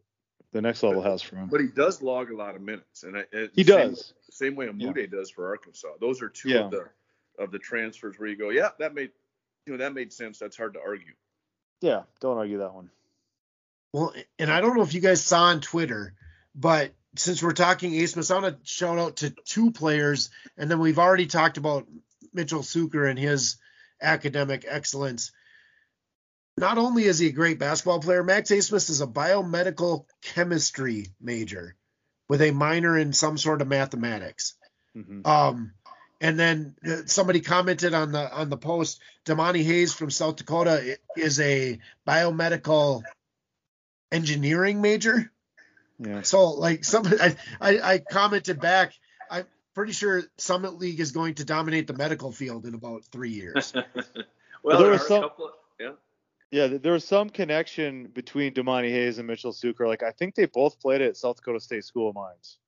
the 0.52 0.60
next 0.60 0.82
level 0.82 1.02
has 1.02 1.22
for 1.22 1.36
him. 1.36 1.48
But 1.48 1.60
he 1.60 1.68
does 1.68 2.02
log 2.02 2.30
a 2.30 2.36
lot 2.36 2.54
of 2.56 2.62
minutes, 2.62 3.02
and 3.04 3.16
it, 3.16 3.28
it- 3.32 3.50
He 3.54 3.64
same- 3.64 3.88
does. 3.90 4.12
Same 4.30 4.54
way 4.54 4.66
Umude 4.66 5.10
does 5.10 5.30
for 5.30 5.48
Arkansas. 5.48 5.88
Those 5.98 6.20
are 6.20 6.28
two 6.28 6.50
Yeah. 6.50 6.64
of 6.66 6.70
the 6.70 6.88
of 7.38 7.50
the 7.52 7.58
transfers 7.58 8.18
where 8.18 8.28
you 8.28 8.36
go, 8.36 8.50
yeah, 8.50 8.68
that 8.78 8.94
made 8.94 9.10
you 9.66 9.72
know 9.72 9.78
that 9.78 9.94
made 9.94 10.12
sense. 10.12 10.38
That's 10.38 10.56
hard 10.58 10.74
to 10.74 10.80
argue. 10.80 11.12
Yeah, 11.80 12.02
don't 12.20 12.36
argue 12.36 12.58
that 12.58 12.72
one. 12.74 12.90
Well, 13.96 14.12
and 14.38 14.50
I 14.52 14.60
don't 14.60 14.76
know 14.76 14.82
if 14.82 14.92
you 14.92 15.00
guys 15.00 15.24
saw 15.24 15.44
on 15.44 15.62
Twitter, 15.62 16.12
but 16.54 16.92
since 17.16 17.42
we're 17.42 17.52
talking 17.52 17.94
Ace 17.94 18.12
Smith, 18.12 18.30
I 18.30 18.38
want 18.38 18.62
to 18.62 18.68
shout 18.70 18.98
out 18.98 19.16
to 19.18 19.30
two 19.30 19.70
players, 19.70 20.28
and 20.58 20.70
then 20.70 20.80
we've 20.80 20.98
already 20.98 21.24
talked 21.24 21.56
about 21.56 21.86
Mitchell 22.34 22.60
Sueker 22.60 23.08
and 23.08 23.18
his 23.18 23.56
academic 24.02 24.66
excellence. 24.68 25.32
Not 26.58 26.76
only 26.76 27.04
is 27.04 27.18
he 27.18 27.28
a 27.28 27.32
great 27.32 27.58
basketball 27.58 28.00
player, 28.00 28.22
Max 28.22 28.50
Abmas 28.50 28.90
is 28.90 29.00
a 29.00 29.06
biomedical 29.06 30.04
chemistry 30.20 31.06
major 31.18 31.74
with 32.28 32.42
a 32.42 32.50
minor 32.50 32.98
in 32.98 33.14
some 33.14 33.38
sort 33.38 33.62
of 33.62 33.68
mathematics. 33.68 34.56
hmm 34.92 35.22
Um, 35.24 35.72
and 36.20 36.38
then 36.38 36.74
uh, 36.86 37.06
somebody 37.06 37.40
commented 37.40 37.94
on 37.94 38.12
the 38.12 38.30
on 38.30 38.50
the 38.50 38.58
post. 38.58 39.00
Damani 39.24 39.62
Hayes 39.64 39.94
from 39.94 40.10
South 40.10 40.36
Dakota 40.36 40.98
is 41.16 41.40
a 41.40 41.78
biomedical 42.06 43.02
engineering 44.12 44.80
major. 44.80 45.30
Yeah. 45.98 46.22
So 46.22 46.50
like 46.50 46.84
somebody, 46.84 47.18
I, 47.20 47.36
I 47.60 47.78
I 47.94 47.98
commented 47.98 48.60
back. 48.60 48.92
I'm 49.30 49.46
pretty 49.74 49.92
sure 49.92 50.22
Summit 50.38 50.78
League 50.78 51.00
is 51.00 51.12
going 51.12 51.34
to 51.34 51.44
dominate 51.44 51.86
the 51.86 51.94
medical 51.94 52.32
field 52.32 52.66
in 52.66 52.74
about 52.74 53.04
three 53.04 53.30
years. 53.30 53.72
well, 54.62 54.78
there 54.78 54.78
there 54.78 54.90
was 54.90 55.02
are 55.02 55.06
some- 55.06 55.24
a 55.24 55.28
couple. 55.28 55.44
Of, 55.46 55.52
yeah. 55.80 55.92
Yeah, 56.52 56.78
there 56.78 56.92
was 56.92 57.04
some 57.04 57.28
connection 57.28 58.06
between 58.06 58.54
Damani 58.54 58.88
Hayes 58.88 59.18
and 59.18 59.26
Mitchell 59.26 59.52
Sueker. 59.52 59.86
Like 59.86 60.04
I 60.04 60.12
think 60.12 60.36
they 60.36 60.46
both 60.46 60.80
played 60.80 61.00
at 61.00 61.16
South 61.16 61.36
Dakota 61.36 61.58
State 61.58 61.84
School 61.84 62.10
of 62.10 62.14
Mines. 62.14 62.58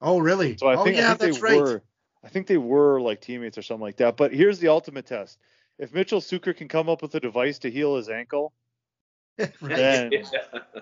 oh 0.00 0.18
really? 0.18 0.56
So 0.56 0.66
I 0.66 0.76
oh 0.76 0.84
think, 0.84 0.96
yeah, 0.96 1.12
I 1.12 1.14
think 1.14 1.34
that's 1.34 1.36
they 1.36 1.42
right. 1.42 1.60
were 1.60 1.82
I 2.24 2.28
think 2.28 2.46
they 2.46 2.56
were 2.56 3.00
like 3.00 3.20
teammates 3.20 3.58
or 3.58 3.62
something 3.62 3.82
like 3.82 3.96
that. 3.98 4.16
But 4.16 4.32
here's 4.32 4.60
the 4.60 4.68
ultimate 4.68 5.06
test. 5.06 5.38
If 5.78 5.92
Mitchell 5.92 6.20
Sueker 6.20 6.56
can 6.56 6.68
come 6.68 6.88
up 6.88 7.02
with 7.02 7.14
a 7.14 7.20
device 7.20 7.58
to 7.60 7.70
heal 7.70 7.96
his 7.96 8.08
ankle, 8.08 8.52
right. 9.38 9.50
then 9.60 10.10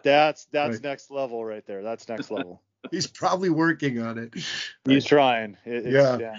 that's 0.02 0.44
that's 0.46 0.74
Right. 0.76 0.82
next 0.82 1.10
level 1.10 1.44
right 1.44 1.64
there. 1.66 1.82
That's 1.82 2.08
next 2.08 2.30
level. 2.30 2.62
He's 2.90 3.06
probably 3.06 3.50
working 3.50 4.00
on 4.00 4.18
it. 4.18 4.34
He's 4.84 5.04
trying. 5.04 5.56
It- 5.64 5.86
it's- 5.86 6.20
Yeah. 6.20 6.36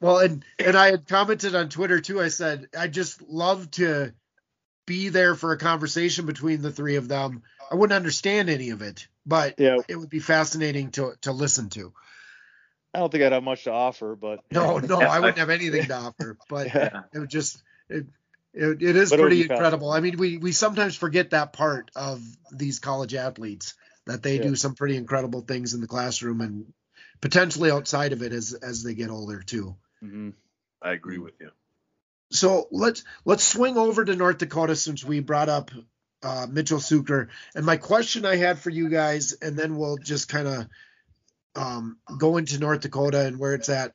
Well, 0.00 0.18
and 0.18 0.44
and 0.58 0.76
I 0.76 0.90
had 0.92 1.08
commented 1.08 1.54
on 1.56 1.68
Twitter 1.68 2.00
too. 2.00 2.20
I 2.20 2.28
said 2.28 2.68
I 2.78 2.86
just 2.88 3.20
love 3.22 3.70
to 3.72 4.12
be 4.86 5.08
there 5.08 5.34
for 5.34 5.52
a 5.52 5.58
conversation 5.58 6.24
between 6.26 6.62
the 6.62 6.70
three 6.70 6.96
of 6.96 7.08
them. 7.08 7.42
I 7.70 7.74
wouldn't 7.74 7.96
understand 7.96 8.48
any 8.48 8.70
of 8.70 8.80
it, 8.80 9.08
but 9.26 9.58
Yeah. 9.58 9.78
it 9.88 9.96
would 9.96 10.08
be 10.08 10.20
fascinating 10.20 10.92
to 10.92 11.14
to 11.22 11.32
listen 11.32 11.68
to. 11.70 11.92
I 12.94 13.00
don't 13.00 13.10
think 13.12 13.22
I'd 13.24 13.32
have 13.32 13.42
much 13.42 13.64
to 13.64 13.72
offer, 13.72 14.14
but 14.16 14.40
No, 14.50 14.78
no, 14.78 14.98
I 15.00 15.18
wouldn't 15.20 15.38
have 15.38 15.50
anything 15.50 15.86
to 15.86 15.94
offer, 15.94 16.38
but 16.48 16.66
Yeah. 16.74 17.02
it 17.12 17.18
would 17.18 17.28
just 17.30 17.62
it 17.90 18.06
it, 18.58 18.82
it 18.82 18.96
is 18.96 19.10
But 19.10 19.20
pretty 19.20 19.42
incredible. 19.42 19.92
I 19.92 20.00
mean, 20.00 20.16
we 20.18 20.36
we 20.36 20.50
sometimes 20.52 20.96
forget 20.96 21.30
that 21.30 21.52
part 21.52 21.90
of 21.94 22.20
these 22.50 22.80
college 22.80 23.14
athletes 23.14 23.74
that 24.06 24.22
they 24.22 24.36
Yeah. 24.36 24.42
do 24.42 24.56
some 24.56 24.74
pretty 24.74 24.96
incredible 24.96 25.42
things 25.42 25.74
in 25.74 25.80
the 25.80 25.86
classroom 25.86 26.40
and 26.40 26.72
potentially 27.20 27.70
outside 27.70 28.12
of 28.12 28.22
it 28.22 28.32
as 28.32 28.54
as 28.54 28.82
they 28.82 28.94
get 28.94 29.10
older 29.10 29.40
too. 29.42 29.76
Mhm. 30.02 30.32
I 30.82 30.92
agree 30.92 31.18
with 31.18 31.34
you. 31.40 31.50
So 32.30 32.66
let's 32.72 33.04
let's 33.24 33.44
swing 33.44 33.76
over 33.76 34.04
to 34.04 34.16
North 34.16 34.38
Dakota 34.38 34.74
since 34.74 35.04
we 35.04 35.20
brought 35.20 35.48
up 35.48 35.70
uh, 36.22 36.48
Mitchell 36.50 36.80
Sueker. 36.80 37.28
And 37.54 37.64
my 37.64 37.76
question 37.76 38.26
I 38.26 38.34
had 38.36 38.58
for 38.58 38.70
you 38.70 38.88
guys, 38.88 39.34
and 39.34 39.56
then 39.56 39.76
we'll 39.76 39.98
just 39.98 40.28
kind 40.28 40.48
of 40.48 40.66
um, 41.54 41.98
go 42.18 42.38
into 42.38 42.58
North 42.58 42.80
Dakota 42.80 43.24
and 43.24 43.38
where 43.38 43.54
it's 43.54 43.68
at. 43.68 43.94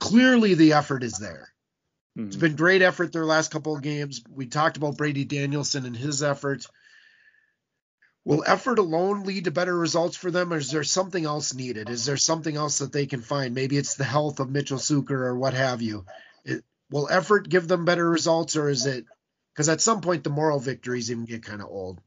Clearly, 0.00 0.54
the 0.54 0.72
effort 0.72 1.04
is 1.04 1.18
there. 1.18 1.49
It's 2.26 2.36
Mhm. 2.36 2.40
been 2.40 2.56
great 2.56 2.82
effort 2.82 3.12
their 3.12 3.26
last 3.26 3.50
couple 3.50 3.74
of 3.74 3.82
games. 3.82 4.22
We 4.28 4.46
talked 4.46 4.76
about 4.76 4.96
Brady 4.96 5.24
Danielson 5.24 5.86
and 5.86 5.96
his 5.96 6.22
effort. 6.22 6.66
Will 8.24 8.44
effort 8.46 8.78
alone 8.78 9.24
lead 9.24 9.44
to 9.44 9.50
better 9.50 9.76
results 9.76 10.16
for 10.16 10.30
them, 10.30 10.52
or 10.52 10.58
is 10.58 10.70
there 10.70 10.84
something 10.84 11.24
else 11.24 11.54
needed? 11.54 11.88
Is 11.88 12.04
there 12.04 12.18
something 12.18 12.54
else 12.54 12.78
that 12.78 12.92
they 12.92 13.06
can 13.06 13.22
find? 13.22 13.54
Maybe 13.54 13.78
it's 13.78 13.94
the 13.94 14.04
health 14.04 14.40
of 14.40 14.50
Mitchell 14.50 14.78
Sueker 14.78 15.10
or 15.10 15.36
what 15.36 15.54
have 15.54 15.80
you. 15.80 16.04
It, 16.44 16.64
will 16.90 17.08
effort 17.10 17.48
give 17.48 17.66
them 17.66 17.84
better 17.84 18.08
results, 18.08 18.56
or 18.56 18.68
is 18.68 18.84
it 18.84 19.06
because 19.54 19.68
at 19.68 19.80
some 19.80 20.00
point 20.00 20.22
the 20.22 20.30
moral 20.30 20.60
victories 20.60 21.10
even 21.10 21.24
get 21.24 21.44
kind 21.44 21.62
of 21.62 21.68
old? 21.68 22.00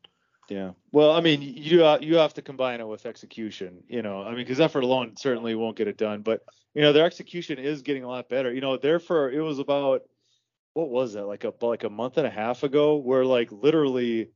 Yeah. 0.49 0.71
Well, 0.91 1.11
I 1.11 1.21
mean, 1.21 1.41
you 1.41 1.85
uh, 1.85 1.99
you 2.01 2.17
have 2.17 2.33
to 2.35 2.41
combine 2.41 2.81
it 2.81 2.87
with 2.87 3.05
execution. 3.05 3.83
You 3.87 4.01
know, 4.01 4.21
I 4.23 4.29
mean, 4.29 4.37
because 4.37 4.59
effort 4.59 4.83
alone 4.83 5.15
certainly 5.17 5.55
won't 5.55 5.77
get 5.77 5.87
it 5.87 5.97
done. 5.97 6.21
But 6.21 6.41
you 6.73 6.81
know, 6.81 6.91
their 6.93 7.05
execution 7.05 7.59
is 7.59 7.81
getting 7.81 8.03
a 8.03 8.07
lot 8.07 8.29
better. 8.29 8.53
You 8.53 8.61
know, 8.61 8.77
therefore, 8.77 9.31
it 9.31 9.39
was 9.41 9.59
about 9.59 10.01
what 10.73 10.89
was 10.89 11.13
that 11.13 11.25
like 11.25 11.45
a 11.45 11.53
like 11.61 11.83
a 11.85 11.89
month 11.89 12.17
and 12.17 12.27
a 12.27 12.31
half 12.31 12.63
ago, 12.63 12.97
where 12.97 13.25
like 13.25 13.51
literally 13.51 14.31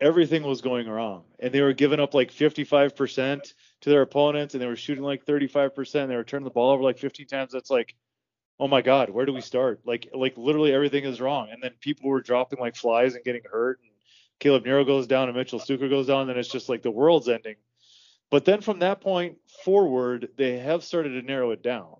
everything 0.00 0.42
was 0.42 0.60
going 0.60 0.88
wrong, 0.88 1.24
and 1.38 1.52
they 1.52 1.62
were 1.62 1.72
giving 1.72 2.00
up 2.00 2.12
like 2.14 2.30
55% 2.32 3.54
to 3.82 3.90
their 3.90 4.02
opponents, 4.02 4.54
and 4.54 4.62
they 4.62 4.66
were 4.66 4.76
shooting 4.76 5.04
like 5.04 5.24
35%. 5.24 6.08
They 6.08 6.16
were 6.16 6.24
turning 6.24 6.44
the 6.44 6.50
ball 6.50 6.72
over 6.72 6.82
like 6.82 6.98
15 6.98 7.26
times. 7.26 7.52
That's 7.52 7.70
like 7.70 7.94
oh 8.58 8.68
my 8.68 8.80
god 8.80 9.10
where 9.10 9.26
do 9.26 9.34
we 9.34 9.40
start 9.42 9.80
like 9.84 10.08
like 10.14 10.36
literally 10.38 10.72
everything 10.72 11.04
is 11.04 11.20
wrong 11.20 11.48
and 11.50 11.62
then 11.62 11.72
people 11.80 12.08
were 12.08 12.22
dropping 12.22 12.58
like 12.58 12.74
flies 12.74 13.14
and 13.14 13.22
getting 13.24 13.42
hurt 13.50 13.80
caleb 14.38 14.64
nero 14.64 14.84
goes 14.84 15.06
down 15.06 15.28
and 15.28 15.36
mitchell 15.36 15.60
sueker 15.60 15.88
goes 15.88 16.06
down 16.06 16.26
then 16.26 16.38
it's 16.38 16.48
just 16.50 16.68
like 16.68 16.82
the 16.82 16.90
world's 16.90 17.28
ending 17.28 17.56
but 18.30 18.44
then 18.44 18.60
from 18.60 18.80
that 18.80 19.00
point 19.00 19.36
forward 19.64 20.28
they 20.36 20.58
have 20.58 20.84
started 20.84 21.10
to 21.10 21.22
narrow 21.22 21.50
it 21.50 21.62
down 21.62 21.96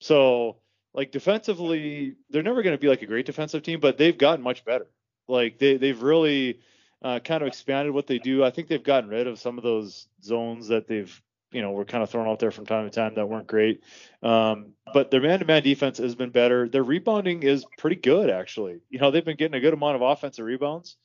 so 0.00 0.56
like 0.94 1.12
defensively 1.12 2.14
they're 2.30 2.42
never 2.42 2.62
going 2.62 2.74
to 2.74 2.80
be 2.80 2.88
like 2.88 3.02
a 3.02 3.06
great 3.06 3.26
defensive 3.26 3.62
team 3.62 3.80
but 3.80 3.98
they've 3.98 4.18
gotten 4.18 4.42
much 4.42 4.64
better 4.64 4.86
like 5.28 5.58
they, 5.58 5.76
they've 5.76 6.02
really 6.02 6.60
uh, 7.02 7.18
kind 7.20 7.42
of 7.42 7.48
expanded 7.48 7.92
what 7.92 8.06
they 8.06 8.18
do 8.18 8.44
i 8.44 8.50
think 8.50 8.68
they've 8.68 8.82
gotten 8.82 9.10
rid 9.10 9.26
of 9.26 9.38
some 9.38 9.58
of 9.58 9.64
those 9.64 10.08
zones 10.22 10.68
that 10.68 10.86
they've 10.86 11.22
you 11.52 11.62
know 11.62 11.70
were 11.72 11.84
kind 11.84 12.02
of 12.02 12.10
thrown 12.10 12.28
out 12.28 12.38
there 12.38 12.50
from 12.50 12.66
time 12.66 12.84
to 12.84 12.90
time 12.90 13.14
that 13.14 13.28
weren't 13.28 13.46
great 13.46 13.82
um, 14.22 14.72
but 14.92 15.10
their 15.10 15.20
man-to-man 15.20 15.62
defense 15.62 15.98
has 15.98 16.14
been 16.14 16.30
better. 16.30 16.68
Their 16.68 16.82
rebounding 16.82 17.42
is 17.42 17.64
pretty 17.76 17.96
good, 17.96 18.30
actually. 18.30 18.80
You 18.88 18.98
know, 18.98 19.10
they've 19.10 19.24
been 19.24 19.36
getting 19.36 19.56
a 19.56 19.60
good 19.60 19.74
amount 19.74 19.96
of 19.96 20.02
offensive 20.02 20.44
rebounds. 20.44 20.96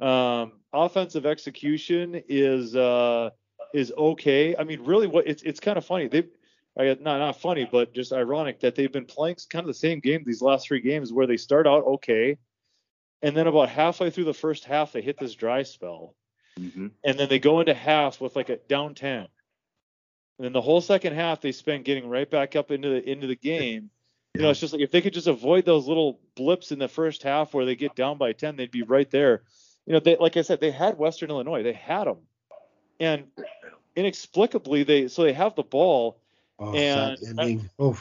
Um, 0.00 0.52
offensive 0.72 1.26
execution 1.26 2.22
is 2.28 2.74
uh, 2.74 3.30
is 3.74 3.92
okay. 3.96 4.56
I 4.56 4.64
mean, 4.64 4.84
really, 4.84 5.06
what 5.06 5.26
it's 5.26 5.42
it's 5.42 5.60
kind 5.60 5.78
of 5.78 5.84
funny. 5.84 6.08
They, 6.08 6.24
I 6.78 6.96
not 7.00 7.18
not 7.18 7.40
funny, 7.40 7.68
but 7.70 7.94
just 7.94 8.12
ironic 8.12 8.60
that 8.60 8.74
they've 8.74 8.92
been 8.92 9.04
playing 9.04 9.36
kind 9.50 9.62
of 9.62 9.68
the 9.68 9.74
same 9.74 10.00
game 10.00 10.22
these 10.24 10.42
last 10.42 10.66
three 10.66 10.80
games, 10.80 11.12
where 11.12 11.26
they 11.26 11.36
start 11.36 11.66
out 11.66 11.84
okay, 11.84 12.38
and 13.22 13.36
then 13.36 13.46
about 13.46 13.68
halfway 13.68 14.10
through 14.10 14.24
the 14.24 14.34
first 14.34 14.64
half, 14.64 14.92
they 14.92 15.02
hit 15.02 15.18
this 15.18 15.34
dry 15.34 15.62
spell, 15.62 16.14
Mm-hmm. 16.60 16.88
and 17.02 17.18
then 17.18 17.30
they 17.30 17.38
go 17.38 17.60
into 17.60 17.72
half 17.72 18.20
with 18.20 18.36
like 18.36 18.50
a 18.50 18.56
down 18.56 18.94
ten. 18.94 19.26
And 20.38 20.46
then 20.46 20.52
the 20.52 20.60
whole 20.60 20.80
second 20.80 21.14
half 21.14 21.40
they 21.40 21.52
spent 21.52 21.84
getting 21.84 22.08
right 22.08 22.30
back 22.30 22.56
up 22.56 22.70
into 22.70 22.88
the 22.88 23.10
into 23.10 23.26
the 23.26 23.36
game. 23.36 23.90
You 24.34 24.42
know, 24.42 24.50
it's 24.50 24.60
just 24.60 24.72
like 24.72 24.82
if 24.82 24.90
they 24.90 25.02
could 25.02 25.12
just 25.12 25.26
avoid 25.26 25.66
those 25.66 25.86
little 25.86 26.18
blips 26.36 26.72
in 26.72 26.78
the 26.78 26.88
first 26.88 27.22
half 27.22 27.52
where 27.52 27.66
they 27.66 27.76
get 27.76 27.94
down 27.94 28.16
by 28.16 28.32
10, 28.32 28.56
they'd 28.56 28.70
be 28.70 28.82
right 28.82 29.10
there. 29.10 29.42
You 29.86 29.94
know, 29.94 30.00
they 30.00 30.16
like 30.16 30.36
I 30.36 30.42
said, 30.42 30.60
they 30.60 30.70
had 30.70 30.98
Western 30.98 31.30
Illinois, 31.30 31.62
they 31.62 31.72
had 31.72 32.04
them, 32.04 32.18
and 33.00 33.24
inexplicably 33.96 34.84
they 34.84 35.08
so 35.08 35.22
they 35.22 35.32
have 35.32 35.54
the 35.54 35.62
ball 35.62 36.18
Oh, 36.58 36.74
And-. 37.38 37.70
Oh, 37.78 37.98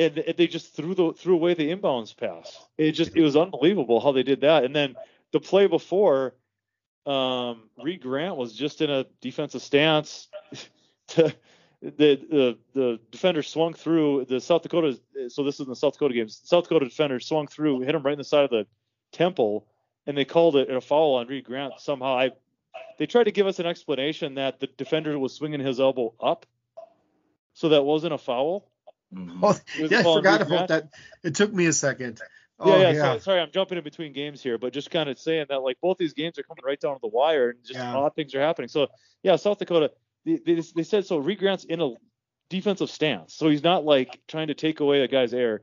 and 0.00 0.14
they 0.36 0.46
just 0.46 0.76
threw 0.76 0.94
the 0.94 1.12
threw 1.12 1.34
away 1.34 1.54
the 1.54 1.72
inbounds 1.74 2.16
pass. 2.16 2.56
It 2.76 2.92
just 2.92 3.16
it 3.16 3.22
was 3.22 3.34
unbelievable 3.34 4.00
how 4.00 4.12
they 4.12 4.22
did 4.22 4.42
that. 4.42 4.64
And 4.64 4.74
then 4.74 4.94
the 5.32 5.40
play 5.40 5.66
before, 5.66 6.34
um, 7.04 7.68
Reed 7.82 8.02
Grant 8.02 8.36
was 8.36 8.52
just 8.52 8.80
in 8.80 8.90
a 8.90 9.06
defensive 9.20 9.60
stance 9.60 10.28
to 11.08 11.34
the 11.82 11.90
the 12.30 12.58
the 12.74 13.00
defender 13.10 13.42
swung 13.42 13.74
through 13.74 14.26
the 14.26 14.40
South 14.40 14.62
Dakota. 14.62 15.00
So 15.28 15.42
this 15.42 15.56
is 15.56 15.62
in 15.62 15.68
the 15.68 15.74
South 15.74 15.94
Dakota 15.94 16.14
games. 16.14 16.40
South 16.44 16.64
Dakota 16.64 16.84
defender 16.84 17.18
swung 17.18 17.48
through, 17.48 17.80
hit 17.80 17.96
him 17.96 18.04
right 18.04 18.12
in 18.12 18.18
the 18.18 18.24
side 18.24 18.44
of 18.44 18.50
the 18.50 18.68
temple, 19.10 19.66
and 20.08 20.16
they 20.16 20.24
called 20.24 20.56
it 20.56 20.70
a 20.70 20.80
foul 20.80 21.16
on 21.16 21.28
Reed 21.28 21.44
Grant. 21.44 21.74
Somehow, 21.78 22.18
I 22.18 22.30
they 22.98 23.06
tried 23.06 23.24
to 23.24 23.30
give 23.30 23.46
us 23.46 23.60
an 23.60 23.66
explanation 23.66 24.34
that 24.34 24.58
the 24.58 24.66
defender 24.66 25.16
was 25.18 25.34
swinging 25.34 25.60
his 25.60 25.78
elbow 25.78 26.14
up, 26.18 26.46
so 27.52 27.68
that 27.68 27.82
wasn't 27.82 28.14
a 28.14 28.18
foul. 28.18 28.68
Mm-hmm. 29.14 29.44
Oh, 29.44 29.56
yeah, 29.78 30.00
I 30.00 30.02
forgot 30.02 30.42
about 30.42 30.68
that. 30.68 30.88
It 31.22 31.34
took 31.34 31.52
me 31.52 31.66
a 31.66 31.72
second. 31.72 32.20
Oh, 32.58 32.76
yeah, 32.76 32.90
yeah. 32.90 32.92
yeah. 32.92 33.12
So, 33.14 33.18
sorry, 33.20 33.40
I'm 33.40 33.52
jumping 33.52 33.78
in 33.78 33.84
between 33.84 34.12
games 34.12 34.42
here, 34.42 34.58
but 34.58 34.72
just 34.72 34.90
kind 34.90 35.08
of 35.08 35.18
saying 35.18 35.46
that 35.50 35.62
like 35.62 35.78
both 35.80 35.98
these 35.98 36.14
games 36.14 36.38
are 36.38 36.42
coming 36.42 36.64
right 36.64 36.80
down 36.80 36.94
to 36.94 37.00
the 37.00 37.08
wire, 37.08 37.50
and 37.50 37.58
just 37.62 37.78
yeah. 37.78 37.94
odd 37.94 38.16
things 38.16 38.34
are 38.34 38.40
happening. 38.40 38.68
So 38.68 38.88
yeah, 39.22 39.36
South 39.36 39.58
Dakota 39.58 39.92
they, 40.24 40.40
they, 40.44 40.62
they 40.74 40.82
said 40.82 41.06
so. 41.06 41.18
Reed 41.18 41.38
Grant's 41.38 41.64
in 41.64 41.80
a 41.80 41.92
defensive 42.50 42.90
stance, 42.90 43.34
so 43.34 43.48
he's 43.48 43.62
not 43.62 43.84
like 43.84 44.20
trying 44.26 44.48
to 44.48 44.54
take 44.54 44.80
away 44.80 45.02
a 45.02 45.08
guy's 45.08 45.34
air. 45.34 45.62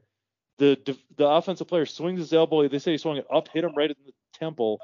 The 0.58 0.98
the 1.18 1.28
offensive 1.28 1.68
player 1.68 1.86
swings 1.86 2.20
his 2.20 2.32
elbow. 2.32 2.68
They 2.68 2.80
say 2.80 2.92
he 2.92 2.98
swung 2.98 3.18
it 3.18 3.28
up, 3.34 3.50
hit 3.50 3.64
him 3.64 3.74
right 3.76 3.90
in 3.90 3.96
the 4.06 4.14
temple, 4.38 4.80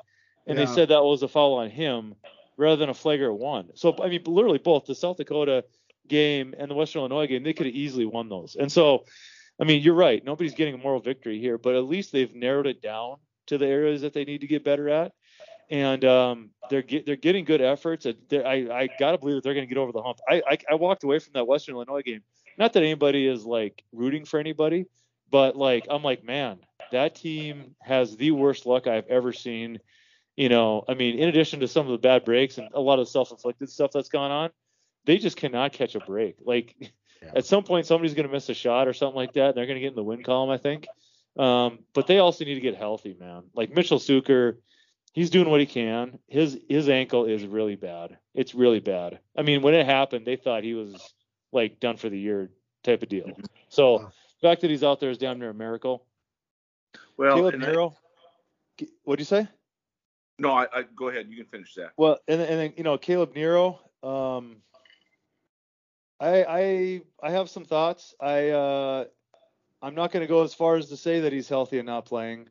and 0.47 0.57
yeah. 0.57 0.65
they 0.65 0.71
said 0.71 0.89
that 0.89 1.03
was 1.03 1.23
a 1.23 1.27
foul 1.27 1.53
on 1.55 1.69
him 1.69 2.15
rather 2.57 2.75
than 2.75 2.89
a 2.89 2.93
flagrant 2.93 3.39
one. 3.39 3.69
So 3.75 3.95
I 4.01 4.09
mean, 4.09 4.21
literally 4.25 4.57
both 4.57 4.85
the 4.85 4.95
South 4.95 5.17
Dakota 5.17 5.63
game 6.07 6.53
and 6.57 6.69
the 6.69 6.75
Western 6.75 6.99
Illinois 6.99 7.27
game, 7.27 7.43
they 7.43 7.53
could 7.53 7.65
have 7.65 7.75
easily 7.75 8.05
won 8.05 8.29
those. 8.29 8.55
And 8.59 8.71
so, 8.71 9.05
I 9.59 9.63
mean, 9.63 9.81
you're 9.81 9.93
right. 9.93 10.23
Nobody's 10.23 10.53
getting 10.53 10.75
a 10.75 10.77
moral 10.77 10.99
victory 10.99 11.39
here, 11.39 11.57
but 11.57 11.75
at 11.75 11.85
least 11.85 12.11
they've 12.11 12.33
narrowed 12.35 12.67
it 12.67 12.81
down 12.81 13.17
to 13.47 13.57
the 13.57 13.67
areas 13.67 14.01
that 14.01 14.13
they 14.13 14.25
need 14.25 14.41
to 14.41 14.47
get 14.47 14.63
better 14.63 14.89
at 14.89 15.13
and 15.71 16.03
um, 16.03 16.49
they're 16.69 16.81
get, 16.81 17.05
they're 17.05 17.15
getting 17.15 17.45
good 17.45 17.61
efforts. 17.61 18.05
I 18.05 18.13
I 18.31 18.89
gotta 18.99 19.17
believe 19.17 19.35
that 19.35 19.43
they're 19.43 19.53
gonna 19.53 19.65
get 19.65 19.77
over 19.77 19.93
the 19.93 20.03
hump. 20.03 20.19
I, 20.29 20.43
I 20.47 20.57
I 20.71 20.75
walked 20.75 21.03
away 21.03 21.17
from 21.19 21.33
that 21.33 21.47
Western 21.47 21.75
Illinois 21.75 22.01
game. 22.01 22.21
Not 22.57 22.73
that 22.73 22.83
anybody 22.83 23.25
is 23.25 23.45
like 23.45 23.81
rooting 23.93 24.25
for 24.25 24.39
anybody, 24.39 24.85
but 25.31 25.55
like 25.55 25.87
I'm 25.89 26.03
like, 26.03 26.23
man, 26.23 26.59
that 26.91 27.15
team 27.15 27.75
has 27.81 28.15
the 28.15 28.31
worst 28.31 28.65
luck 28.65 28.87
I've 28.87 29.07
ever 29.07 29.33
seen. 29.33 29.79
You 30.35 30.49
know, 30.49 30.83
I 30.87 30.93
mean, 30.93 31.19
in 31.19 31.29
addition 31.29 31.59
to 31.59 31.67
some 31.67 31.85
of 31.85 31.91
the 31.91 31.97
bad 31.97 32.23
breaks 32.23 32.57
and 32.57 32.69
a 32.73 32.79
lot 32.79 32.99
of 32.99 33.07
self-inflicted 33.07 33.69
stuff 33.69 33.91
that's 33.93 34.09
gone 34.09 34.31
on, 34.31 34.49
they 35.05 35.17
just 35.17 35.37
cannot 35.37 35.73
catch 35.73 35.95
a 35.95 35.99
break. 35.99 36.37
Like 36.43 36.75
yeah. 36.79 37.31
at 37.35 37.45
some 37.45 37.63
point, 37.63 37.85
somebody's 37.85 38.13
gonna 38.13 38.29
miss 38.29 38.49
a 38.49 38.53
shot 38.53 38.87
or 38.87 38.93
something 38.93 39.15
like 39.15 39.33
that, 39.33 39.49
and 39.49 39.57
they're 39.57 39.67
gonna 39.67 39.79
get 39.79 39.89
in 39.89 39.95
the 39.95 40.03
win 40.03 40.23
column, 40.23 40.49
I 40.49 40.57
think. 40.57 40.87
Um, 41.37 41.79
but 41.93 42.07
they 42.07 42.19
also 42.19 42.45
need 42.45 42.55
to 42.55 42.61
get 42.61 42.75
healthy, 42.75 43.15
man. 43.19 43.43
Like 43.53 43.73
Mitchell 43.73 43.99
Sueker 43.99 44.57
he's 45.13 45.29
doing 45.29 45.49
what 45.49 45.59
he 45.59 45.65
can. 45.65 46.19
His 46.27 46.59
his 46.69 46.89
ankle 46.89 47.25
is 47.25 47.45
really 47.45 47.75
bad. 47.75 48.17
It's 48.33 48.55
really 48.55 48.79
bad. 48.79 49.19
I 49.37 49.41
mean, 49.41 49.61
when 49.61 49.73
it 49.73 49.85
happened, 49.85 50.25
they 50.25 50.35
thought 50.35 50.63
he 50.63 50.73
was 50.73 51.13
like 51.51 51.79
done 51.79 51.97
for 51.97 52.09
the 52.09 52.19
year 52.19 52.49
type 52.83 53.03
of 53.03 53.09
deal. 53.09 53.25
Mm-hmm. 53.25 53.45
So 53.69 54.11
the 54.41 54.47
fact 54.47 54.61
that 54.61 54.69
he's 54.69 54.83
out 54.83 54.99
there 54.99 55.09
is 55.09 55.17
damn 55.17 55.39
near 55.39 55.49
a 55.49 55.53
miracle. 55.53 56.05
Well, 57.17 57.35
Caleb 57.35 57.55
Nero. 57.55 57.95
What'd 59.03 59.19
you 59.19 59.25
say? 59.25 59.47
No, 60.39 60.51
I, 60.51 60.67
I, 60.73 60.83
go 60.95 61.09
ahead. 61.09 61.27
You 61.29 61.37
can 61.37 61.45
finish 61.45 61.75
that. 61.75 61.91
Well, 61.97 62.17
and 62.27 62.41
and 62.41 62.59
then 62.59 62.73
you 62.75 62.83
know 62.83 62.97
Caleb 62.97 63.35
Nero. 63.35 63.79
Um, 64.01 64.57
I 66.19 66.43
I 66.43 67.01
I 67.21 67.31
have 67.31 67.49
some 67.49 67.65
thoughts. 67.65 68.15
I 68.19 68.49
uh, 68.49 69.05
I'm 69.81 69.95
not 69.95 70.11
going 70.11 70.21
to 70.21 70.27
go 70.27 70.43
as 70.43 70.53
far 70.53 70.75
as 70.77 70.89
to 70.89 70.97
say 70.97 71.21
that 71.21 71.33
he's 71.33 71.49
healthy 71.49 71.77
and 71.77 71.85
not 71.85 72.05
playing, 72.05 72.47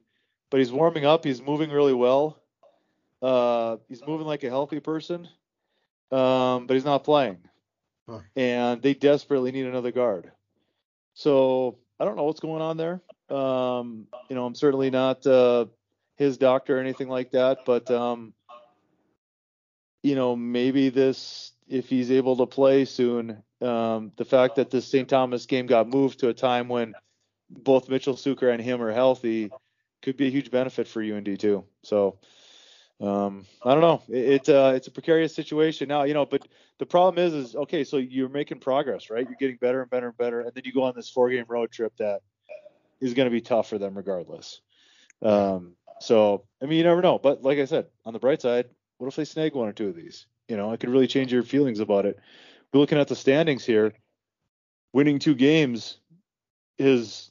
but 0.50 0.58
he's 0.58 0.72
warming 0.72 1.04
up. 1.04 1.24
He's 1.24 1.42
moving 1.42 1.70
really 1.70 1.94
well. 1.94 2.40
Uh, 3.22 3.76
he's 3.88 4.06
moving 4.06 4.26
like 4.26 4.44
a 4.44 4.48
healthy 4.48 4.80
person, 4.80 5.28
um, 6.11 6.66
but 6.66 6.74
he's 6.74 6.84
not 6.84 7.04
playing. 7.04 7.38
Huh. 8.08 8.20
And 8.34 8.82
they 8.82 8.94
desperately 8.94 9.52
need 9.52 9.66
another 9.66 9.92
guard. 9.92 10.32
So 11.14 11.78
I 11.98 12.04
don't 12.04 12.16
know 12.16 12.24
what's 12.24 12.40
going 12.40 12.62
on 12.62 12.76
there. 12.76 13.00
Um, 13.31 14.07
you 14.28 14.37
know, 14.37 14.47
I'm 14.47 14.55
certainly 14.55 14.91
not 14.91 15.26
uh, 15.26 15.66
his 16.16 16.39
doctor 16.39 16.78
or 16.78 16.81
anything 16.81 17.09
like 17.09 17.33
that, 17.33 17.59
but 17.64 17.91
um, 17.91 18.35
you 20.03 20.14
know, 20.14 20.35
maybe 20.37 20.89
this, 20.89 21.53
if 21.68 21.89
he's 21.89 22.11
able 22.11 22.37
to 22.39 22.47
play 22.47 22.85
soon, 22.85 23.43
um, 23.61 24.12
the 24.16 24.24
fact 24.24 24.57
that 24.57 24.70
this 24.70 24.87
St. 24.87 25.09
Thomas 25.09 25.47
game 25.47 25.66
got 25.66 25.89
moved 25.89 26.20
to 26.20 26.28
a 26.28 26.35
time 26.35 26.68
when 26.68 26.95
both 27.51 27.89
Mitchell 27.89 28.14
Sueker 28.14 28.53
and 28.53 28.62
him 28.62 28.83
are 28.83 28.93
healthy 28.93 29.51
could 30.03 30.16
be 30.16 30.28
a 30.28 30.31
huge 30.31 30.51
benefit 30.51 30.89
for 30.89 31.03
UND 31.03 31.39
too. 31.39 31.64
So 31.83 32.18
um, 33.01 33.47
I 33.64 33.72
don't 33.72 33.81
know. 33.81 34.03
It, 34.09 34.49
it 34.49 34.49
uh, 34.49 34.72
it's 34.74 34.87
a 34.87 34.91
precarious 34.91 35.35
situation 35.35 35.89
now, 35.89 36.05
you 36.05 36.14
know. 36.14 36.26
But 36.26 36.47
the 36.78 36.87
problem 36.87 37.24
is, 37.24 37.33
is 37.33 37.57
okay. 37.57 37.85
So 37.85 37.97
you're 37.97 38.28
making 38.28 38.61
progress, 38.61 39.11
right? 39.11 39.26
You're 39.26 39.39
getting 39.39 39.57
better 39.57 39.83
and 39.83 39.91
better 39.91 40.09
and 40.09 40.16
better, 40.16 40.41
and 40.41 40.53
then 40.55 40.64
you 40.64 40.72
go 40.72 40.85
on 40.85 40.95
this 40.95 41.09
four-game 41.09 41.47
road 41.49 41.70
trip 41.70 41.95
that 41.99 42.20
is 43.01 43.14
going 43.14 43.26
to 43.26 43.30
be 43.30 43.40
tough 43.40 43.68
for 43.68 43.78
them 43.78 43.96
regardless. 43.96 44.61
Um, 45.22 45.74
so 46.01 46.44
I 46.62 46.66
mean, 46.66 46.78
you 46.78 46.84
never 46.84 47.03
know. 47.03 47.18
But 47.18 47.42
like 47.42 47.59
I 47.59 47.64
said, 47.64 47.86
on 48.05 48.12
the 48.12 48.18
bright 48.18 48.42
side, 48.42 48.66
what 48.98 49.09
if 49.09 49.16
they 49.16 49.24
snag 49.24 49.55
one 49.55 49.68
or 49.68 49.72
two 49.72 49.88
of 49.88 49.96
these? 49.96 50.26
You 50.48 50.57
know, 50.57 50.72
it 50.72 50.80
could 50.80 50.90
really 50.90 51.07
change 51.07 51.32
your 51.32 51.42
feelings 51.42 51.80
about 51.80 52.07
it. 52.07 52.18
We're 52.72 52.80
looking 52.80 52.98
at 52.98 53.09
the 53.09 53.16
standings 53.16 53.64
here. 53.64 53.92
Winning 54.92 55.18
two 55.18 55.34
games 55.34 55.98
is 56.78 57.30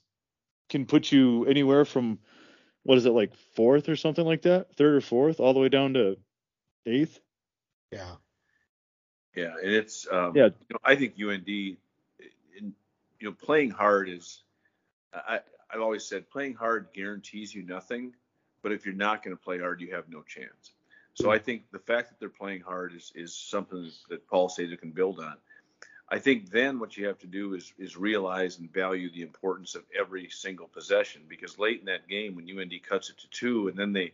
can 0.70 0.86
put 0.86 1.12
you 1.12 1.46
anywhere 1.46 1.84
from 1.84 2.20
what 2.84 2.98
is 2.98 3.06
it 3.06 3.12
like 3.12 3.36
fourth 3.56 3.90
or 3.90 3.96
something 3.96 4.26
like 4.26 4.44
that, 4.44 4.76
third 4.76 4.96
or 4.96 5.02
fourth, 5.02 5.40
all 5.40 5.54
the 5.54 5.60
way 5.60 5.70
down 5.70 5.94
to 5.96 6.18
eighth. 6.86 7.20
Yeah. 7.92 8.16
Yeah, 9.36 9.54
and 9.62 9.72
it's 9.72 10.08
um, 10.12 10.36
yeah. 10.36 10.46
You 10.46 10.74
know, 10.74 10.80
I 10.84 10.96
think 10.96 11.14
UND, 11.20 11.48
in, 11.48 11.78
you 12.58 12.74
know, 13.22 13.32
playing 13.32 13.70
hard 13.70 14.10
is. 14.10 14.44
I 15.14 15.40
I've 15.72 15.82
always 15.82 16.06
said 16.06 16.30
playing 16.30 16.56
hard 16.56 16.88
guarantees 16.94 17.54
you 17.54 17.64
nothing, 17.64 18.14
but 18.62 18.72
if 18.72 18.86
you're 18.86 18.96
not 18.96 19.24
going 19.24 19.36
to 19.36 19.42
play 19.42 19.60
hard, 19.60 19.82
you 19.82 19.94
have 19.94 20.10
no 20.10 20.22
chance. 20.24 20.72
So 21.14 21.32
I 21.32 21.38
think 21.38 21.64
the 21.72 21.80
fact 21.80 22.10
that 22.10 22.20
they're 22.20 22.30
playing 22.30 22.62
hard 22.62 22.96
is 22.96 23.12
is 23.14 23.36
something 23.36 23.92
that 24.10 24.28
Paul 24.28 24.50
Sather 24.50 24.80
can 24.80 24.92
build 24.92 25.20
on. 25.20 25.36
I 26.12 26.18
think 26.18 26.50
then 26.50 26.80
what 26.80 26.98
you 26.98 27.06
have 27.08 27.20
to 27.20 27.28
do 27.28 27.54
is 27.54 27.74
is 27.78 27.96
realize 27.96 28.58
and 28.58 28.72
value 28.72 29.12
the 29.12 29.22
importance 29.22 29.76
of 29.76 29.84
every 29.98 30.30
single 30.30 30.68
possession 30.68 31.24
because 31.28 31.60
late 31.60 31.80
in 31.80 31.86
that 31.86 32.08
game 32.08 32.36
when 32.36 32.50
UND 32.50 32.74
cuts 32.88 33.10
it 33.10 33.18
to 33.20 33.30
two 33.30 33.68
and 33.68 33.78
then 33.78 33.94
they 33.94 34.14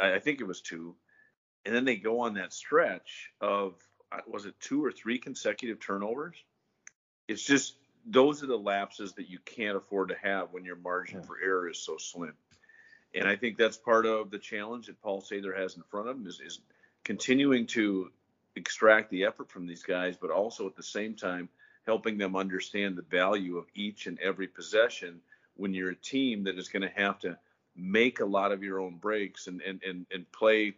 I 0.00 0.18
think 0.20 0.40
it 0.40 0.46
was 0.46 0.60
two 0.60 0.94
and 1.66 1.74
then 1.74 1.84
they 1.84 1.96
go 1.96 2.20
on 2.20 2.34
that 2.34 2.52
stretch 2.52 3.30
of 3.40 3.74
uh, 4.12 4.20
was 4.26 4.46
it 4.46 4.54
two 4.60 4.82
or 4.82 4.90
three 4.90 5.18
consecutive 5.18 5.80
turnovers 5.80 6.36
it's 7.28 7.42
just 7.42 7.74
those 8.06 8.42
are 8.42 8.46
the 8.46 8.56
lapses 8.56 9.12
that 9.12 9.28
you 9.28 9.38
can't 9.44 9.76
afford 9.76 10.08
to 10.08 10.16
have 10.22 10.48
when 10.52 10.64
your 10.64 10.76
margin 10.76 11.22
for 11.22 11.38
error 11.42 11.68
is 11.68 11.78
so 11.78 11.96
slim 11.96 12.34
and 13.14 13.28
I 13.28 13.36
think 13.36 13.56
that's 13.56 13.76
part 13.76 14.06
of 14.06 14.30
the 14.30 14.38
challenge 14.38 14.86
that 14.86 15.00
Paul 15.02 15.20
Sather 15.20 15.56
has 15.56 15.76
in 15.76 15.82
front 15.82 16.08
of 16.08 16.16
him 16.16 16.26
is, 16.26 16.40
is 16.40 16.60
continuing 17.04 17.66
to 17.68 18.10
extract 18.56 19.10
the 19.10 19.24
effort 19.24 19.50
from 19.50 19.66
these 19.66 19.82
guys, 19.82 20.16
but 20.16 20.30
also 20.30 20.66
at 20.66 20.76
the 20.76 20.82
same 20.82 21.14
time 21.14 21.48
helping 21.86 22.18
them 22.18 22.36
understand 22.36 22.96
the 22.96 23.02
value 23.02 23.56
of 23.56 23.66
each 23.74 24.06
and 24.06 24.18
every 24.20 24.46
possession 24.46 25.20
when 25.56 25.74
you're 25.74 25.90
a 25.90 25.96
team 25.96 26.44
that 26.44 26.58
is 26.58 26.68
going 26.68 26.82
to 26.82 27.00
have 27.00 27.18
to 27.18 27.36
make 27.74 28.20
a 28.20 28.24
lot 28.24 28.52
of 28.52 28.62
your 28.62 28.80
own 28.80 28.96
breaks 28.96 29.46
and 29.46 29.60
and 29.62 29.82
and, 29.82 30.06
and 30.12 30.30
play 30.32 30.74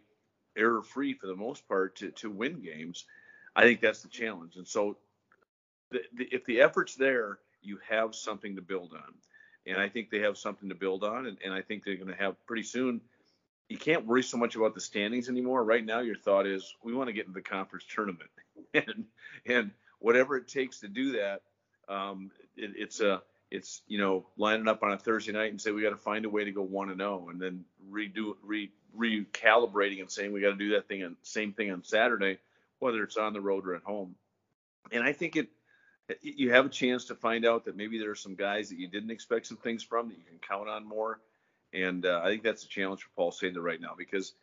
error 0.55 0.81
free 0.81 1.13
for 1.13 1.27
the 1.27 1.35
most 1.35 1.67
part 1.67 1.95
to 1.95 2.09
to 2.11 2.29
win 2.29 2.61
games. 2.61 3.05
I 3.55 3.63
think 3.63 3.81
that's 3.81 4.01
the 4.01 4.09
challenge. 4.09 4.55
And 4.55 4.67
so 4.67 4.97
the, 6.13 6.25
if 6.31 6.45
the 6.45 6.61
effort's 6.61 6.95
there, 6.95 7.39
you 7.61 7.79
have 7.87 8.13
something 8.15 8.55
to 8.55 8.61
build 8.61 8.93
on. 8.93 9.13
And 9.65 9.77
I 9.77 9.87
think 9.87 10.09
they 10.09 10.19
have 10.19 10.37
something 10.37 10.69
to 10.69 10.75
build 10.75 11.03
on. 11.03 11.27
And, 11.27 11.37
and 11.43 11.53
I 11.53 11.61
think 11.61 11.83
they're 11.83 11.95
going 11.95 12.07
to 12.09 12.15
have 12.15 12.35
pretty 12.45 12.63
soon 12.63 13.01
you 13.69 13.77
can't 13.77 14.05
worry 14.05 14.23
so 14.23 14.37
much 14.37 14.55
about 14.55 14.75
the 14.75 14.81
standings 14.81 15.29
anymore. 15.29 15.63
Right 15.63 15.85
now, 15.85 16.01
your 16.01 16.15
thought 16.15 16.45
is 16.45 16.75
we 16.83 16.93
want 16.93 17.07
to 17.07 17.13
get 17.13 17.25
into 17.25 17.33
the 17.33 17.41
conference 17.41 17.85
tournament, 17.85 18.29
and 18.73 19.05
and 19.45 19.71
whatever 19.99 20.37
it 20.37 20.47
takes 20.47 20.79
to 20.81 20.87
do 20.87 21.13
that, 21.13 21.41
um, 21.87 22.29
it, 22.55 22.71
it's 22.75 22.99
a 22.99 23.21
it's 23.49 23.81
you 23.87 23.97
know 23.97 24.27
lining 24.37 24.67
up 24.67 24.83
on 24.83 24.91
a 24.91 24.97
Thursday 24.97 25.31
night 25.31 25.51
and 25.51 25.61
say 25.61 25.71
we 25.71 25.81
got 25.81 25.91
to 25.91 25.97
find 25.97 26.25
a 26.25 26.29
way 26.29 26.43
to 26.43 26.51
go 26.51 26.61
one 26.61 26.89
and 26.89 26.99
zero, 26.99 27.23
oh, 27.25 27.29
and 27.29 27.41
then 27.41 27.65
redo 27.89 28.35
re 28.43 28.71
recalibrating 28.95 30.01
and 30.01 30.11
saying 30.11 30.31
we 30.31 30.41
got 30.41 30.51
to 30.51 30.55
do 30.55 30.69
that 30.73 30.87
thing 30.87 31.03
on 31.03 31.15
same 31.23 31.53
thing 31.53 31.71
on 31.71 31.83
Saturday, 31.83 32.37
whether 32.79 33.01
it's 33.03 33.17
on 33.17 33.33
the 33.33 33.41
road 33.41 33.65
or 33.65 33.75
at 33.75 33.83
home. 33.83 34.15
And 34.91 35.03
I 35.03 35.13
think 35.13 35.35
it 35.35 35.47
you 36.21 36.51
have 36.51 36.65
a 36.65 36.69
chance 36.69 37.05
to 37.05 37.15
find 37.15 37.45
out 37.45 37.65
that 37.65 37.77
maybe 37.77 37.97
there 37.97 38.11
are 38.11 38.15
some 38.15 38.35
guys 38.35 38.69
that 38.69 38.77
you 38.77 38.87
didn't 38.87 39.11
expect 39.11 39.47
some 39.47 39.57
things 39.57 39.83
from 39.83 40.09
that 40.09 40.17
you 40.17 40.23
can 40.23 40.39
count 40.39 40.67
on 40.67 40.85
more. 40.85 41.21
And 41.73 42.05
uh, 42.05 42.21
I 42.23 42.27
think 42.27 42.43
that's 42.43 42.63
a 42.63 42.67
challenge 42.67 43.01
for 43.01 43.09
Paul 43.15 43.31
Sather 43.31 43.63
right 43.63 43.81
now 43.81 43.95
because 43.97 44.33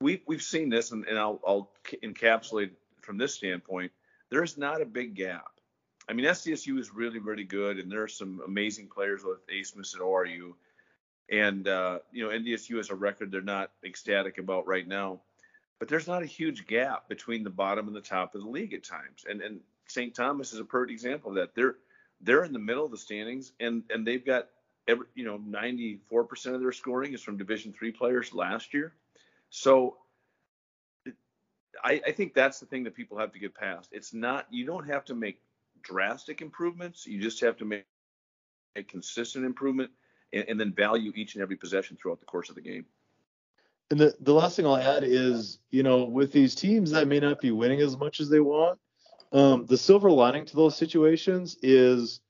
we've 0.00 0.22
we've 0.26 0.42
seen 0.42 0.70
this, 0.70 0.92
and, 0.92 1.04
and 1.06 1.18
I'll, 1.18 1.40
I'll 1.46 1.70
encapsulate 2.02 2.70
from 3.02 3.18
this 3.18 3.34
standpoint. 3.34 3.92
There's 4.30 4.56
not 4.56 4.80
a 4.80 4.86
big 4.86 5.14
gap. 5.14 5.50
I 6.08 6.12
mean, 6.12 6.26
SDSU 6.26 6.78
is 6.78 6.94
really 6.94 7.18
really 7.18 7.44
good, 7.44 7.78
and 7.78 7.90
there 7.90 8.02
are 8.02 8.08
some 8.08 8.40
amazing 8.46 8.88
players 8.88 9.22
with 9.22 9.38
Smith 9.66 9.92
at 9.94 10.00
ORU, 10.00 10.54
and 11.30 11.68
uh, 11.68 11.98
you 12.12 12.24
know 12.24 12.30
NDSU 12.30 12.76
has 12.76 12.90
a 12.90 12.94
record 12.94 13.30
they're 13.30 13.42
not 13.42 13.72
ecstatic 13.84 14.38
about 14.38 14.66
right 14.66 14.86
now. 14.86 15.20
But 15.78 15.88
there's 15.88 16.06
not 16.06 16.22
a 16.22 16.26
huge 16.26 16.66
gap 16.66 17.06
between 17.06 17.44
the 17.44 17.50
bottom 17.50 17.86
and 17.86 17.94
the 17.94 18.00
top 18.00 18.34
of 18.34 18.40
the 18.40 18.48
league 18.48 18.72
at 18.72 18.84
times, 18.84 19.26
and 19.28 19.42
and 19.42 19.60
St. 19.88 20.14
Thomas 20.14 20.52
is 20.52 20.60
a 20.60 20.64
perfect 20.64 20.92
example 20.92 21.30
of 21.30 21.36
that. 21.36 21.54
They're 21.54 21.76
they're 22.20 22.44
in 22.44 22.52
the 22.52 22.58
middle 22.58 22.84
of 22.84 22.90
the 22.90 22.98
standings, 22.98 23.52
and 23.60 23.82
and 23.90 24.06
they've 24.06 24.24
got 24.24 24.48
every 24.88 25.06
you 25.14 25.24
know 25.24 25.38
94% 25.38 26.54
of 26.54 26.60
their 26.60 26.72
scoring 26.72 27.12
is 27.12 27.22
from 27.22 27.36
Division 27.36 27.72
three 27.72 27.92
players 27.92 28.32
last 28.32 28.74
year. 28.74 28.94
So 29.50 29.96
I, 31.84 32.00
I 32.06 32.12
think 32.12 32.34
that's 32.34 32.60
the 32.60 32.66
thing 32.66 32.84
that 32.84 32.94
people 32.94 33.18
have 33.18 33.32
to 33.32 33.38
get 33.38 33.54
past. 33.54 33.90
It's 33.92 34.14
not 34.14 34.46
you 34.50 34.66
don't 34.66 34.86
have 34.86 35.04
to 35.06 35.14
make 35.14 35.40
drastic 35.82 36.40
improvements. 36.40 37.06
You 37.06 37.20
just 37.20 37.40
have 37.40 37.56
to 37.58 37.64
make 37.64 37.84
a 38.76 38.82
consistent 38.82 39.44
improvement 39.44 39.90
and, 40.32 40.44
and 40.48 40.60
then 40.60 40.72
value 40.72 41.12
each 41.14 41.34
and 41.34 41.42
every 41.42 41.56
possession 41.56 41.96
throughout 42.00 42.20
the 42.20 42.26
course 42.26 42.48
of 42.48 42.54
the 42.54 42.60
game. 42.60 42.86
And 43.90 44.00
the, 44.00 44.14
the 44.20 44.32
last 44.32 44.56
thing 44.56 44.66
I'll 44.66 44.76
add 44.76 45.04
is, 45.04 45.60
you 45.70 45.84
know, 45.84 46.04
with 46.04 46.32
these 46.32 46.54
teams 46.56 46.90
that 46.90 47.06
may 47.06 47.20
not 47.20 47.40
be 47.40 47.52
winning 47.52 47.80
as 47.80 47.96
much 47.96 48.18
as 48.20 48.28
they 48.28 48.40
want, 48.40 48.80
um, 49.32 49.66
the 49.66 49.76
silver 49.76 50.10
lining 50.10 50.44
to 50.46 50.56
those 50.56 50.76
situations 50.76 51.56
is, 51.62 52.20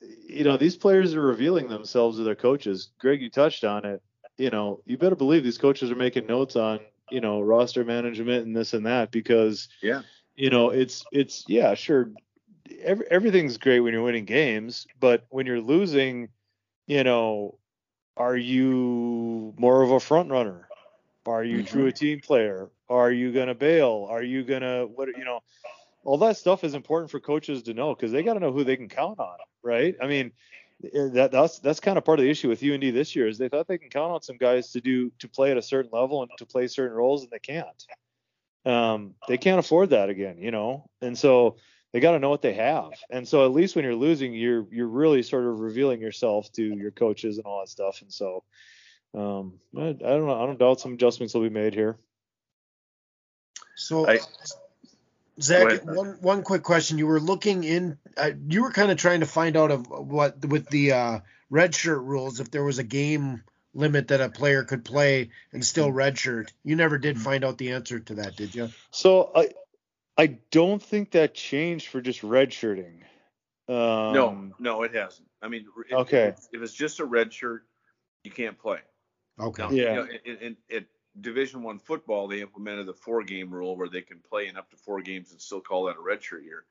you 0.00 0.44
know, 0.44 0.56
these 0.56 0.76
players 0.76 1.14
are 1.14 1.22
revealing 1.22 1.68
themselves 1.68 2.16
to 2.16 2.24
their 2.24 2.34
coaches. 2.34 2.90
Greg, 2.98 3.22
you 3.22 3.30
touched 3.30 3.64
on 3.64 3.84
it. 3.84 4.02
You 4.38 4.50
know, 4.50 4.80
you 4.86 4.96
better 4.98 5.16
believe 5.16 5.44
these 5.44 5.58
coaches 5.58 5.90
are 5.90 5.96
making 5.96 6.26
notes 6.26 6.56
on, 6.56 6.80
you 7.10 7.20
know, 7.20 7.40
roster 7.40 7.84
management 7.84 8.46
and 8.46 8.56
this 8.56 8.72
and 8.72 8.86
that 8.86 9.10
because, 9.10 9.68
yeah, 9.82 10.02
you 10.34 10.50
know, 10.50 10.70
it's 10.70 11.04
it's 11.12 11.44
yeah, 11.48 11.74
sure, 11.74 12.10
every, 12.80 13.06
everything's 13.10 13.58
great 13.58 13.80
when 13.80 13.92
you're 13.92 14.02
winning 14.02 14.24
games, 14.24 14.86
but 14.98 15.26
when 15.28 15.46
you're 15.46 15.60
losing, 15.60 16.28
you 16.86 17.04
know, 17.04 17.58
are 18.16 18.36
you 18.36 19.54
more 19.58 19.82
of 19.82 19.90
a 19.90 20.00
front 20.00 20.30
runner? 20.30 20.68
Are 21.26 21.44
you 21.44 21.58
mm-hmm. 21.58 21.66
true 21.66 21.86
a 21.86 21.92
team 21.92 22.20
player? 22.20 22.70
Are 22.88 23.12
you 23.12 23.32
gonna 23.32 23.54
bail? 23.54 24.06
Are 24.10 24.22
you 24.22 24.42
gonna 24.42 24.86
what 24.86 25.08
you 25.16 25.24
know? 25.24 25.40
All 26.04 26.18
that 26.18 26.36
stuff 26.36 26.64
is 26.64 26.74
important 26.74 27.10
for 27.10 27.20
coaches 27.20 27.62
to 27.64 27.74
know 27.74 27.94
because 27.94 28.12
they 28.12 28.22
got 28.22 28.34
to 28.34 28.40
know 28.40 28.52
who 28.52 28.64
they 28.64 28.76
can 28.76 28.88
count 28.88 29.20
on, 29.20 29.36
right? 29.62 29.94
I 30.02 30.06
mean, 30.06 30.32
eh, 30.84 31.08
that 31.12 31.30
that's 31.30 31.60
that's 31.60 31.80
kind 31.80 31.96
of 31.96 32.04
part 32.04 32.18
of 32.18 32.24
the 32.24 32.30
issue 32.30 32.48
with 32.48 32.62
UND 32.62 32.82
this 32.82 33.14
year 33.14 33.28
is 33.28 33.38
they 33.38 33.48
thought 33.48 33.68
they 33.68 33.78
can 33.78 33.90
count 33.90 34.12
on 34.12 34.22
some 34.22 34.36
guys 34.36 34.72
to 34.72 34.80
do 34.80 35.10
to 35.20 35.28
play 35.28 35.50
at 35.50 35.56
a 35.56 35.62
certain 35.62 35.90
level 35.92 36.22
and 36.22 36.30
to 36.38 36.46
play 36.46 36.66
certain 36.66 36.96
roles, 36.96 37.22
and 37.22 37.30
they 37.30 37.38
can't. 37.38 37.86
Um, 38.64 39.14
they 39.28 39.38
can't 39.38 39.58
afford 39.58 39.90
that 39.90 40.08
again, 40.08 40.38
you 40.38 40.50
know. 40.50 40.88
And 41.00 41.16
so 41.16 41.56
they 41.92 42.00
got 42.00 42.12
to 42.12 42.18
know 42.18 42.30
what 42.30 42.42
they 42.42 42.54
have. 42.54 42.92
And 43.10 43.26
so 43.26 43.44
at 43.44 43.52
least 43.52 43.76
when 43.76 43.84
you're 43.84 43.94
losing, 43.94 44.34
you're 44.34 44.66
you're 44.70 44.88
really 44.88 45.22
sort 45.22 45.44
of 45.44 45.60
revealing 45.60 46.00
yourself 46.00 46.50
to 46.52 46.62
your 46.62 46.90
coaches 46.90 47.38
and 47.38 47.46
all 47.46 47.60
that 47.60 47.68
stuff. 47.68 48.02
And 48.02 48.12
so 48.12 48.44
um, 49.14 49.54
I, 49.76 49.88
I 49.88 49.92
don't 49.92 50.26
know. 50.26 50.42
I 50.42 50.46
don't 50.46 50.58
doubt 50.58 50.80
some 50.80 50.94
adjustments 50.94 51.34
will 51.34 51.42
be 51.42 51.50
made 51.50 51.74
here. 51.74 51.98
So. 53.76 54.08
I, 54.08 54.18
Zach, 55.42 55.84
one 55.84 56.18
one 56.20 56.42
quick 56.42 56.62
question. 56.62 56.98
You 56.98 57.06
were 57.06 57.20
looking 57.20 57.64
in. 57.64 57.98
Uh, 58.16 58.30
you 58.48 58.62
were 58.62 58.70
kind 58.70 58.90
of 58.90 58.98
trying 58.98 59.20
to 59.20 59.26
find 59.26 59.56
out 59.56 59.70
of 59.70 59.88
what 59.88 60.44
with 60.44 60.68
the 60.68 60.92
uh, 60.92 61.20
red 61.50 61.74
shirt 61.74 62.02
rules 62.02 62.40
if 62.40 62.50
there 62.50 62.64
was 62.64 62.78
a 62.78 62.84
game 62.84 63.42
limit 63.74 64.08
that 64.08 64.20
a 64.20 64.28
player 64.28 64.64
could 64.64 64.84
play 64.84 65.30
and 65.52 65.64
still 65.64 65.90
redshirt. 65.90 66.50
You 66.62 66.76
never 66.76 66.98
did 66.98 67.16
mm-hmm. 67.16 67.24
find 67.24 67.44
out 67.44 67.58
the 67.58 67.72
answer 67.72 68.00
to 68.00 68.14
that, 68.16 68.36
did 68.36 68.54
you? 68.54 68.70
So 68.90 69.30
I 69.34 69.50
I 70.16 70.38
don't 70.50 70.82
think 70.82 71.12
that 71.12 71.34
changed 71.34 71.88
for 71.88 72.00
just 72.00 72.22
redshirting. 72.22 73.02
Um, 73.68 74.12
no, 74.12 74.50
no, 74.58 74.82
it 74.82 74.94
hasn't. 74.94 75.28
I 75.40 75.48
mean, 75.48 75.66
if, 75.88 75.92
okay. 75.92 76.28
If, 76.28 76.48
if, 76.52 76.62
it's 76.62 76.74
just 76.74 77.00
a 77.00 77.04
red 77.04 77.32
shirt, 77.32 77.64
you 78.24 78.30
can't 78.30 78.58
play. 78.58 78.78
Okay. 79.40 79.62
Now, 79.62 79.70
yeah. 79.70 79.82
You 79.82 79.94
know, 79.94 80.06
in, 80.24 80.36
in, 80.36 80.56
in, 80.68 80.86
Division 81.20 81.62
One 81.62 81.78
football, 81.78 82.26
they 82.26 82.40
implemented 82.40 82.86
the 82.86 82.94
four-game 82.94 83.52
rule 83.52 83.76
where 83.76 83.88
they 83.88 84.00
can 84.00 84.18
play 84.18 84.48
in 84.48 84.56
up 84.56 84.70
to 84.70 84.76
four 84.76 85.00
games 85.02 85.32
and 85.32 85.40
still 85.40 85.60
call 85.60 85.84
that 85.84 85.96
a 85.96 86.00
redshirt 86.00 86.44
year. 86.44 86.64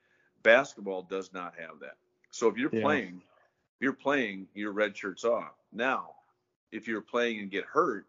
Basketball 0.44 1.04
does 1.04 1.32
not 1.34 1.54
have 1.60 1.80
that. 1.82 1.98
So 2.32 2.48
if 2.48 2.58
you're 2.58 2.74
yeah. 2.74 2.82
playing, 2.82 3.22
if 3.76 3.82
you're 3.82 3.94
playing, 3.94 4.48
your 4.56 4.72
red 4.72 4.98
shirt's 4.98 5.24
off. 5.24 5.54
Now, 5.72 6.16
if 6.72 6.88
you're 6.88 7.02
playing 7.02 7.40
and 7.40 7.52
get 7.52 7.66
hurt 7.66 8.08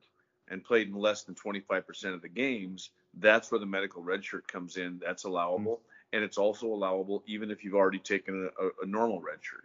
and 0.49 0.65
played 0.65 0.89
in 0.89 0.95
less 0.95 1.25
than 1.25 1.35
25% 1.35 2.15
of 2.15 2.23
the 2.23 2.29
games, 2.29 2.91
that's 3.15 3.51
where 3.51 3.59
the 3.59 3.67
medical 3.67 4.03
red 4.03 4.25
shirt 4.25 4.47
comes 4.49 4.77
in. 4.77 5.01
That's 5.05 5.25
allowable, 5.25 5.77
mm-hmm. 5.77 6.17
and 6.17 6.25
it's 6.25 6.39
also 6.39 6.67
allowable 6.67 7.23
even 7.27 7.51
if 7.51 7.65
you've 7.65 7.75
already 7.75 7.99
taken 7.99 8.51
a, 8.59 8.85
a, 8.85 8.87
normal 8.87 9.21
red 9.21 9.39
shirt. 9.43 9.65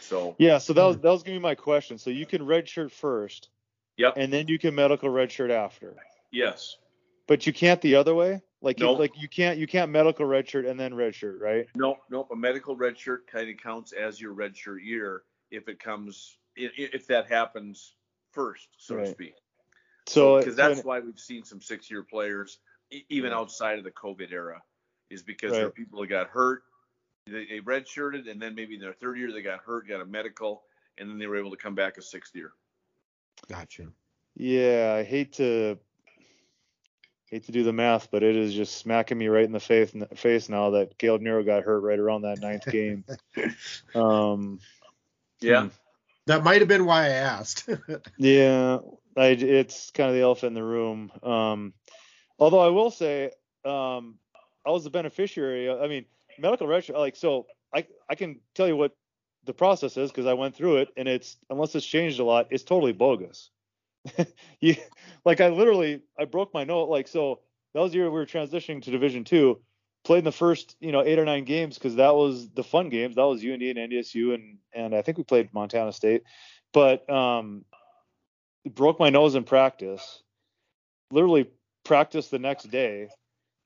So 0.00 0.34
yeah, 0.38 0.58
so 0.58 0.72
that 0.72 0.84
was 0.84 0.98
that 0.98 1.10
was 1.10 1.22
gonna 1.22 1.36
be 1.36 1.42
my 1.42 1.54
question. 1.54 1.98
So 1.98 2.10
you 2.10 2.26
can 2.26 2.44
red 2.44 2.68
shirt 2.68 2.90
first. 2.90 3.48
Yep. 3.96 4.14
And 4.16 4.32
then 4.32 4.48
you 4.48 4.58
can 4.58 4.74
medical 4.74 5.08
red 5.08 5.30
shirt 5.30 5.50
after. 5.50 5.94
Yes. 6.32 6.76
But 7.26 7.46
you 7.46 7.52
can't 7.52 7.80
the 7.80 7.94
other 7.96 8.14
way. 8.14 8.42
Like 8.60 8.78
nope. 8.78 8.96
you, 8.96 9.00
like 9.00 9.20
you 9.20 9.28
can't 9.28 9.58
you 9.58 9.66
can't 9.66 9.90
medical 9.90 10.24
red 10.24 10.48
shirt 10.48 10.64
and 10.64 10.80
then 10.80 10.94
red 10.94 11.14
shirt, 11.14 11.40
right? 11.40 11.66
Nope, 11.74 11.98
nope. 12.10 12.28
A 12.32 12.36
medical 12.36 12.74
red 12.74 12.98
shirt 12.98 13.26
kind 13.26 13.50
of 13.50 13.56
counts 13.58 13.92
as 13.92 14.20
your 14.20 14.32
red 14.32 14.56
shirt 14.56 14.82
year 14.82 15.22
if 15.50 15.68
it 15.68 15.78
comes 15.78 16.38
if 16.56 17.06
that 17.08 17.28
happens 17.28 17.94
first, 18.32 18.68
so 18.78 18.96
right. 18.96 19.04
to 19.04 19.10
speak. 19.10 19.34
So 20.06 20.38
because 20.38 20.56
that's 20.56 20.84
why 20.84 21.00
we've 21.00 21.18
seen 21.18 21.44
some 21.44 21.60
six-year 21.60 22.02
players, 22.02 22.58
even 23.08 23.30
yeah. 23.30 23.36
outside 23.36 23.78
of 23.78 23.84
the 23.84 23.90
COVID 23.90 24.32
era, 24.32 24.62
is 25.10 25.22
because 25.22 25.52
right. 25.52 25.58
there 25.58 25.66
are 25.66 25.70
people 25.70 26.00
that 26.00 26.08
got 26.08 26.28
hurt, 26.28 26.62
they, 27.26 27.46
they 27.46 27.60
redshirted, 27.60 28.30
and 28.30 28.40
then 28.40 28.54
maybe 28.54 28.74
in 28.74 28.80
their 28.80 28.92
third 28.92 29.18
year 29.18 29.32
they 29.32 29.42
got 29.42 29.60
hurt, 29.60 29.88
got 29.88 30.00
a 30.00 30.06
medical, 30.06 30.62
and 30.98 31.08
then 31.08 31.18
they 31.18 31.26
were 31.26 31.38
able 31.38 31.50
to 31.50 31.56
come 31.56 31.74
back 31.74 31.96
a 31.96 32.02
sixth 32.02 32.34
year. 32.34 32.52
Gotcha. 33.48 33.88
Yeah, 34.36 34.94
I 34.98 35.04
hate 35.04 35.34
to 35.34 35.78
hate 37.26 37.44
to 37.44 37.52
do 37.52 37.62
the 37.62 37.72
math, 37.72 38.10
but 38.10 38.22
it 38.22 38.36
is 38.36 38.54
just 38.54 38.78
smacking 38.78 39.18
me 39.18 39.28
right 39.28 39.44
in 39.44 39.52
the 39.52 39.60
face 39.60 39.92
face 40.14 40.48
now 40.48 40.70
that 40.70 40.98
Caleb 40.98 41.22
Nero 41.22 41.42
got 41.42 41.62
hurt 41.62 41.80
right 41.80 41.98
around 41.98 42.22
that 42.22 42.40
ninth 42.40 42.66
game. 42.66 43.04
um, 43.94 44.60
yeah. 45.40 45.62
Hmm. 45.62 45.68
That 46.26 46.42
might 46.42 46.60
have 46.60 46.68
been 46.68 46.86
why 46.86 47.04
I 47.04 47.08
asked. 47.08 47.68
yeah, 48.16 48.78
I, 49.16 49.26
it's 49.26 49.90
kind 49.90 50.08
of 50.08 50.14
the 50.14 50.22
elephant 50.22 50.50
in 50.50 50.54
the 50.54 50.62
room. 50.62 51.12
Um, 51.22 51.74
although 52.38 52.60
I 52.60 52.68
will 52.68 52.90
say, 52.90 53.26
um, 53.64 54.18
I 54.66 54.70
was 54.70 54.84
the 54.84 54.90
beneficiary. 54.90 55.70
I 55.70 55.86
mean, 55.86 56.06
medical 56.38 56.66
record, 56.66 56.96
like, 56.96 57.16
so 57.16 57.46
I, 57.74 57.86
I 58.08 58.14
can 58.14 58.40
tell 58.54 58.66
you 58.66 58.76
what 58.76 58.96
the 59.46 59.54
process 59.54 59.96
is 59.96 60.10
because 60.10 60.26
I 60.26 60.34
went 60.34 60.54
through 60.54 60.76
it, 60.78 60.88
and 60.96 61.08
it's 61.08 61.36
unless 61.50 61.74
it's 61.74 61.86
changed 61.86 62.20
a 62.20 62.24
lot, 62.24 62.48
it's 62.50 62.64
totally 62.64 62.92
bogus. 62.92 63.50
you, 64.60 64.76
like, 65.24 65.40
I 65.40 65.48
literally, 65.48 66.02
I 66.18 66.24
broke 66.24 66.52
my 66.52 66.64
note. 66.64 66.88
Like, 66.88 67.08
so 67.08 67.40
that 67.72 67.80
was 67.80 67.92
the 67.92 67.98
year 67.98 68.10
we 68.10 68.18
were 68.18 68.26
transitioning 68.26 68.82
to 68.82 68.90
Division 68.90 69.24
Two 69.24 69.60
played 70.04 70.18
in 70.18 70.24
the 70.24 70.32
first, 70.32 70.76
you 70.80 70.92
know, 70.92 71.02
eight 71.02 71.18
or 71.18 71.24
nine 71.24 71.44
games 71.44 71.76
because 71.76 71.96
that 71.96 72.14
was 72.14 72.48
the 72.50 72.62
fun 72.62 72.90
games. 72.90 73.16
That 73.16 73.26
was 73.26 73.42
UND 73.42 73.62
and 73.62 73.90
NDSU, 73.90 74.34
and 74.34 74.58
and 74.72 74.94
I 74.94 75.02
think 75.02 75.18
we 75.18 75.24
played 75.24 75.52
Montana 75.52 75.92
State, 75.92 76.22
but 76.72 77.08
um, 77.10 77.64
broke 78.68 79.00
my 79.00 79.10
nose 79.10 79.34
in 79.34 79.44
practice. 79.44 80.22
Literally 81.10 81.50
practiced 81.84 82.30
the 82.30 82.38
next 82.38 82.70
day, 82.70 83.08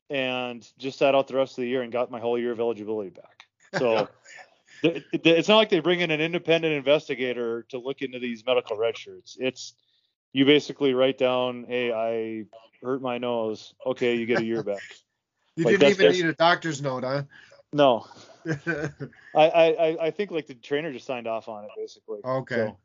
and 0.09 0.66
just 0.79 0.99
sat 0.99 1.14
out 1.14 1.29
the 1.29 1.37
rest 1.37 1.59
of 1.59 1.62
the 1.62 1.68
year 1.68 1.83
and 1.83 1.93
got 1.93 2.11
my 2.11 2.20
whole 2.20 2.39
year 2.39 2.53
of 2.53 2.61
eligibility 2.61 3.11
back. 3.11 3.45
So. 3.79 4.09
It's 4.83 5.49
not 5.49 5.57
like 5.57 5.70
they 5.70 5.81
bring 5.81 6.01
in 6.01 6.11
an 6.11 6.20
independent 6.20 6.74
investigator 6.74 7.64
to 7.70 7.79
look 7.79 8.03
into 8.03 8.18
these 8.18 8.45
medical 8.47 8.76
red 8.76 8.97
shirts. 8.97 9.37
It's 9.41 9.74
you 10.33 10.45
basically 10.45 10.95
write 10.95 11.18
down, 11.18 11.64
"Hey, 11.66 11.93
I 11.93 12.45
hurt 12.85 13.03
my 13.03 13.18
nose. 13.18 13.74
Okay, 13.85 14.16
you 14.16 14.26
get 14.26 14.41
a 14.41 14.45
year 14.45 14.62
back." 14.62 14.83
You 15.57 15.64
like 15.64 15.81
didn't 15.81 15.91
even 16.01 16.12
need 16.12 16.24
a 16.26 16.35
doctor's 16.35 16.81
note, 16.81 17.03
huh? 17.03 17.24
No. 17.72 18.07
I, 19.35 19.51
I 19.51 19.97
I 20.07 20.11
think 20.12 20.31
like 20.31 20.47
the 20.47 20.55
trainer 20.55 20.93
just 20.93 21.05
signed 21.05 21.26
off 21.26 21.49
on 21.49 21.64
it 21.64 21.70
basically. 21.76 22.20
Okay. 22.24 22.55
So, 22.55 22.79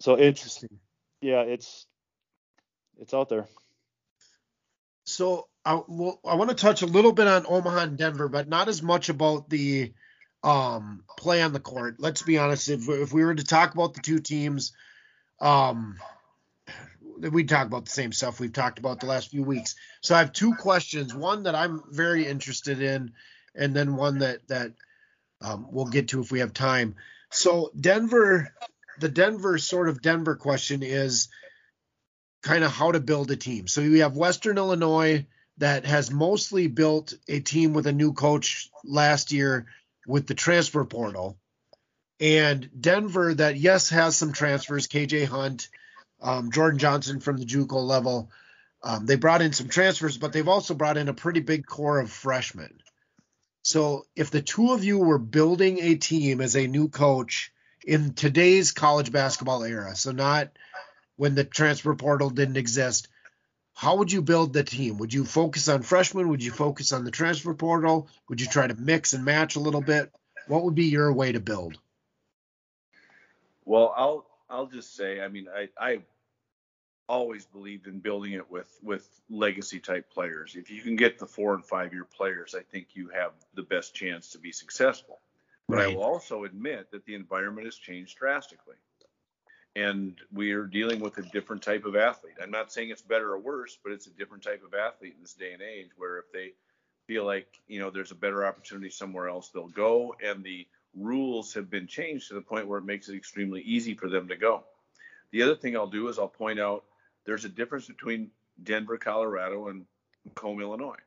so 0.00 0.14
it's 0.16 0.42
interesting. 0.42 0.78
Yeah, 1.22 1.40
it's 1.40 1.86
it's 2.98 3.14
out 3.14 3.30
there. 3.30 3.46
So 5.04 5.48
I 5.64 5.80
well, 5.88 6.20
I 6.26 6.34
want 6.34 6.50
to 6.50 6.56
touch 6.56 6.82
a 6.82 6.86
little 6.86 7.12
bit 7.12 7.26
on 7.26 7.46
Omaha 7.48 7.78
and 7.78 7.96
Denver, 7.96 8.28
but 8.28 8.48
not 8.48 8.68
as 8.68 8.82
much 8.82 9.08
about 9.08 9.48
the 9.48 9.94
um, 10.44 11.04
play 11.16 11.42
on 11.42 11.52
the 11.52 11.60
court. 11.60 11.96
Let's 11.98 12.22
be 12.22 12.38
honest. 12.38 12.68
If 12.68 12.88
if 12.88 13.12
we 13.12 13.24
were 13.24 13.34
to 13.34 13.44
talk 13.44 13.74
about 13.74 13.94
the 13.94 14.02
two 14.02 14.18
teams, 14.18 14.72
um, 15.40 15.96
we 17.18 17.44
talk 17.44 17.66
about 17.66 17.86
the 17.86 17.90
same 17.90 18.12
stuff 18.12 18.38
we've 18.38 18.52
talked 18.52 18.78
about 18.78 19.00
the 19.00 19.06
last 19.06 19.30
few 19.30 19.42
weeks. 19.42 19.74
So 20.02 20.14
I 20.14 20.18
have 20.18 20.32
two 20.32 20.54
questions. 20.54 21.14
One 21.14 21.44
that 21.44 21.54
I'm 21.54 21.82
very 21.90 22.26
interested 22.26 22.82
in, 22.82 23.12
and 23.54 23.74
then 23.74 23.96
one 23.96 24.18
that 24.18 24.46
that 24.48 24.72
um, 25.40 25.66
we'll 25.70 25.86
get 25.86 26.08
to 26.08 26.20
if 26.20 26.30
we 26.30 26.40
have 26.40 26.52
time. 26.52 26.96
So 27.30 27.72
Denver, 27.78 28.52
the 29.00 29.08
Denver 29.08 29.56
sort 29.58 29.88
of 29.88 30.02
Denver 30.02 30.36
question 30.36 30.82
is 30.82 31.28
kind 32.42 32.64
of 32.64 32.70
how 32.70 32.92
to 32.92 33.00
build 33.00 33.30
a 33.30 33.36
team. 33.36 33.66
So 33.66 33.80
we 33.80 34.00
have 34.00 34.14
Western 34.14 34.58
Illinois 34.58 35.26
that 35.56 35.86
has 35.86 36.10
mostly 36.10 36.66
built 36.66 37.14
a 37.28 37.40
team 37.40 37.72
with 37.72 37.86
a 37.86 37.92
new 37.92 38.12
coach 38.12 38.68
last 38.84 39.32
year 39.32 39.66
with 40.06 40.26
the 40.26 40.34
transfer 40.34 40.84
portal. 40.84 41.38
And 42.20 42.70
Denver 42.78 43.34
that 43.34 43.56
yes 43.56 43.90
has 43.90 44.16
some 44.16 44.32
transfers, 44.32 44.86
KJ 44.86 45.26
Hunt, 45.26 45.68
um, 46.22 46.50
Jordan 46.50 46.78
Johnson 46.78 47.20
from 47.20 47.36
the 47.36 47.44
JUCO 47.44 47.82
level. 47.82 48.30
Um, 48.82 49.06
they 49.06 49.16
brought 49.16 49.42
in 49.42 49.52
some 49.52 49.68
transfers, 49.68 50.18
but 50.18 50.32
they've 50.32 50.48
also 50.48 50.74
brought 50.74 50.96
in 50.96 51.08
a 51.08 51.14
pretty 51.14 51.40
big 51.40 51.66
core 51.66 51.98
of 51.98 52.10
freshmen. 52.10 52.80
So 53.62 54.06
if 54.14 54.30
the 54.30 54.42
two 54.42 54.72
of 54.72 54.84
you 54.84 54.98
were 54.98 55.18
building 55.18 55.78
a 55.80 55.94
team 55.94 56.40
as 56.40 56.54
a 56.54 56.66
new 56.66 56.88
coach 56.88 57.50
in 57.82 58.12
today's 58.12 58.72
college 58.72 59.10
basketball 59.10 59.64
era, 59.64 59.96
so 59.96 60.12
not 60.12 60.50
when 61.16 61.34
the 61.34 61.44
transfer 61.44 61.94
portal 61.94 62.28
didn't 62.28 62.58
exist, 62.58 63.08
how 63.74 63.96
would 63.96 64.12
you 64.12 64.22
build 64.22 64.52
the 64.52 64.62
team? 64.62 64.98
Would 64.98 65.12
you 65.12 65.24
focus 65.24 65.68
on 65.68 65.82
freshmen? 65.82 66.28
Would 66.28 66.42
you 66.42 66.52
focus 66.52 66.92
on 66.92 67.04
the 67.04 67.10
transfer 67.10 67.54
portal? 67.54 68.08
Would 68.28 68.40
you 68.40 68.46
try 68.46 68.66
to 68.66 68.74
mix 68.74 69.12
and 69.12 69.24
match 69.24 69.56
a 69.56 69.60
little 69.60 69.80
bit? 69.80 70.12
What 70.46 70.62
would 70.64 70.74
be 70.74 70.86
your 70.86 71.12
way 71.12 71.32
to 71.32 71.40
build? 71.40 71.78
Well, 73.64 73.92
I'll 73.96 74.26
I'll 74.48 74.66
just 74.66 74.94
say, 74.94 75.20
I 75.20 75.28
mean, 75.28 75.48
I 75.54 75.68
I 75.78 76.02
always 77.08 77.44
believed 77.44 77.86
in 77.86 77.98
building 77.98 78.32
it 78.32 78.48
with 78.50 78.78
with 78.82 79.08
legacy 79.28 79.80
type 79.80 80.08
players. 80.10 80.54
If 80.54 80.70
you 80.70 80.80
can 80.80 80.94
get 80.96 81.18
the 81.18 81.26
four 81.26 81.54
and 81.54 81.64
five 81.64 81.92
year 81.92 82.04
players, 82.04 82.54
I 82.54 82.62
think 82.62 82.88
you 82.94 83.08
have 83.08 83.32
the 83.54 83.62
best 83.62 83.94
chance 83.94 84.30
to 84.30 84.38
be 84.38 84.52
successful. 84.52 85.18
But 85.68 85.76
right. 85.76 85.92
I 85.92 85.96
will 85.96 86.04
also 86.04 86.44
admit 86.44 86.90
that 86.92 87.06
the 87.06 87.14
environment 87.14 87.66
has 87.66 87.76
changed 87.76 88.18
drastically. 88.18 88.76
And 89.76 90.16
we 90.32 90.52
are 90.52 90.66
dealing 90.66 91.00
with 91.00 91.18
a 91.18 91.22
different 91.22 91.62
type 91.62 91.84
of 91.84 91.96
athlete. 91.96 92.34
I'm 92.40 92.50
not 92.50 92.72
saying 92.72 92.90
it's 92.90 93.02
better 93.02 93.32
or 93.32 93.38
worse, 93.38 93.76
but 93.82 93.92
it's 93.92 94.06
a 94.06 94.10
different 94.10 94.44
type 94.44 94.62
of 94.64 94.74
athlete 94.74 95.14
in 95.16 95.22
this 95.22 95.34
day 95.34 95.52
and 95.52 95.62
age 95.62 95.90
where 95.96 96.18
if 96.18 96.30
they 96.32 96.52
feel 97.06 97.24
like, 97.24 97.48
you 97.66 97.80
know, 97.80 97.90
there's 97.90 98.12
a 98.12 98.16
better 98.16 98.46
opportunity 98.46 98.90
somewhere 98.90 99.28
else, 99.28 99.48
they'll 99.48 99.66
go 99.68 100.14
and 100.24 100.44
the 100.44 100.66
rules 100.96 101.54
have 101.54 101.70
been 101.70 101.86
changed 101.86 102.28
to 102.28 102.34
the 102.34 102.40
point 102.40 102.68
where 102.68 102.78
it 102.78 102.84
makes 102.84 103.08
it 103.08 103.16
extremely 103.16 103.62
easy 103.62 103.94
for 103.94 104.08
them 104.08 104.28
to 104.28 104.36
go. 104.36 104.64
The 105.32 105.42
other 105.42 105.56
thing 105.56 105.76
I'll 105.76 105.88
do 105.88 106.08
is 106.08 106.18
I'll 106.18 106.28
point 106.28 106.60
out 106.60 106.84
there's 107.24 107.44
a 107.44 107.48
difference 107.48 107.86
between 107.86 108.30
Denver, 108.62 108.96
Colorado, 108.96 109.68
and 109.68 109.84
Macomb, 110.24 110.60
Illinois. 110.60 110.98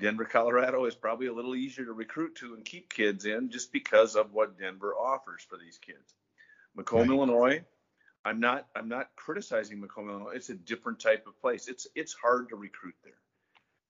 Denver, 0.00 0.24
Colorado 0.24 0.86
is 0.86 0.94
probably 0.94 1.26
a 1.26 1.32
little 1.32 1.54
easier 1.54 1.84
to 1.84 1.92
recruit 1.92 2.36
to 2.36 2.54
and 2.54 2.64
keep 2.64 2.92
kids 2.92 3.26
in 3.26 3.50
just 3.50 3.70
because 3.70 4.16
of 4.16 4.32
what 4.32 4.58
Denver 4.58 4.94
offers 4.94 5.42
for 5.42 5.58
these 5.58 5.76
kids. 5.76 6.14
Macomb, 6.74 7.00
right. 7.00 7.10
Illinois, 7.10 7.64
I'm 8.24 8.40
not 8.40 8.66
I'm 8.76 8.88
not 8.88 9.08
criticizing 9.16 9.82
Illinois. 9.96 10.32
It's 10.34 10.50
a 10.50 10.54
different 10.54 11.00
type 11.00 11.26
of 11.26 11.40
place. 11.40 11.68
It's 11.68 11.86
it's 11.94 12.12
hard 12.12 12.50
to 12.50 12.56
recruit 12.56 12.94
there. 13.02 13.14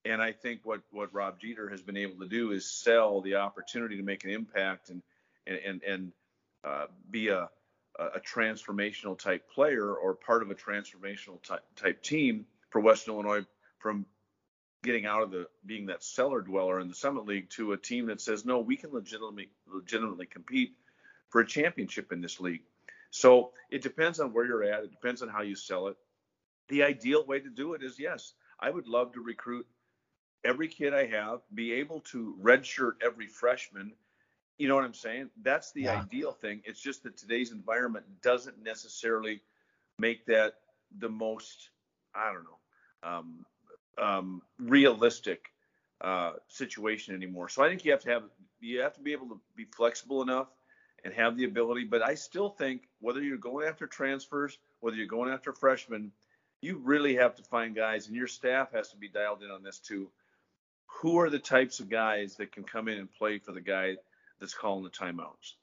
And 0.05 0.23
I 0.23 0.33
think 0.33 0.61
what 0.65 0.81
what 0.91 1.13
Rob 1.13 1.41
Jeter 1.41 1.69
has 1.69 1.83
been 1.83 1.97
able 1.97 2.21
to 2.21 2.29
do 2.29 2.53
is 2.53 2.71
sell 2.71 3.21
the 3.21 3.37
opportunity 3.37 3.97
to 3.97 4.03
make 4.03 4.25
an 4.25 4.31
impact 4.31 4.91
and 4.91 5.03
and 5.47 5.59
and, 5.59 5.83
and 5.83 6.13
uh, 6.65 6.87
be 7.11 7.29
a 7.29 7.49
a 7.99 8.21
transformational 8.21 9.19
type 9.19 9.51
player 9.51 9.93
or 9.95 10.15
part 10.15 10.43
of 10.43 10.51
a 10.51 10.55
transformational 10.55 11.43
type, 11.43 11.63
type 11.77 12.03
team 12.03 12.47
for 12.71 12.81
Western 12.81 13.15
Illinois 13.15 13.45
from 13.79 14.07
getting 14.83 15.05
out 15.05 15.23
of 15.23 15.31
the 15.31 15.47
being 15.67 15.87
that 15.87 16.03
cellar 16.03 16.41
dweller 16.41 16.81
in 16.81 16.89
the 16.89 16.95
Summit 16.95 17.27
League 17.27 17.51
to 17.51 17.73
a 17.73 17.77
team 17.77 18.07
that 18.07 18.21
says 18.21 18.45
no, 18.45 18.61
we 18.61 18.77
can 18.77 18.93
legitimately 18.93 19.51
legitimately 19.67 20.27
compete 20.27 20.73
for 21.29 21.41
a 21.41 21.47
championship 21.47 22.13
in 22.13 22.21
this 22.21 22.41
league. 22.41 22.63
So 23.11 23.53
it 23.71 23.83
depends 23.83 24.21
on 24.21 24.33
where 24.33 24.47
you're 24.47 24.65
at. 24.65 24.85
It 24.85 24.91
depends 24.91 25.23
on 25.23 25.29
how 25.29 25.43
you 25.43 25.55
sell 25.55 25.89
it. 25.89 25.97
The 26.69 26.85
ideal 26.85 27.25
way 27.27 27.41
to 27.41 27.51
do 27.51 27.75
it 27.75 27.83
is 27.83 27.99
yes, 27.99 28.35
I 28.59 28.71
would 28.71 28.87
love 28.87 29.13
to 29.13 29.21
recruit 29.21 29.67
every 30.45 30.69
kid 30.69 30.95
I 30.95 31.07
have, 31.07 31.41
be 31.53 31.73
able 31.73 32.01
to 32.13 32.37
redshirt 32.43 32.95
every 33.03 33.27
freshman 33.27 33.93
you 34.61 34.69
know 34.69 34.75
what 34.75 34.85
I'm 34.85 34.93
saying? 34.93 35.31
That's 35.43 35.73
the 35.73 35.85
yeah. 35.85 36.03
ideal 36.03 36.33
thing. 36.33 36.61
It's 36.67 36.83
just 36.83 37.03
that 37.05 37.17
today's 37.17 37.51
environment 37.51 38.05
doesn't 38.21 38.63
necessarily 38.63 39.41
make 39.99 40.27
that 40.27 40.57
the 40.99 41.09
most, 41.09 41.71
I 42.15 42.31
don't 42.31 42.45
know, 42.45 43.09
um, 43.11 43.47
um, 43.97 44.43
realistic 44.59 45.47
uh, 46.03 46.33
situation 46.49 47.15
anymore. 47.15 47.49
So 47.49 47.65
I 47.65 47.71
think 47.71 47.87
you 47.87 47.93
have 47.93 48.03
to 48.03 48.11
have 48.11 48.25
you 48.61 48.83
have 48.83 48.93
to 48.97 49.01
be 49.01 49.13
able 49.13 49.29
to 49.29 49.41
be 49.57 49.65
flexible 49.65 50.21
enough 50.21 50.49
and 51.05 51.15
have 51.15 51.37
the 51.37 51.45
ability. 51.45 51.85
But 51.85 52.03
I 52.03 52.15
still 52.15 52.51
think 52.51 52.83
whether 53.01 53.23
you're 53.23 53.37
going 53.37 53.67
after 53.67 53.87
transfers, 53.87 54.59
whether 54.81 54.97
you're 54.97 55.07
going 55.07 55.33
after 55.33 55.53
freshmen, 55.53 56.13
you 56.61 56.77
really 56.77 57.17
have 57.17 57.35
to 57.37 57.43
find 57.43 57.75
guys, 57.75 58.07
and 58.07 58.17
your 58.17 58.27
staff 58.27 58.73
has 58.73 58.91
to 58.91 58.97
be 58.97 59.09
dialed 59.09 59.43
in 59.43 59.51
on 59.51 59.63
this 59.63 59.79
too. 59.79 60.11
Who 61.01 61.19
are 61.21 61.31
the 61.31 61.39
types 61.39 61.81
of 61.81 61.89
guys 61.89 62.37
that 62.37 62.53
can 62.53 62.65
come 62.65 62.89
in 62.89 62.99
and 62.99 63.11
play 63.11 63.39
for 63.39 63.53
the 63.53 63.61
guy 63.61 63.97
that's 64.39 64.55
calling 64.55 64.85
the 64.85 64.91
timeouts? 64.91 65.55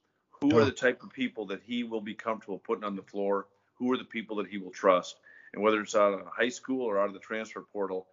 Who 0.42 0.58
are 0.58 0.66
the 0.66 0.72
type 0.72 1.04
of 1.04 1.12
people 1.12 1.48
that 1.48 1.62
he 1.66 1.84
will 1.84 2.02
be 2.02 2.14
comfortable 2.14 2.60
putting 2.60 2.84
on 2.84 2.96
the 2.96 3.02
floor? 3.04 3.48
Who 3.76 3.92
are 3.92 3.98
the 3.98 4.04
people 4.04 4.38
that 4.38 4.48
he 4.48 4.58
will 4.58 4.72
trust? 4.72 5.18
And 5.54 5.64
whether 5.64 5.82
it's 5.82 5.96
out 5.96 6.14
of 6.14 6.28
high 6.28 6.50
school 6.50 6.84
or 6.84 7.00
out 7.00 7.08
of 7.08 7.14
the 7.14 7.20
transfer 7.20 7.62
portal, 7.62 8.08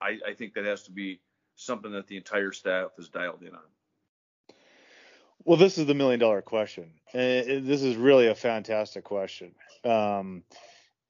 I, 0.00 0.18
I 0.26 0.34
think 0.34 0.54
that 0.54 0.64
has 0.64 0.84
to 0.84 0.92
be 0.92 1.20
something 1.56 1.92
that 1.92 2.06
the 2.06 2.16
entire 2.16 2.52
staff 2.52 2.90
is 2.98 3.08
dialed 3.08 3.42
in 3.42 3.54
on. 3.54 3.62
Well, 5.44 5.56
this 5.56 5.78
is 5.78 5.86
the 5.86 5.94
million 5.94 6.20
dollar 6.20 6.42
question. 6.42 6.90
And 7.12 7.66
this 7.66 7.82
is 7.82 7.96
really 7.96 8.28
a 8.28 8.34
fantastic 8.34 9.04
question. 9.04 9.54
Um, 9.84 10.42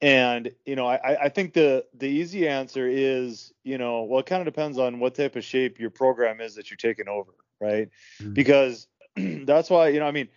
and 0.01 0.51
you 0.65 0.75
know, 0.75 0.85
I, 0.85 1.23
I 1.23 1.29
think 1.29 1.53
the 1.53 1.85
the 1.93 2.07
easy 2.07 2.47
answer 2.47 2.87
is, 2.87 3.53
you 3.63 3.77
know, 3.77 4.03
well, 4.03 4.19
it 4.19 4.25
kind 4.25 4.45
of 4.45 4.53
depends 4.53 4.77
on 4.77 4.99
what 4.99 5.15
type 5.15 5.35
of 5.35 5.43
shape 5.43 5.79
your 5.79 5.89
program 5.89 6.41
is 6.41 6.55
that 6.55 6.69
you're 6.69 6.77
taking 6.77 7.07
over, 7.07 7.31
right? 7.61 7.89
Mm-hmm. 8.21 8.33
Because 8.33 8.87
that's 9.15 9.69
why, 9.69 9.87
you 9.87 9.99
know, 9.99 10.05
I 10.05 10.11
mean, 10.11 10.27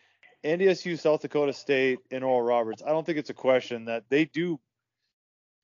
NDSU, 0.45 0.99
South 0.99 1.21
Dakota 1.21 1.53
State, 1.53 1.99
and 2.13 2.23
Oral 2.23 2.43
Roberts, 2.43 2.83
I 2.87 2.91
don't 2.91 3.05
think 3.05 3.19
it's 3.19 3.31
a 3.31 3.35
question 3.35 3.87
that 3.87 4.05
they 4.09 4.25
do 4.25 4.61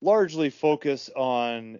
largely 0.02 0.50
focus 0.50 1.08
on 1.14 1.78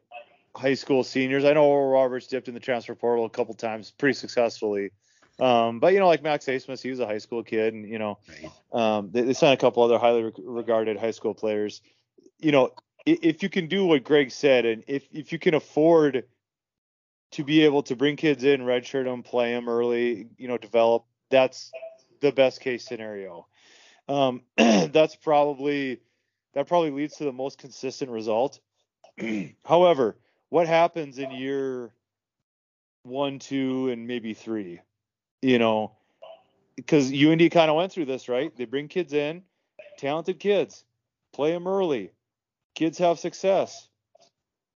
high 0.56 0.74
school 0.74 1.02
seniors. 1.02 1.44
I 1.44 1.52
know 1.52 1.64
Oral 1.64 1.90
Roberts 1.90 2.28
dipped 2.28 2.48
in 2.48 2.54
the 2.54 2.60
transfer 2.60 2.94
portal 2.94 3.24
a 3.24 3.30
couple 3.30 3.54
times 3.54 3.90
pretty 3.90 4.14
successfully. 4.14 4.90
Um, 5.40 5.80
but 5.80 5.92
you 5.92 5.98
know, 5.98 6.06
like 6.06 6.22
Max 6.22 6.46
Abmas, 6.46 6.80
he 6.80 6.90
was 6.90 7.00
a 7.00 7.06
high 7.06 7.18
school 7.18 7.42
kid, 7.42 7.74
and 7.74 7.88
you 7.88 7.98
know, 7.98 8.18
um, 8.72 9.10
they, 9.10 9.22
they 9.22 9.32
signed 9.32 9.54
a 9.54 9.60
couple 9.60 9.82
other 9.82 9.98
highly 9.98 10.24
re- 10.24 10.32
regarded 10.38 10.96
high 10.96 11.10
school 11.10 11.34
players. 11.34 11.82
You 12.38 12.52
know, 12.52 12.70
if, 13.04 13.18
if 13.22 13.42
you 13.42 13.48
can 13.48 13.66
do 13.66 13.84
what 13.84 14.04
Greg 14.04 14.30
said, 14.30 14.64
and 14.64 14.84
if 14.86 15.06
if 15.12 15.32
you 15.32 15.38
can 15.38 15.54
afford 15.54 16.24
to 17.32 17.44
be 17.44 17.64
able 17.64 17.82
to 17.82 17.96
bring 17.96 18.14
kids 18.14 18.44
in, 18.44 18.60
redshirt 18.60 19.04
them, 19.04 19.24
play 19.24 19.52
them 19.52 19.68
early, 19.68 20.28
you 20.38 20.46
know, 20.46 20.56
develop 20.56 21.04
that's 21.30 21.72
the 22.20 22.30
best 22.30 22.60
case 22.60 22.84
scenario. 22.84 23.48
Um, 24.08 24.42
that's 24.56 25.16
probably 25.16 26.00
that 26.54 26.68
probably 26.68 26.92
leads 26.92 27.16
to 27.16 27.24
the 27.24 27.32
most 27.32 27.58
consistent 27.58 28.10
result. 28.10 28.60
However, 29.64 30.16
what 30.48 30.68
happens 30.68 31.18
in 31.18 31.32
year 31.32 31.92
one, 33.02 33.40
two, 33.40 33.90
and 33.90 34.06
maybe 34.06 34.34
three? 34.34 34.80
You 35.44 35.58
know, 35.58 35.92
because 36.76 37.12
UND 37.12 37.50
kind 37.50 37.70
of 37.70 37.76
went 37.76 37.92
through 37.92 38.06
this, 38.06 38.28
right? 38.28 38.54
They 38.56 38.64
bring 38.64 38.88
kids 38.88 39.12
in, 39.12 39.42
talented 39.98 40.40
kids, 40.40 40.84
play 41.32 41.52
them 41.52 41.68
early. 41.68 42.12
Kids 42.74 42.98
have 42.98 43.18
success. 43.18 43.88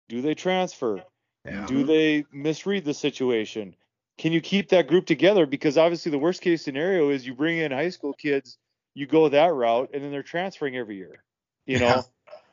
Do 0.10 0.22
they 0.22 0.36
transfer? 0.36 1.04
Yeah. 1.46 1.66
Do 1.66 1.84
they 1.84 2.26
misread 2.32 2.84
the 2.84 2.94
situation? 2.94 3.76
can 4.18 4.32
you 4.32 4.42
keep 4.42 4.70
that 4.70 4.88
group 4.88 5.06
together? 5.06 5.46
Because 5.46 5.78
obviously 5.78 6.12
the 6.12 6.20
worst 6.20 6.42
case 6.42 6.64
scenario 6.64 7.10
is 7.10 7.26
you 7.26 7.34
bring 7.34 7.58
in 7.58 7.72
high 7.72 7.90
school 7.90 8.14
kids, 8.14 8.58
you 8.94 9.08
go 9.08 9.28
that 9.30 9.54
route, 9.54 9.90
and 9.94 10.04
then 10.04 10.12
they're 10.12 10.24
transferring 10.24 10.78
every 10.78 10.96
year. 10.96 11.24
You 11.66 11.80
know, 11.80 11.88
yeah. 11.88 12.02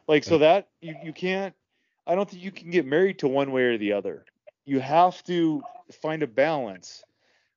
like 0.08 0.24
so 0.24 0.38
that 0.38 0.68
you 0.80 0.96
you 1.04 1.12
can't. 1.12 1.54
I 2.06 2.14
don't 2.14 2.28
think 2.28 2.42
you 2.42 2.50
can 2.50 2.70
get 2.70 2.86
married 2.86 3.20
to 3.20 3.28
one 3.28 3.52
way 3.52 3.62
or 3.64 3.78
the 3.78 3.92
other. 3.92 4.24
You 4.64 4.80
have 4.80 5.22
to 5.24 5.62
find 6.00 6.22
a 6.22 6.26
balance 6.26 7.04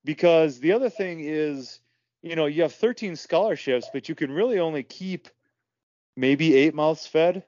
because 0.05 0.59
the 0.59 0.71
other 0.71 0.89
thing 0.89 1.19
is, 1.19 1.81
you 2.21 2.35
know, 2.35 2.45
you 2.45 2.61
have 2.61 2.73
13 2.73 3.15
scholarships, 3.15 3.89
but 3.91 4.07
you 4.07 4.15
can 4.15 4.31
really 4.31 4.59
only 4.59 4.83
keep 4.83 5.27
maybe 6.15 6.55
eight 6.55 6.73
mouths 6.73 7.05
fed. 7.05 7.43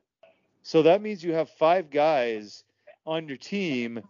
So 0.64 0.82
that 0.84 1.02
means 1.02 1.24
you 1.24 1.34
have 1.34 1.50
five 1.52 1.90
guys 1.90 2.64
on 3.06 3.28
your 3.28 3.38
team 3.38 4.02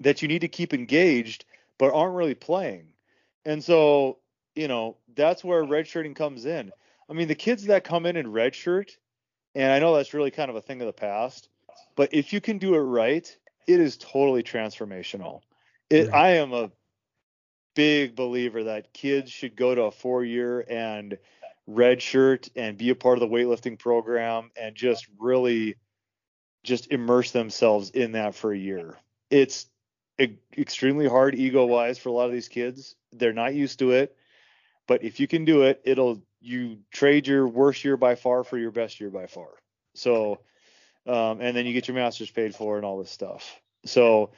that 0.00 0.22
you 0.22 0.28
need 0.28 0.42
to 0.42 0.48
keep 0.48 0.72
engaged 0.72 1.46
but 1.78 1.92
aren't 1.92 2.14
really 2.14 2.34
playing. 2.34 2.86
And 3.44 3.62
so, 3.62 4.18
you 4.54 4.68
know, 4.68 4.96
that's 5.16 5.42
where 5.42 5.64
redshirting 5.64 6.14
comes 6.14 6.44
in. 6.44 6.70
I 7.10 7.12
mean, 7.12 7.28
the 7.28 7.34
kids 7.34 7.64
that 7.64 7.82
come 7.84 8.06
in 8.06 8.16
in 8.16 8.26
redshirt, 8.26 8.90
and 9.54 9.72
I 9.72 9.78
know 9.80 9.96
that's 9.96 10.14
really 10.14 10.30
kind 10.30 10.50
of 10.50 10.56
a 10.56 10.60
thing 10.60 10.80
of 10.80 10.86
the 10.86 10.92
past, 10.92 11.48
but 11.96 12.10
if 12.12 12.32
you 12.32 12.40
can 12.40 12.58
do 12.58 12.74
it 12.74 12.78
right, 12.78 13.36
it 13.66 13.80
is 13.80 13.96
totally 13.96 14.42
transformational. 14.42 15.40
It, 15.90 16.12
I 16.12 16.36
am 16.36 16.52
a 16.52 16.70
big 17.74 18.14
believer 18.14 18.64
that 18.64 18.92
kids 18.92 19.30
should 19.30 19.56
go 19.56 19.74
to 19.74 19.82
a 19.82 19.90
four 19.90 20.24
year 20.24 20.64
and 20.68 21.18
redshirt 21.68 22.50
and 22.56 22.76
be 22.76 22.90
a 22.90 22.94
part 22.94 23.20
of 23.20 23.20
the 23.20 23.34
weightlifting 23.34 23.78
program 23.78 24.50
and 24.56 24.74
just 24.74 25.06
really 25.18 25.76
just 26.62 26.90
immerse 26.90 27.30
themselves 27.30 27.90
in 27.90 28.12
that 28.12 28.34
for 28.34 28.52
a 28.52 28.58
year. 28.58 28.96
It's 29.30 29.66
extremely 30.56 31.08
hard 31.08 31.34
ego 31.34 31.66
wise 31.66 31.98
for 31.98 32.08
a 32.08 32.12
lot 32.12 32.26
of 32.26 32.32
these 32.32 32.48
kids. 32.48 32.94
They're 33.12 33.32
not 33.32 33.54
used 33.54 33.78
to 33.80 33.92
it, 33.92 34.16
but 34.86 35.02
if 35.02 35.20
you 35.20 35.26
can 35.26 35.44
do 35.44 35.62
it, 35.62 35.80
it'll 35.84 36.22
you 36.40 36.78
trade 36.92 37.26
your 37.26 37.48
worst 37.48 37.84
year 37.84 37.96
by 37.96 38.14
far 38.14 38.44
for 38.44 38.58
your 38.58 38.70
best 38.70 39.00
year 39.00 39.10
by 39.10 39.26
far. 39.26 39.48
So, 39.94 40.40
um, 41.06 41.40
and 41.40 41.56
then 41.56 41.66
you 41.66 41.72
get 41.72 41.88
your 41.88 41.96
masters 41.96 42.30
paid 42.30 42.54
for 42.54 42.76
and 42.76 42.84
all 42.84 42.98
this 42.98 43.10
stuff. 43.10 43.60
So, 43.86 44.32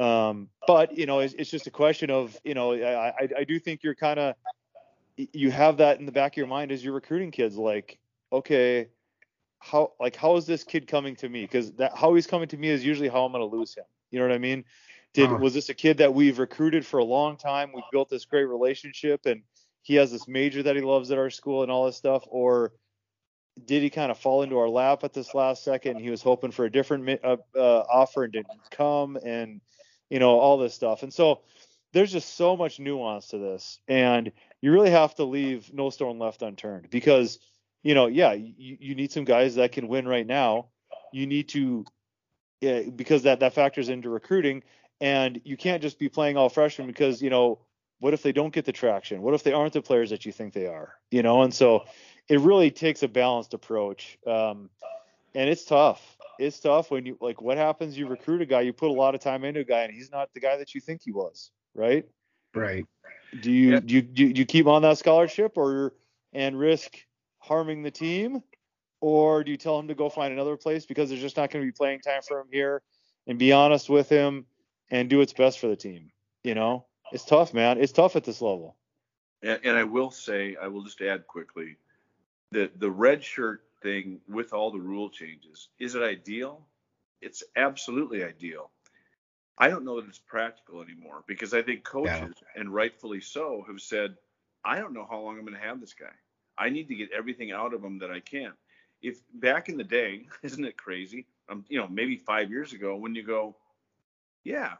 Um, 0.00 0.48
but 0.66 0.96
you 0.96 1.04
know, 1.04 1.20
it's, 1.20 1.34
it's 1.34 1.50
just 1.50 1.66
a 1.66 1.70
question 1.70 2.10
of 2.10 2.38
you 2.44 2.54
know, 2.54 2.72
I 2.72 3.08
I, 3.08 3.28
I 3.38 3.44
do 3.44 3.58
think 3.58 3.82
you're 3.82 3.94
kind 3.94 4.18
of 4.18 4.34
you 5.16 5.50
have 5.50 5.76
that 5.76 6.00
in 6.00 6.06
the 6.06 6.12
back 6.12 6.32
of 6.32 6.36
your 6.38 6.46
mind 6.46 6.72
as 6.72 6.82
you're 6.82 6.94
recruiting 6.94 7.30
kids. 7.30 7.56
Like, 7.56 7.98
okay, 8.32 8.88
how 9.58 9.92
like 10.00 10.16
how 10.16 10.36
is 10.36 10.46
this 10.46 10.64
kid 10.64 10.86
coming 10.86 11.16
to 11.16 11.28
me? 11.28 11.42
Because 11.42 11.72
that 11.72 11.96
how 11.96 12.14
he's 12.14 12.26
coming 12.26 12.48
to 12.48 12.56
me 12.56 12.68
is 12.68 12.84
usually 12.84 13.08
how 13.08 13.24
I'm 13.24 13.32
going 13.32 13.48
to 13.48 13.56
lose 13.56 13.74
him. 13.74 13.84
You 14.10 14.20
know 14.20 14.26
what 14.26 14.34
I 14.34 14.38
mean? 14.38 14.64
Did 15.12 15.26
uh-huh. 15.26 15.38
was 15.38 15.54
this 15.54 15.68
a 15.68 15.74
kid 15.74 15.98
that 15.98 16.14
we've 16.14 16.38
recruited 16.38 16.86
for 16.86 16.98
a 16.98 17.04
long 17.04 17.36
time? 17.36 17.70
We've 17.74 17.84
built 17.92 18.08
this 18.08 18.24
great 18.24 18.44
relationship, 18.44 19.26
and 19.26 19.42
he 19.82 19.96
has 19.96 20.10
this 20.10 20.26
major 20.26 20.62
that 20.62 20.76
he 20.76 20.82
loves 20.82 21.10
at 21.10 21.18
our 21.18 21.30
school 21.30 21.62
and 21.62 21.70
all 21.70 21.86
this 21.86 21.96
stuff, 21.96 22.24
or 22.28 22.72
did 23.66 23.82
he 23.82 23.90
kind 23.90 24.10
of 24.10 24.18
fall 24.18 24.42
into 24.42 24.58
our 24.58 24.68
lap 24.68 25.04
at 25.04 25.12
this 25.12 25.34
last 25.34 25.64
second? 25.64 25.98
He 25.98 26.10
was 26.10 26.22
hoping 26.22 26.52
for 26.52 26.64
a 26.64 26.70
different 26.70 27.20
uh, 27.22 27.36
uh, 27.54 27.80
offer 27.92 28.24
and 28.24 28.32
didn't 28.32 28.70
come, 28.70 29.16
and 29.16 29.60
you 30.10 30.18
know 30.18 30.38
all 30.38 30.58
this 30.58 30.74
stuff. 30.74 31.02
And 31.02 31.12
so 31.12 31.40
there's 31.92 32.12
just 32.12 32.36
so 32.36 32.56
much 32.56 32.78
nuance 32.78 33.28
to 33.28 33.38
this, 33.38 33.80
and 33.88 34.30
you 34.60 34.72
really 34.72 34.90
have 34.90 35.14
to 35.14 35.24
leave 35.24 35.72
no 35.72 35.90
stone 35.90 36.18
left 36.18 36.42
unturned 36.42 36.90
because 36.90 37.38
you 37.82 37.94
know, 37.94 38.06
yeah, 38.06 38.32
you, 38.32 38.76
you 38.78 38.94
need 38.94 39.10
some 39.10 39.24
guys 39.24 39.54
that 39.54 39.72
can 39.72 39.88
win 39.88 40.06
right 40.06 40.26
now. 40.26 40.66
You 41.12 41.26
need 41.26 41.48
to, 41.50 41.84
yeah, 42.60 42.82
because 42.94 43.22
that 43.22 43.40
that 43.40 43.54
factors 43.54 43.88
into 43.88 44.10
recruiting, 44.10 44.62
and 45.00 45.40
you 45.44 45.56
can't 45.56 45.82
just 45.82 45.98
be 45.98 46.08
playing 46.08 46.36
all 46.36 46.48
freshmen 46.48 46.86
because 46.86 47.22
you 47.22 47.30
know 47.30 47.60
what 48.00 48.14
if 48.14 48.22
they 48.22 48.32
don't 48.32 48.52
get 48.52 48.64
the 48.64 48.72
traction? 48.72 49.22
What 49.22 49.34
if 49.34 49.42
they 49.42 49.52
aren't 49.52 49.72
the 49.72 49.82
players 49.82 50.10
that 50.10 50.24
you 50.24 50.32
think 50.32 50.52
they 50.52 50.66
are? 50.66 50.94
You 51.10 51.22
know, 51.22 51.42
and 51.42 51.52
so 51.52 51.84
it 52.28 52.40
really 52.40 52.70
takes 52.70 53.02
a 53.02 53.08
balanced 53.08 53.54
approach. 53.54 54.18
Um, 54.26 54.70
and 55.34 55.48
it's 55.48 55.64
tough. 55.64 56.16
It's 56.38 56.58
tough 56.60 56.90
when 56.90 57.04
you 57.06 57.18
like 57.20 57.42
what 57.42 57.58
happens 57.58 57.98
you 57.98 58.06
recruit 58.06 58.40
a 58.42 58.46
guy, 58.46 58.62
you 58.62 58.72
put 58.72 58.90
a 58.90 58.94
lot 58.94 59.14
of 59.14 59.20
time 59.20 59.44
into 59.44 59.60
a 59.60 59.64
guy 59.64 59.82
and 59.82 59.92
he's 59.92 60.10
not 60.10 60.32
the 60.34 60.40
guy 60.40 60.56
that 60.56 60.74
you 60.74 60.80
think 60.80 61.02
he 61.04 61.12
was, 61.12 61.50
right? 61.74 62.06
Right. 62.54 62.86
Do 63.40 63.52
you 63.52 63.72
yeah. 63.72 63.80
do, 63.80 63.94
you, 63.94 64.02
do 64.02 64.24
you 64.26 64.46
keep 64.46 64.66
on 64.66 64.82
that 64.82 64.98
scholarship 64.98 65.56
or 65.56 65.94
and 66.32 66.58
risk 66.58 66.96
harming 67.38 67.82
the 67.82 67.90
team 67.90 68.42
or 69.00 69.44
do 69.44 69.50
you 69.50 69.56
tell 69.56 69.78
him 69.78 69.88
to 69.88 69.94
go 69.94 70.08
find 70.08 70.32
another 70.32 70.56
place 70.56 70.86
because 70.86 71.08
there's 71.08 71.20
just 71.20 71.36
not 71.36 71.50
going 71.50 71.64
to 71.64 71.66
be 71.66 71.72
playing 71.72 72.00
time 72.00 72.22
for 72.26 72.40
him 72.40 72.46
here 72.50 72.82
and 73.26 73.38
be 73.38 73.52
honest 73.52 73.88
with 73.88 74.08
him 74.08 74.44
and 74.90 75.08
do 75.08 75.18
what's 75.18 75.32
best 75.32 75.58
for 75.58 75.68
the 75.68 75.76
team, 75.76 76.10
you 76.44 76.54
know? 76.54 76.86
It's 77.12 77.24
tough, 77.24 77.54
man. 77.54 77.78
It's 77.80 77.92
tough 77.92 78.16
at 78.16 78.24
this 78.24 78.40
level. 78.40 78.76
And, 79.42 79.60
and 79.64 79.76
I 79.76 79.84
will 79.84 80.10
say, 80.10 80.56
I 80.60 80.68
will 80.68 80.82
just 80.82 81.00
add 81.00 81.26
quickly, 81.26 81.76
that 82.52 82.78
the 82.78 82.90
red 82.90 83.24
shirt 83.24 83.62
thing 83.82 84.20
with 84.28 84.52
all 84.52 84.70
the 84.70 84.78
rule 84.78 85.10
changes, 85.10 85.68
is 85.78 85.94
it 85.94 86.02
ideal? 86.02 86.66
It's 87.20 87.42
absolutely 87.56 88.24
ideal. 88.24 88.70
I 89.58 89.68
don't 89.68 89.84
know 89.84 90.00
that 90.00 90.08
it's 90.08 90.18
practical 90.18 90.80
anymore 90.80 91.22
because 91.26 91.52
I 91.52 91.62
think 91.62 91.84
coaches, 91.84 92.34
yeah. 92.42 92.60
and 92.60 92.72
rightfully 92.72 93.20
so, 93.20 93.64
have 93.68 93.80
said, 93.80 94.16
I 94.64 94.78
don't 94.78 94.94
know 94.94 95.06
how 95.08 95.20
long 95.20 95.36
I'm 95.38 95.44
going 95.44 95.54
to 95.54 95.66
have 95.66 95.80
this 95.80 95.94
guy. 95.94 96.12
I 96.56 96.70
need 96.70 96.88
to 96.88 96.94
get 96.94 97.10
everything 97.12 97.52
out 97.52 97.74
of 97.74 97.84
him 97.84 97.98
that 97.98 98.10
I 98.10 98.20
can. 98.20 98.52
If 99.02 99.20
back 99.34 99.68
in 99.68 99.76
the 99.76 99.84
day, 99.84 100.26
isn't 100.42 100.64
it 100.64 100.76
crazy? 100.76 101.26
Um, 101.48 101.64
you 101.68 101.78
know, 101.78 101.88
maybe 101.88 102.16
five 102.16 102.50
years 102.50 102.72
ago, 102.72 102.96
when 102.96 103.14
you 103.14 103.22
go, 103.22 103.56
yeah, 104.44 104.74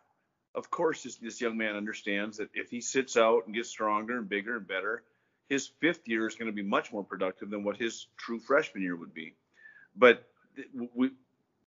of 0.55 0.71
course, 0.71 1.03
this, 1.03 1.17
this 1.17 1.41
young 1.41 1.57
man 1.57 1.77
understands 1.77 2.39
that 2.39 2.49
if 2.55 2.71
he 2.71 2.81
sits 2.81 3.17
out 3.17 3.47
and 3.47 3.55
gets 3.55 3.69
stronger 3.69 4.19
and 4.19 4.29
bigger 4.29 4.57
and 4.57 4.67
better, 4.67 5.03
his 5.51 5.67
fifth 5.81 6.07
year 6.07 6.27
is 6.27 6.37
going 6.37 6.51
to 6.51 6.55
be 6.55 6.63
much 6.63 6.93
more 6.93 7.05
productive 7.05 7.51
than 7.51 7.65
what 7.65 7.77
his 7.77 8.07
true 8.17 8.39
freshman 8.39 8.83
year 8.83 8.97
would 8.97 9.13
be. 9.13 9.35
But 9.97 10.25
we, 10.95 11.11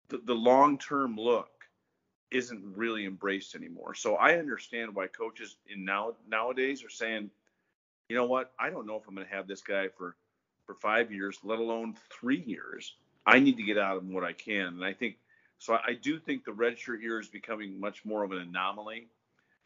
the, 0.10 0.20
the 0.20 0.34
long 0.34 0.78
term 0.78 1.18
look 1.18 1.50
isn't 2.32 2.64
really 2.76 3.06
embraced 3.06 3.56
anymore. 3.56 3.96
So 3.96 4.16
I 4.16 4.38
understand 4.38 4.96
why 4.96 5.08
coaches 5.08 5.58
in 5.68 5.84
now 5.84 6.14
nowadays 6.28 6.84
are 6.84 6.90
saying, 6.90 7.32
you 8.10 8.16
know 8.16 8.26
what, 8.26 8.52
I 8.60 8.70
don't 8.70 8.86
know 8.86 8.96
if 8.96 9.08
I'm 9.08 9.16
going 9.16 9.28
to 9.28 9.34
have 9.34 9.48
this 9.48 9.62
guy 9.62 9.88
for 9.98 10.16
for 10.66 10.76
five 10.76 11.12
years, 11.12 11.40
let 11.44 11.60
alone 11.60 11.96
three 12.10 12.42
years. 12.46 12.96
I 13.26 13.40
need 13.40 13.58
to 13.58 13.64
get 13.64 13.78
out 13.78 13.98
of 13.98 14.04
him 14.04 14.14
what 14.14 14.24
I 14.24 14.34
can, 14.34 14.68
and 14.68 14.86
I 14.86 14.94
think 14.94 15.18
so. 15.58 15.74
I 15.74 15.94
do 15.94 16.20
think 16.20 16.46
the 16.46 16.52
redshirt 16.52 17.02
year 17.02 17.20
is 17.20 17.28
becoming 17.28 17.80
much 17.80 18.06
more 18.06 18.24
of 18.24 18.32
an 18.32 18.38
anomaly 18.38 19.08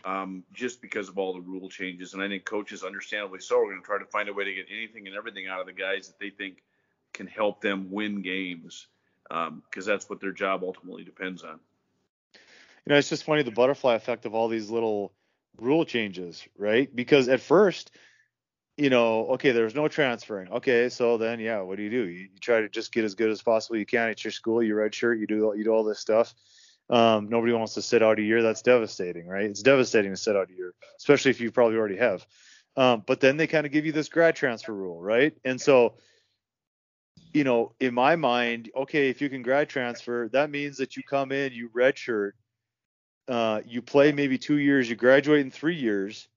um, 0.05 0.43
just 0.53 0.81
because 0.81 1.09
of 1.09 1.17
all 1.17 1.33
the 1.33 1.41
rule 1.41 1.69
changes. 1.69 2.13
And 2.13 2.21
I 2.21 2.27
think 2.27 2.45
coaches, 2.45 2.83
understandably 2.83 3.39
so, 3.39 3.59
are 3.59 3.65
going 3.65 3.81
to 3.81 3.85
try 3.85 3.97
to 3.97 4.05
find 4.05 4.29
a 4.29 4.33
way 4.33 4.45
to 4.45 4.53
get 4.53 4.67
anything 4.71 5.07
and 5.07 5.15
everything 5.15 5.47
out 5.47 5.59
of 5.59 5.65
the 5.65 5.73
guys 5.73 6.07
that 6.07 6.19
they 6.19 6.29
think 6.29 6.63
can 7.13 7.27
help 7.27 7.61
them 7.61 7.91
win 7.91 8.21
games 8.21 8.87
because 9.27 9.47
um, 9.47 9.63
that's 9.85 10.09
what 10.09 10.21
their 10.21 10.31
job 10.31 10.63
ultimately 10.63 11.03
depends 11.03 11.43
on. 11.43 11.59
You 12.85 12.93
know, 12.93 12.95
it's 12.95 13.09
just 13.09 13.25
funny 13.25 13.43
the 13.43 13.51
butterfly 13.51 13.95
effect 13.95 14.25
of 14.25 14.33
all 14.33 14.47
these 14.47 14.69
little 14.69 15.11
rule 15.57 15.83
changes, 15.83 16.47
right? 16.57 16.93
Because 16.95 17.27
at 17.27 17.41
first, 17.41 17.91
you 18.77 18.89
know, 18.89 19.27
okay, 19.31 19.51
there's 19.51 19.75
no 19.75 19.87
transferring. 19.87 20.49
Okay, 20.49 20.87
so 20.89 21.17
then 21.17 21.39
yeah, 21.39 21.61
what 21.61 21.77
do 21.77 21.83
you 21.83 21.89
do? 21.89 22.07
You, 22.07 22.29
you, 22.33 22.39
try 22.39 22.61
to 22.61 22.69
just 22.69 22.93
get 22.93 23.03
as 23.03 23.15
good 23.15 23.29
as 23.29 23.41
possible 23.41 23.75
you 23.75 23.85
can 23.85 24.09
at 24.09 24.23
your 24.23 24.31
school. 24.31 24.61
You 24.61 24.75
redshirt, 24.75 25.19
you 25.19 25.27
do 25.27 25.53
you 25.57 25.63
do 25.63 25.71
all 25.71 25.83
this 25.83 25.99
stuff. 25.99 26.33
Um, 26.89 27.29
nobody 27.29 27.53
wants 27.53 27.73
to 27.73 27.81
sit 27.81 28.01
out 28.01 28.19
a 28.19 28.21
year. 28.21 28.41
That's 28.41 28.61
devastating, 28.61 29.27
right? 29.27 29.45
It's 29.45 29.61
devastating 29.61 30.11
to 30.11 30.17
sit 30.17 30.35
out 30.35 30.49
a 30.49 30.53
year, 30.53 30.73
especially 30.97 31.31
if 31.31 31.41
you 31.41 31.51
probably 31.51 31.77
already 31.77 31.97
have. 31.97 32.25
Um, 32.77 33.03
but 33.05 33.19
then 33.19 33.37
they 33.37 33.47
kind 33.47 33.65
of 33.65 33.71
give 33.71 33.85
you 33.85 33.91
this 33.91 34.07
grad 34.07 34.35
transfer 34.35 34.73
rule, 34.73 35.01
right? 35.01 35.33
And 35.43 35.59
so, 35.59 35.95
you 37.33 37.43
know, 37.43 37.73
in 37.79 37.93
my 37.93 38.15
mind, 38.15 38.69
okay, 38.75 39.09
if 39.09 39.21
you 39.21 39.29
can 39.29 39.41
grad 39.41 39.67
transfer, 39.67 40.29
that 40.31 40.49
means 40.49 40.77
that 40.77 40.95
you 40.95 41.03
come 41.03 41.31
in, 41.31 41.51
you 41.51 41.69
redshirt, 41.69 42.31
uh, 43.27 43.61
you 43.65 43.81
play 43.81 44.11
maybe 44.11 44.37
two 44.37 44.57
years, 44.57 44.89
you 44.89 44.95
graduate 44.95 45.41
in 45.41 45.51
three 45.51 45.75
years. 45.75 46.29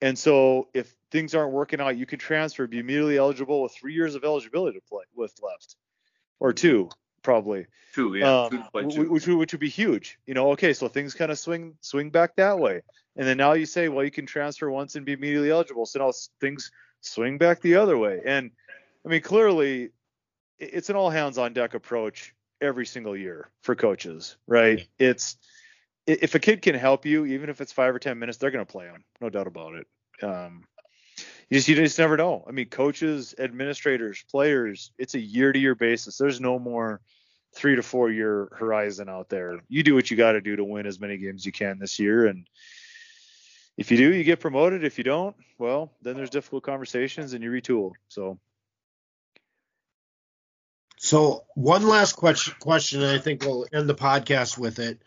And 0.00 0.18
so 0.18 0.68
if 0.74 0.92
things 1.10 1.34
aren't 1.34 1.52
working 1.52 1.80
out, 1.80 1.96
you 1.96 2.06
can 2.06 2.18
transfer, 2.18 2.66
be 2.66 2.78
immediately 2.78 3.16
eligible 3.16 3.62
with 3.62 3.72
three 3.72 3.94
years 3.94 4.14
of 4.14 4.24
eligibility 4.24 4.78
to 4.78 4.84
play 4.86 5.04
with 5.14 5.32
left, 5.42 5.76
or 6.40 6.52
two 6.52 6.90
probably. 7.28 7.66
Two, 7.94 8.14
yeah, 8.14 8.44
um, 8.44 8.50
two 8.50 8.90
two. 8.90 9.10
Which, 9.10 9.26
which 9.26 9.52
would 9.52 9.60
be 9.60 9.68
huge. 9.68 10.18
You 10.24 10.32
know, 10.32 10.52
okay, 10.52 10.72
so 10.72 10.88
things 10.88 11.12
kind 11.12 11.30
of 11.30 11.38
swing 11.38 11.74
swing 11.82 12.08
back 12.08 12.36
that 12.36 12.58
way, 12.58 12.80
and 13.16 13.28
then 13.28 13.36
now 13.36 13.52
you 13.52 13.66
say, 13.66 13.90
well, 13.90 14.02
you 14.02 14.10
can 14.10 14.24
transfer 14.24 14.70
once 14.70 14.94
and 14.94 15.04
be 15.04 15.12
immediately 15.12 15.50
eligible. 15.50 15.84
So 15.84 15.98
now 15.98 16.12
things 16.40 16.70
swing 17.02 17.36
back 17.36 17.60
the 17.60 17.74
other 17.74 17.98
way, 17.98 18.22
and 18.24 18.50
I 19.04 19.10
mean, 19.10 19.20
clearly, 19.20 19.90
it's 20.58 20.88
an 20.88 20.96
all 20.96 21.10
hands 21.10 21.36
on 21.36 21.52
deck 21.52 21.74
approach 21.74 22.34
every 22.62 22.86
single 22.86 23.14
year 23.14 23.50
for 23.60 23.74
coaches, 23.74 24.38
right? 24.46 24.88
It's 24.98 25.36
if 26.06 26.34
a 26.34 26.38
kid 26.38 26.62
can 26.62 26.76
help 26.76 27.04
you, 27.04 27.26
even 27.26 27.50
if 27.50 27.60
it's 27.60 27.72
five 27.72 27.94
or 27.94 27.98
ten 27.98 28.18
minutes, 28.18 28.38
they're 28.38 28.50
going 28.50 28.64
to 28.64 28.72
play 28.72 28.86
them, 28.86 29.04
no 29.20 29.28
doubt 29.28 29.46
about 29.46 29.74
it. 29.74 29.86
Um, 30.22 30.64
you 31.50 31.58
just 31.58 31.68
you 31.68 31.74
just 31.74 31.98
never 31.98 32.16
know. 32.16 32.42
I 32.48 32.52
mean, 32.52 32.70
coaches, 32.70 33.34
administrators, 33.38 34.24
players, 34.30 34.92
it's 34.96 35.14
a 35.14 35.20
year 35.20 35.52
to 35.52 35.58
year 35.58 35.74
basis. 35.74 36.16
There's 36.16 36.40
no 36.40 36.58
more 36.58 37.02
three 37.54 37.76
to 37.76 37.82
four 37.82 38.10
year 38.10 38.48
horizon 38.52 39.08
out 39.08 39.28
there. 39.28 39.60
You 39.68 39.82
do 39.82 39.94
what 39.94 40.10
you 40.10 40.16
got 40.16 40.32
to 40.32 40.40
do 40.40 40.56
to 40.56 40.64
win 40.64 40.86
as 40.86 41.00
many 41.00 41.16
games 41.18 41.44
you 41.44 41.52
can 41.52 41.78
this 41.78 41.98
year, 41.98 42.26
and 42.26 42.46
if 43.78 43.92
you 43.92 43.96
do, 43.96 44.12
you 44.12 44.24
get 44.24 44.40
promoted. 44.40 44.84
If 44.84 44.98
you 44.98 45.04
don't, 45.04 45.36
well, 45.56 45.92
then 46.02 46.16
there's 46.16 46.30
difficult 46.30 46.64
conversations 46.64 47.32
and 47.32 47.42
you 47.42 47.50
retool. 47.50 47.92
So. 48.08 48.38
So 51.00 51.44
one 51.54 51.86
last 51.86 52.14
question, 52.14 52.54
question, 52.58 53.02
and 53.02 53.12
I 53.12 53.18
think 53.22 53.44
we'll 53.44 53.66
end 53.72 53.88
the 53.88 53.94
podcast 53.94 54.58
with 54.58 54.80
it. 54.80 55.00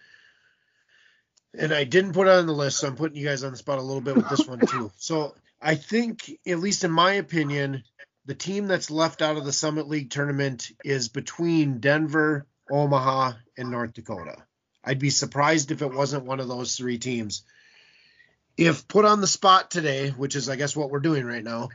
And 1.54 1.74
I 1.74 1.84
didn't 1.84 2.14
put 2.14 2.28
it 2.28 2.32
on 2.32 2.46
the 2.48 2.54
list, 2.54 2.78
so 2.80 2.88
I'm 2.88 2.96
putting 2.96 3.18
you 3.18 3.28
guys 3.28 3.44
on 3.44 3.52
the 3.52 3.58
spot 3.58 3.78
a 3.78 3.82
little 3.82 4.00
bit 4.00 4.16
with 4.16 4.30
this 4.30 4.48
one 4.48 4.60
too. 4.60 4.90
So 4.98 5.36
I 5.62 5.76
think, 5.76 6.32
at 6.48 6.60
least 6.60 6.86
in 6.86 6.92
my 6.92 7.14
opinion, 7.14 7.84
the 8.26 8.36
team 8.36 8.68
that's 8.68 8.92
left 8.92 9.22
out 9.22 9.38
of 9.38 9.46
the 9.46 9.54
Summit 9.54 9.88
League 9.88 10.12
tournament 10.12 10.72
is 10.84 11.10
between 11.10 11.80
Denver, 11.80 12.48
Omaha, 12.70 13.34
and 13.58 13.72
North 13.72 13.94
Dakota. 13.94 14.36
I'd 14.84 15.00
be 15.00 15.10
surprised 15.10 15.72
if 15.72 15.82
it 15.82 15.94
wasn't 15.94 16.26
one 16.26 16.40
of 16.40 16.48
those 16.48 16.76
three 16.76 16.98
teams. 16.98 17.44
If 18.58 18.88
put 18.88 19.06
on 19.06 19.22
the 19.22 19.28
spot 19.28 19.72
today, 19.72 20.10
which 20.10 20.36
is 20.36 20.50
I 20.50 20.56
guess 20.56 20.76
what 20.76 20.90
we're 20.90 21.00
doing 21.00 21.26
right 21.26 21.44
now, 21.44 21.70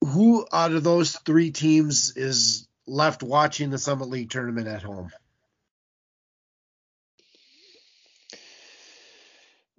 who 0.00 0.46
out 0.52 0.72
of 0.72 0.84
those 0.84 1.16
three 1.16 1.50
teams 1.50 2.16
is 2.16 2.68
left 2.86 3.22
watching 3.22 3.70
the 3.70 3.78
Summit 3.78 4.08
League 4.08 4.30
tournament 4.30 4.66
at 4.66 4.82
home? 4.82 5.10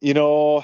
You 0.01 0.13
know, 0.13 0.63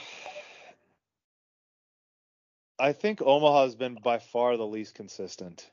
I 2.77 2.91
think 2.91 3.21
Omaha 3.21 3.63
has 3.63 3.75
been 3.75 3.97
by 4.03 4.19
far 4.19 4.57
the 4.57 4.65
least 4.65 4.95
consistent. 4.95 5.69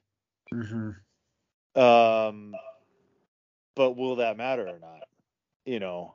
Mm-hmm. 0.53 1.81
Um, 1.81 2.55
but 3.75 3.97
will 3.97 4.17
that 4.17 4.37
matter 4.37 4.67
or 4.67 4.79
not? 4.79 5.09
You 5.65 5.81
know, 5.81 6.15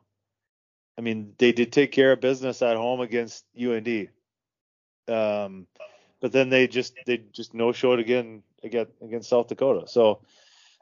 I 0.97 1.01
mean, 1.01 1.33
they 1.37 1.51
did 1.51 1.71
take 1.71 1.91
care 1.91 2.11
of 2.11 2.21
business 2.21 2.61
at 2.61 2.77
home 2.77 3.01
against 3.01 3.45
UND. 3.59 4.09
Um, 5.07 5.67
but 6.19 6.31
then 6.31 6.49
they 6.49 6.67
just 6.67 6.93
they 7.05 7.17
just 7.31 7.53
no 7.53 7.71
showed 7.71 7.99
again 7.99 8.43
against 8.63 8.91
against 9.01 9.29
South 9.29 9.47
Dakota. 9.47 9.87
So 9.87 10.21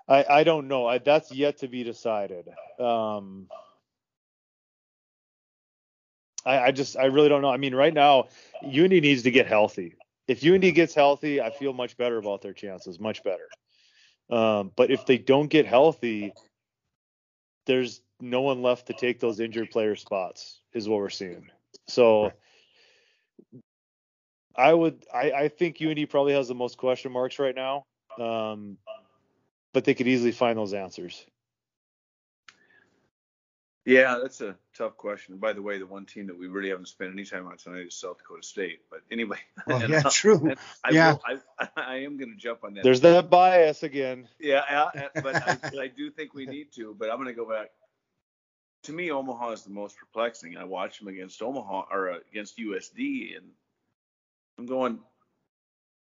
I 0.07 0.25
I 0.29 0.43
don't 0.43 0.67
know. 0.67 0.87
I, 0.87 0.97
that's 0.97 1.31
yet 1.31 1.57
to 1.59 1.67
be 1.67 1.83
decided. 1.83 2.47
Um, 2.79 3.47
I, 6.45 6.59
I 6.59 6.71
just 6.71 6.97
I 6.97 7.05
really 7.05 7.29
don't 7.29 7.41
know. 7.41 7.49
I 7.49 7.57
mean, 7.57 7.73
right 7.73 7.93
now, 7.93 8.27
UND 8.63 8.89
needs 8.91 9.23
to 9.23 9.31
get 9.31 9.47
healthy. 9.47 9.95
If 10.27 10.43
UND 10.43 10.73
gets 10.73 10.93
healthy, 10.93 11.41
I 11.41 11.51
feel 11.51 11.73
much 11.73 11.97
better 11.97 12.17
about 12.17 12.41
their 12.41 12.53
chances, 12.53 12.99
much 12.99 13.23
better. 13.23 13.47
Um, 14.29 14.71
but 14.75 14.89
if 14.91 15.05
they 15.05 15.17
don't 15.17 15.47
get 15.47 15.65
healthy, 15.65 16.33
there's 17.67 18.01
no 18.19 18.41
one 18.41 18.61
left 18.61 18.87
to 18.87 18.93
take 18.93 19.19
those 19.19 19.39
injured 19.39 19.69
player 19.71 19.95
spots, 19.95 20.61
is 20.73 20.89
what 20.89 20.99
we're 20.99 21.09
seeing. 21.09 21.49
So 21.87 22.31
I 24.55 24.73
would 24.73 25.05
I, 25.13 25.31
I 25.31 25.47
think 25.49 25.81
UND 25.81 26.09
probably 26.09 26.33
has 26.33 26.47
the 26.47 26.55
most 26.55 26.77
question 26.77 27.11
marks 27.11 27.39
right 27.39 27.55
now. 27.55 27.83
Um, 28.19 28.77
but 29.73 29.83
they 29.83 29.93
could 29.93 30.07
easily 30.07 30.31
find 30.31 30.57
those 30.57 30.73
answers. 30.73 31.25
Yeah, 33.85 34.17
that's 34.19 34.41
a 34.41 34.55
tough 34.75 34.97
question. 34.97 35.37
By 35.37 35.53
the 35.53 35.61
way, 35.61 35.77
the 35.77 35.85
one 35.85 36.05
team 36.05 36.25
that 36.27 36.37
we 36.37 36.47
really 36.47 36.69
haven't 36.69 36.87
spent 36.87 37.11
any 37.13 37.23
time 37.23 37.45
on 37.45 37.57
tonight 37.57 37.85
is 37.85 37.93
South 37.93 38.17
Dakota 38.17 38.41
State. 38.41 38.79
But 38.89 39.01
anyway, 39.11 39.37
well, 39.67 39.87
yeah, 39.89 40.01
true. 40.09 40.55
I 40.83 40.89
yeah, 40.89 41.13
will, 41.13 41.39
I, 41.59 41.67
I, 41.77 41.95
am 41.97 42.17
going 42.17 42.31
to 42.31 42.37
jump 42.37 42.63
on 42.63 42.73
that. 42.73 42.83
There's 42.83 43.01
that 43.01 43.29
bias 43.29 43.83
again. 43.83 44.27
Yeah, 44.39 44.63
I, 44.67 45.09
but 45.21 45.35
I, 45.35 45.83
I, 45.83 45.87
do 45.87 46.09
think 46.09 46.33
we 46.33 46.47
need 46.47 46.71
to. 46.73 46.95
But 46.97 47.11
I'm 47.11 47.17
going 47.17 47.27
to 47.27 47.33
go 47.33 47.47
back. 47.47 47.69
To 48.83 48.93
me, 48.93 49.11
Omaha 49.11 49.51
is 49.51 49.63
the 49.63 49.71
most 49.71 49.97
perplexing. 49.97 50.57
I 50.57 50.63
watched 50.63 50.99
them 50.99 51.07
against 51.07 51.41
Omaha 51.43 51.85
or 51.91 52.11
uh, 52.11 52.17
against 52.31 52.57
USD, 52.57 53.37
and 53.37 53.45
I'm 54.57 54.65
going. 54.65 54.99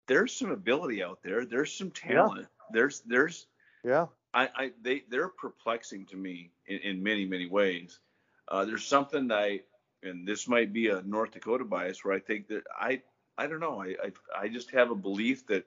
There's 0.07 0.33
some 0.33 0.51
ability 0.51 1.01
out 1.01 1.19
there. 1.23 1.45
There's 1.45 1.73
some 1.73 1.89
talent. 1.89 2.41
Yeah. 2.41 2.65
There's 2.73 3.01
there's 3.07 3.47
yeah. 3.83 4.05
I, 4.33 4.49
I 4.55 4.71
they 4.81 5.03
they're 5.09 5.29
perplexing 5.29 6.05
to 6.07 6.15
me 6.15 6.51
in, 6.67 6.79
in 6.79 7.03
many 7.03 7.25
many 7.25 7.47
ways. 7.47 7.99
Uh, 8.47 8.65
there's 8.65 8.85
something 8.85 9.27
that 9.27 9.37
I 9.37 9.59
and 10.03 10.27
this 10.27 10.47
might 10.47 10.73
be 10.73 10.87
a 10.87 11.01
North 11.03 11.31
Dakota 11.31 11.65
bias 11.65 12.03
where 12.03 12.13
I 12.13 12.19
think 12.19 12.47
that 12.47 12.63
I 12.79 13.01
I 13.37 13.47
don't 13.47 13.59
know 13.59 13.81
I 13.81 13.95
I, 14.03 14.43
I 14.43 14.47
just 14.47 14.71
have 14.71 14.91
a 14.91 14.95
belief 14.95 15.47
that 15.47 15.65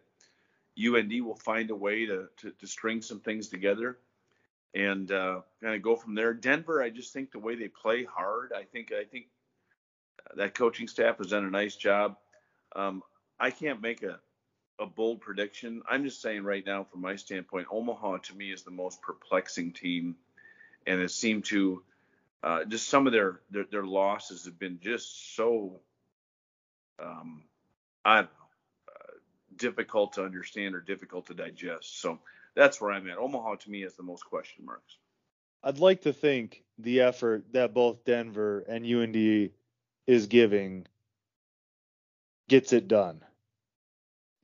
UND 0.78 1.24
will 1.24 1.36
find 1.36 1.70
a 1.70 1.76
way 1.76 2.06
to 2.06 2.28
to, 2.38 2.50
to 2.50 2.66
string 2.66 3.02
some 3.02 3.20
things 3.20 3.48
together 3.48 3.98
and 4.74 5.10
uh, 5.12 5.40
kind 5.62 5.76
of 5.76 5.82
go 5.82 5.94
from 5.94 6.14
there. 6.14 6.34
Denver, 6.34 6.82
I 6.82 6.90
just 6.90 7.12
think 7.12 7.30
the 7.30 7.38
way 7.38 7.54
they 7.54 7.68
play 7.68 8.04
hard. 8.04 8.52
I 8.54 8.64
think 8.64 8.92
I 8.92 9.04
think 9.04 9.26
that 10.36 10.54
coaching 10.54 10.88
staff 10.88 11.18
has 11.18 11.28
done 11.28 11.44
a 11.44 11.50
nice 11.50 11.76
job. 11.76 12.16
Um, 12.74 13.02
I 13.38 13.50
can't 13.50 13.80
make 13.80 14.02
a 14.02 14.18
a 14.78 14.86
bold 14.86 15.20
prediction. 15.20 15.82
I'm 15.88 16.04
just 16.04 16.20
saying 16.20 16.44
right 16.44 16.64
now, 16.64 16.84
from 16.84 17.00
my 17.00 17.16
standpoint, 17.16 17.68
Omaha 17.70 18.18
to 18.18 18.36
me 18.36 18.52
is 18.52 18.62
the 18.62 18.70
most 18.70 19.00
perplexing 19.02 19.72
team, 19.72 20.16
and 20.86 21.00
it 21.00 21.10
seemed 21.10 21.44
to 21.46 21.82
uh, 22.42 22.64
just 22.64 22.88
some 22.88 23.06
of 23.06 23.12
their, 23.12 23.40
their, 23.50 23.64
their 23.64 23.84
losses 23.84 24.44
have 24.44 24.58
been 24.58 24.78
just 24.82 25.34
so 25.34 25.80
um, 27.02 27.44
I 28.04 28.16
don't 28.16 28.24
know 28.24 28.30
uh, 28.88 29.12
difficult 29.56 30.14
to 30.14 30.24
understand 30.24 30.74
or 30.74 30.80
difficult 30.80 31.26
to 31.26 31.34
digest. 31.34 32.00
So 32.00 32.18
that's 32.54 32.80
where 32.80 32.92
I'm 32.92 33.08
at. 33.08 33.18
Omaha 33.18 33.56
to 33.56 33.70
me 33.70 33.82
has 33.82 33.94
the 33.94 34.02
most 34.02 34.24
question 34.24 34.66
marks. 34.66 34.96
I'd 35.62 35.78
like 35.78 36.02
to 36.02 36.12
think 36.12 36.62
the 36.78 37.00
effort 37.00 37.44
that 37.52 37.72
both 37.72 38.04
Denver 38.04 38.64
and 38.68 38.84
UND 38.84 39.50
is 40.06 40.26
giving 40.26 40.86
gets 42.48 42.74
it 42.74 42.88
done 42.88 43.22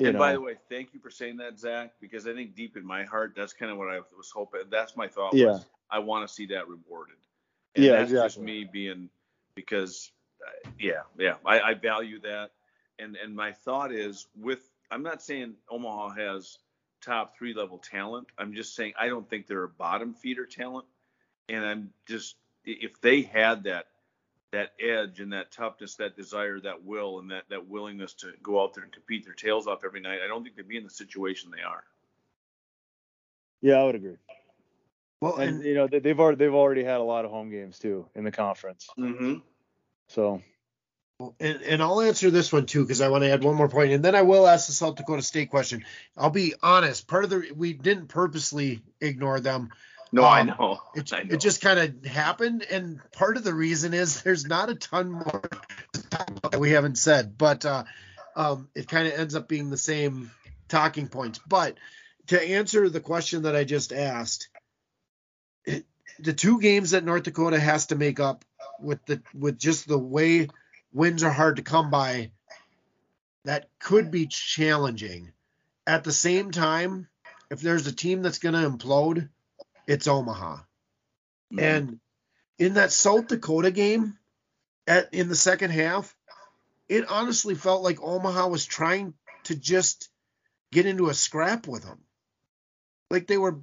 and 0.08 0.14
know. 0.14 0.18
by 0.18 0.32
the 0.32 0.40
way, 0.40 0.54
thank 0.68 0.94
you 0.94 1.00
for 1.00 1.10
saying 1.10 1.36
that, 1.38 1.58
Zach, 1.58 1.92
because 2.00 2.26
I 2.26 2.34
think 2.34 2.54
deep 2.54 2.76
in 2.76 2.84
my 2.84 3.04
heart, 3.04 3.34
that's 3.36 3.52
kind 3.52 3.70
of 3.70 3.78
what 3.78 3.88
I 3.88 4.00
was 4.16 4.30
hoping. 4.34 4.62
That's 4.70 4.96
my 4.96 5.08
thought. 5.08 5.34
Yeah. 5.34 5.46
Was, 5.46 5.66
I 5.90 5.98
want 5.98 6.26
to 6.26 6.32
see 6.32 6.46
that 6.46 6.68
rewarded. 6.68 7.16
And 7.74 7.84
yeah, 7.84 7.92
that's 7.92 8.10
exactly. 8.10 8.26
just 8.26 8.38
me 8.40 8.68
being 8.70 9.08
because, 9.54 10.10
uh, 10.46 10.70
yeah, 10.78 11.02
yeah, 11.18 11.34
I, 11.44 11.60
I 11.60 11.74
value 11.74 12.20
that. 12.20 12.50
And 12.98 13.16
and 13.16 13.34
my 13.34 13.52
thought 13.52 13.92
is 13.92 14.26
with 14.36 14.68
I'm 14.90 15.02
not 15.02 15.22
saying 15.22 15.54
Omaha 15.70 16.10
has 16.10 16.58
top 17.00 17.36
three 17.36 17.54
level 17.54 17.78
talent. 17.78 18.28
I'm 18.38 18.54
just 18.54 18.74
saying 18.74 18.92
I 18.98 19.08
don't 19.08 19.28
think 19.28 19.46
they're 19.46 19.64
a 19.64 19.68
bottom 19.68 20.14
feeder 20.14 20.46
talent. 20.46 20.86
And 21.48 21.64
I'm 21.64 21.90
just 22.06 22.36
if 22.64 23.00
they 23.00 23.22
had 23.22 23.64
that 23.64 23.86
that 24.52 24.72
edge 24.80 25.20
and 25.20 25.32
that 25.32 25.52
toughness, 25.52 25.96
that 25.96 26.16
desire, 26.16 26.58
that 26.60 26.84
will, 26.84 27.20
and 27.20 27.30
that 27.30 27.44
that 27.50 27.68
willingness 27.68 28.14
to 28.14 28.32
go 28.42 28.62
out 28.62 28.74
there 28.74 28.84
and 28.84 28.92
compete 28.92 29.24
their 29.24 29.34
tails 29.34 29.66
off 29.66 29.84
every 29.84 30.00
night, 30.00 30.18
I 30.24 30.28
don't 30.28 30.42
think 30.42 30.56
they'd 30.56 30.66
be 30.66 30.76
in 30.76 30.84
the 30.84 30.90
situation 30.90 31.50
they 31.50 31.62
are. 31.62 31.84
Yeah, 33.62 33.74
I 33.74 33.84
would 33.84 33.94
agree. 33.94 34.16
Well, 35.20 35.36
and, 35.36 35.56
and 35.56 35.64
you 35.64 35.74
know 35.74 35.86
they've 35.86 36.18
already 36.18 36.38
they've 36.38 36.54
already 36.54 36.82
had 36.82 37.00
a 37.00 37.04
lot 37.04 37.24
of 37.24 37.30
home 37.30 37.50
games 37.50 37.78
too 37.78 38.06
in 38.14 38.24
the 38.24 38.32
conference. 38.32 38.88
Mm-hmm. 38.98 39.36
So. 40.08 40.42
And, 41.38 41.60
and 41.60 41.82
I'll 41.82 42.00
answer 42.00 42.30
this 42.30 42.50
one 42.50 42.64
too 42.64 42.82
because 42.82 43.02
I 43.02 43.08
want 43.08 43.24
to 43.24 43.30
add 43.30 43.44
one 43.44 43.54
more 43.54 43.68
point, 43.68 43.92
and 43.92 44.02
then 44.02 44.14
I 44.14 44.22
will 44.22 44.48
ask 44.48 44.68
the 44.68 44.72
South 44.72 44.96
Dakota 44.96 45.20
State 45.20 45.50
question. 45.50 45.84
I'll 46.16 46.30
be 46.30 46.54
honest. 46.62 47.06
Part 47.06 47.24
of 47.24 47.30
the 47.30 47.52
we 47.54 47.74
didn't 47.74 48.06
purposely 48.06 48.80
ignore 49.02 49.38
them. 49.38 49.68
No, 50.12 50.24
um, 50.24 50.28
I 50.28 50.42
know. 50.42 50.80
It, 50.94 51.12
I 51.12 51.22
know. 51.22 51.34
it 51.34 51.40
just 51.40 51.60
kind 51.60 51.78
of 51.78 52.04
happened, 52.04 52.64
and 52.70 53.00
part 53.12 53.36
of 53.36 53.44
the 53.44 53.54
reason 53.54 53.94
is 53.94 54.22
there's 54.22 54.46
not 54.46 54.70
a 54.70 54.74
ton 54.74 55.10
more 55.10 55.42
that 56.50 56.58
we 56.58 56.72
haven't 56.72 56.98
said, 56.98 57.38
but 57.38 57.64
uh, 57.64 57.84
um, 58.34 58.68
it 58.74 58.88
kind 58.88 59.06
of 59.06 59.14
ends 59.14 59.34
up 59.34 59.48
being 59.48 59.70
the 59.70 59.76
same 59.76 60.30
talking 60.68 61.08
points. 61.08 61.38
But 61.46 61.78
to 62.28 62.42
answer 62.42 62.88
the 62.88 63.00
question 63.00 63.42
that 63.42 63.56
I 63.56 63.64
just 63.64 63.92
asked, 63.92 64.48
it, 65.64 65.84
the 66.18 66.32
two 66.32 66.60
games 66.60 66.90
that 66.90 67.04
North 67.04 67.22
Dakota 67.22 67.58
has 67.58 67.86
to 67.86 67.96
make 67.96 68.20
up 68.20 68.44
with 68.80 69.04
the 69.06 69.22
with 69.34 69.58
just 69.58 69.86
the 69.86 69.98
way 69.98 70.48
wins 70.92 71.22
are 71.22 71.30
hard 71.30 71.56
to 71.56 71.62
come 71.62 71.90
by, 71.90 72.30
that 73.44 73.68
could 73.78 74.10
be 74.10 74.26
challenging. 74.26 75.32
At 75.86 76.04
the 76.04 76.12
same 76.12 76.50
time, 76.50 77.08
if 77.50 77.60
there's 77.60 77.86
a 77.86 77.92
team 77.92 78.22
that's 78.22 78.38
going 78.38 78.54
to 78.54 78.68
implode 78.68 79.28
it's 79.90 80.06
Omaha. 80.06 80.56
Mm-hmm. 81.52 81.58
And 81.58 82.00
in 82.58 82.74
that 82.74 82.92
South 82.92 83.26
Dakota 83.26 83.72
game 83.72 84.16
at 84.86 85.12
in 85.12 85.28
the 85.28 85.34
second 85.34 85.70
half, 85.70 86.14
it 86.88 87.10
honestly 87.10 87.56
felt 87.56 87.82
like 87.82 88.00
Omaha 88.00 88.46
was 88.46 88.64
trying 88.64 89.14
to 89.44 89.56
just 89.56 90.08
get 90.70 90.86
into 90.86 91.08
a 91.08 91.14
scrap 91.14 91.66
with 91.66 91.82
them. 91.82 91.98
Like 93.10 93.26
they 93.26 93.36
were 93.36 93.58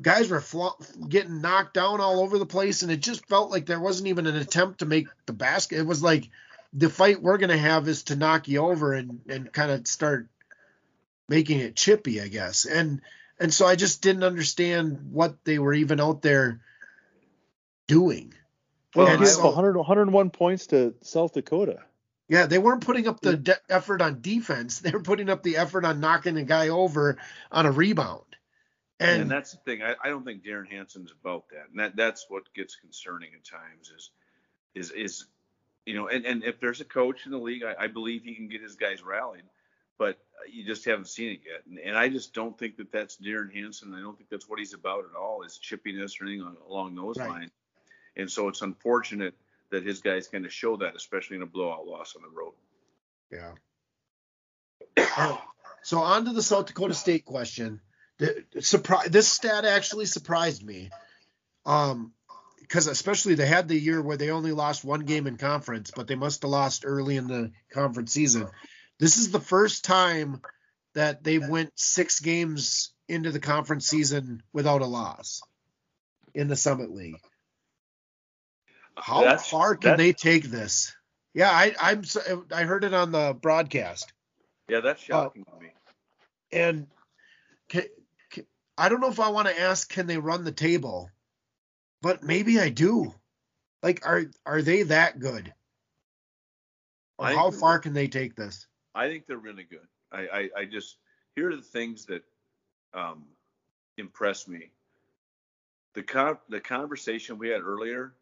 guys 0.00 0.28
were 0.28 0.40
fl- 0.40 0.80
getting 1.08 1.40
knocked 1.40 1.74
down 1.74 2.00
all 2.00 2.20
over 2.20 2.38
the 2.38 2.46
place 2.46 2.82
and 2.82 2.92
it 2.92 3.00
just 3.00 3.26
felt 3.26 3.50
like 3.50 3.66
there 3.66 3.80
wasn't 3.80 4.06
even 4.06 4.28
an 4.28 4.36
attempt 4.36 4.78
to 4.78 4.86
make 4.86 5.08
the 5.26 5.32
basket. 5.32 5.80
It 5.80 5.86
was 5.86 6.04
like 6.04 6.30
the 6.72 6.88
fight 6.88 7.20
we're 7.20 7.38
going 7.38 7.50
to 7.50 7.58
have 7.58 7.88
is 7.88 8.04
to 8.04 8.16
knock 8.16 8.46
you 8.46 8.60
over 8.60 8.92
and 8.92 9.22
and 9.28 9.52
kind 9.52 9.72
of 9.72 9.88
start 9.88 10.28
making 11.28 11.58
it 11.58 11.74
chippy, 11.74 12.20
I 12.20 12.28
guess. 12.28 12.64
And 12.64 13.00
and 13.40 13.52
so 13.52 13.66
I 13.66 13.76
just 13.76 14.02
didn't 14.02 14.24
understand 14.24 15.10
what 15.12 15.44
they 15.44 15.58
were 15.58 15.74
even 15.74 16.00
out 16.00 16.22
there 16.22 16.60
doing. 17.86 18.34
Well, 18.94 19.06
and 19.06 19.26
so, 19.26 19.44
100, 19.44 19.76
101 19.76 20.30
points 20.30 20.68
to 20.68 20.94
South 21.02 21.34
Dakota. 21.34 21.80
Yeah, 22.28 22.46
they 22.46 22.58
weren't 22.58 22.84
putting 22.84 23.08
up 23.08 23.20
the 23.20 23.36
de- 23.36 23.60
effort 23.70 24.02
on 24.02 24.20
defense. 24.20 24.80
They 24.82 24.90
were 24.90 25.02
putting 25.02 25.30
up 25.30 25.42
the 25.42 25.56
effort 25.56 25.84
on 25.84 26.00
knocking 26.00 26.36
a 26.36 26.44
guy 26.44 26.68
over 26.68 27.18
on 27.50 27.66
a 27.66 27.72
rebound. 27.72 28.22
And, 29.00 29.22
and 29.22 29.30
that's 29.30 29.52
the 29.52 29.58
thing. 29.58 29.82
I, 29.82 29.94
I, 30.02 30.08
don't 30.08 30.24
think 30.24 30.44
Derrin 30.44 30.68
Hansen's 30.68 31.12
about 31.12 31.48
that. 31.50 31.70
And 31.70 31.78
that 31.78 31.94
that's 31.94 32.26
what 32.28 32.52
gets 32.52 32.74
concerning 32.74 33.30
at 33.34 33.44
times 33.44 33.92
is 33.96 34.10
is 34.74 34.90
is 34.90 35.26
you 35.86 35.94
know, 35.94 36.08
and, 36.08 36.26
and 36.26 36.44
if 36.44 36.60
there's 36.60 36.80
a 36.80 36.84
coach 36.84 37.24
in 37.24 37.32
the 37.32 37.38
league, 37.38 37.62
I, 37.62 37.84
I 37.84 37.86
believe 37.86 38.24
he 38.24 38.34
can 38.34 38.48
get 38.48 38.60
his 38.60 38.74
guys 38.74 39.02
rallied 39.02 39.44
but 39.98 40.18
you 40.50 40.64
just 40.64 40.84
haven't 40.84 41.08
seen 41.08 41.32
it 41.32 41.40
yet. 41.44 41.62
And, 41.66 41.78
and 41.78 41.96
I 41.96 42.08
just 42.08 42.32
don't 42.32 42.58
think 42.58 42.76
that 42.76 42.90
that's 42.92 43.16
Derrin 43.16 43.52
Hansen. 43.52 43.94
I 43.94 44.00
don't 44.00 44.16
think 44.16 44.30
that's 44.30 44.48
what 44.48 44.58
he's 44.58 44.74
about 44.74 45.04
at 45.04 45.16
all, 45.18 45.42
is 45.42 45.58
chippiness 45.62 46.20
or 46.20 46.24
anything 46.24 46.56
along 46.68 46.94
those 46.94 47.18
right. 47.18 47.28
lines. 47.28 47.50
And 48.16 48.30
so 48.30 48.48
it's 48.48 48.62
unfortunate 48.62 49.34
that 49.70 49.84
his 49.84 50.00
guys 50.00 50.28
kind 50.28 50.46
of 50.46 50.52
show 50.52 50.76
that, 50.78 50.96
especially 50.96 51.36
in 51.36 51.42
a 51.42 51.46
blowout 51.46 51.86
loss 51.86 52.16
on 52.16 52.22
the 52.22 52.28
road. 52.28 52.54
Yeah. 54.96 55.36
so 55.82 55.98
on 55.98 56.24
to 56.24 56.32
the 56.32 56.42
South 56.42 56.66
Dakota 56.66 56.94
State 56.94 57.24
question. 57.24 57.80
The, 58.18 58.44
surprise, 58.60 59.08
this 59.10 59.28
stat 59.28 59.64
actually 59.64 60.06
surprised 60.06 60.64
me. 60.64 60.90
Um, 61.66 62.12
because 62.60 62.86
especially 62.86 63.34
they 63.34 63.46
had 63.46 63.66
the 63.66 63.78
year 63.78 64.02
where 64.02 64.18
they 64.18 64.30
only 64.30 64.52
lost 64.52 64.84
one 64.84 65.00
game 65.00 65.26
in 65.26 65.38
conference, 65.38 65.90
but 65.90 66.06
they 66.06 66.16
must 66.16 66.42
have 66.42 66.50
lost 66.50 66.84
early 66.84 67.16
in 67.16 67.26
the 67.26 67.50
conference 67.72 68.12
season. 68.12 68.46
This 68.98 69.16
is 69.16 69.30
the 69.30 69.40
first 69.40 69.84
time 69.84 70.40
that 70.94 71.22
they 71.22 71.38
went 71.38 71.72
six 71.76 72.20
games 72.20 72.92
into 73.08 73.30
the 73.30 73.40
conference 73.40 73.86
season 73.86 74.42
without 74.52 74.82
a 74.82 74.86
loss 74.86 75.40
in 76.34 76.48
the 76.48 76.56
Summit 76.56 76.90
League. 76.90 77.20
How 78.96 79.22
that's, 79.22 79.48
far 79.48 79.76
can 79.76 79.96
they 79.96 80.12
take 80.12 80.44
this? 80.44 80.94
Yeah, 81.34 81.50
I, 81.50 81.74
I'm. 81.80 82.02
I 82.52 82.64
heard 82.64 82.82
it 82.82 82.94
on 82.94 83.12
the 83.12 83.36
broadcast. 83.40 84.12
Yeah, 84.68 84.80
that's 84.80 85.02
uh, 85.04 85.06
shocking 85.06 85.44
uh, 85.46 85.54
to 85.56 85.62
me. 85.62 85.70
And 86.50 86.86
can, 87.68 87.84
can, 88.30 88.44
I 88.76 88.88
don't 88.88 89.00
know 89.00 89.10
if 89.10 89.20
I 89.20 89.28
want 89.28 89.48
to 89.48 89.60
ask, 89.60 89.88
can 89.88 90.06
they 90.06 90.18
run 90.18 90.44
the 90.44 90.52
table? 90.52 91.10
But 92.02 92.22
maybe 92.22 92.58
I 92.58 92.70
do. 92.70 93.14
Like, 93.82 94.04
are 94.06 94.24
are 94.44 94.62
they 94.62 94.82
that 94.84 95.20
good? 95.20 95.52
How 97.20 97.50
far 97.50 97.80
can 97.80 97.94
they 97.94 98.06
take 98.06 98.36
this? 98.36 98.67
I 98.94 99.08
think 99.08 99.26
they're 99.26 99.36
really 99.38 99.64
good. 99.64 99.86
I, 100.12 100.20
I, 100.56 100.60
I 100.60 100.64
just 100.64 100.96
here 101.36 101.50
are 101.50 101.56
the 101.56 101.62
things 101.62 102.06
that 102.06 102.22
um, 102.94 103.24
impress 103.96 104.48
me. 104.48 104.70
The 105.94 106.02
con- 106.02 106.38
the 106.48 106.60
conversation 106.60 107.38
we 107.38 107.48
had 107.48 107.62
earlier, 107.62 108.14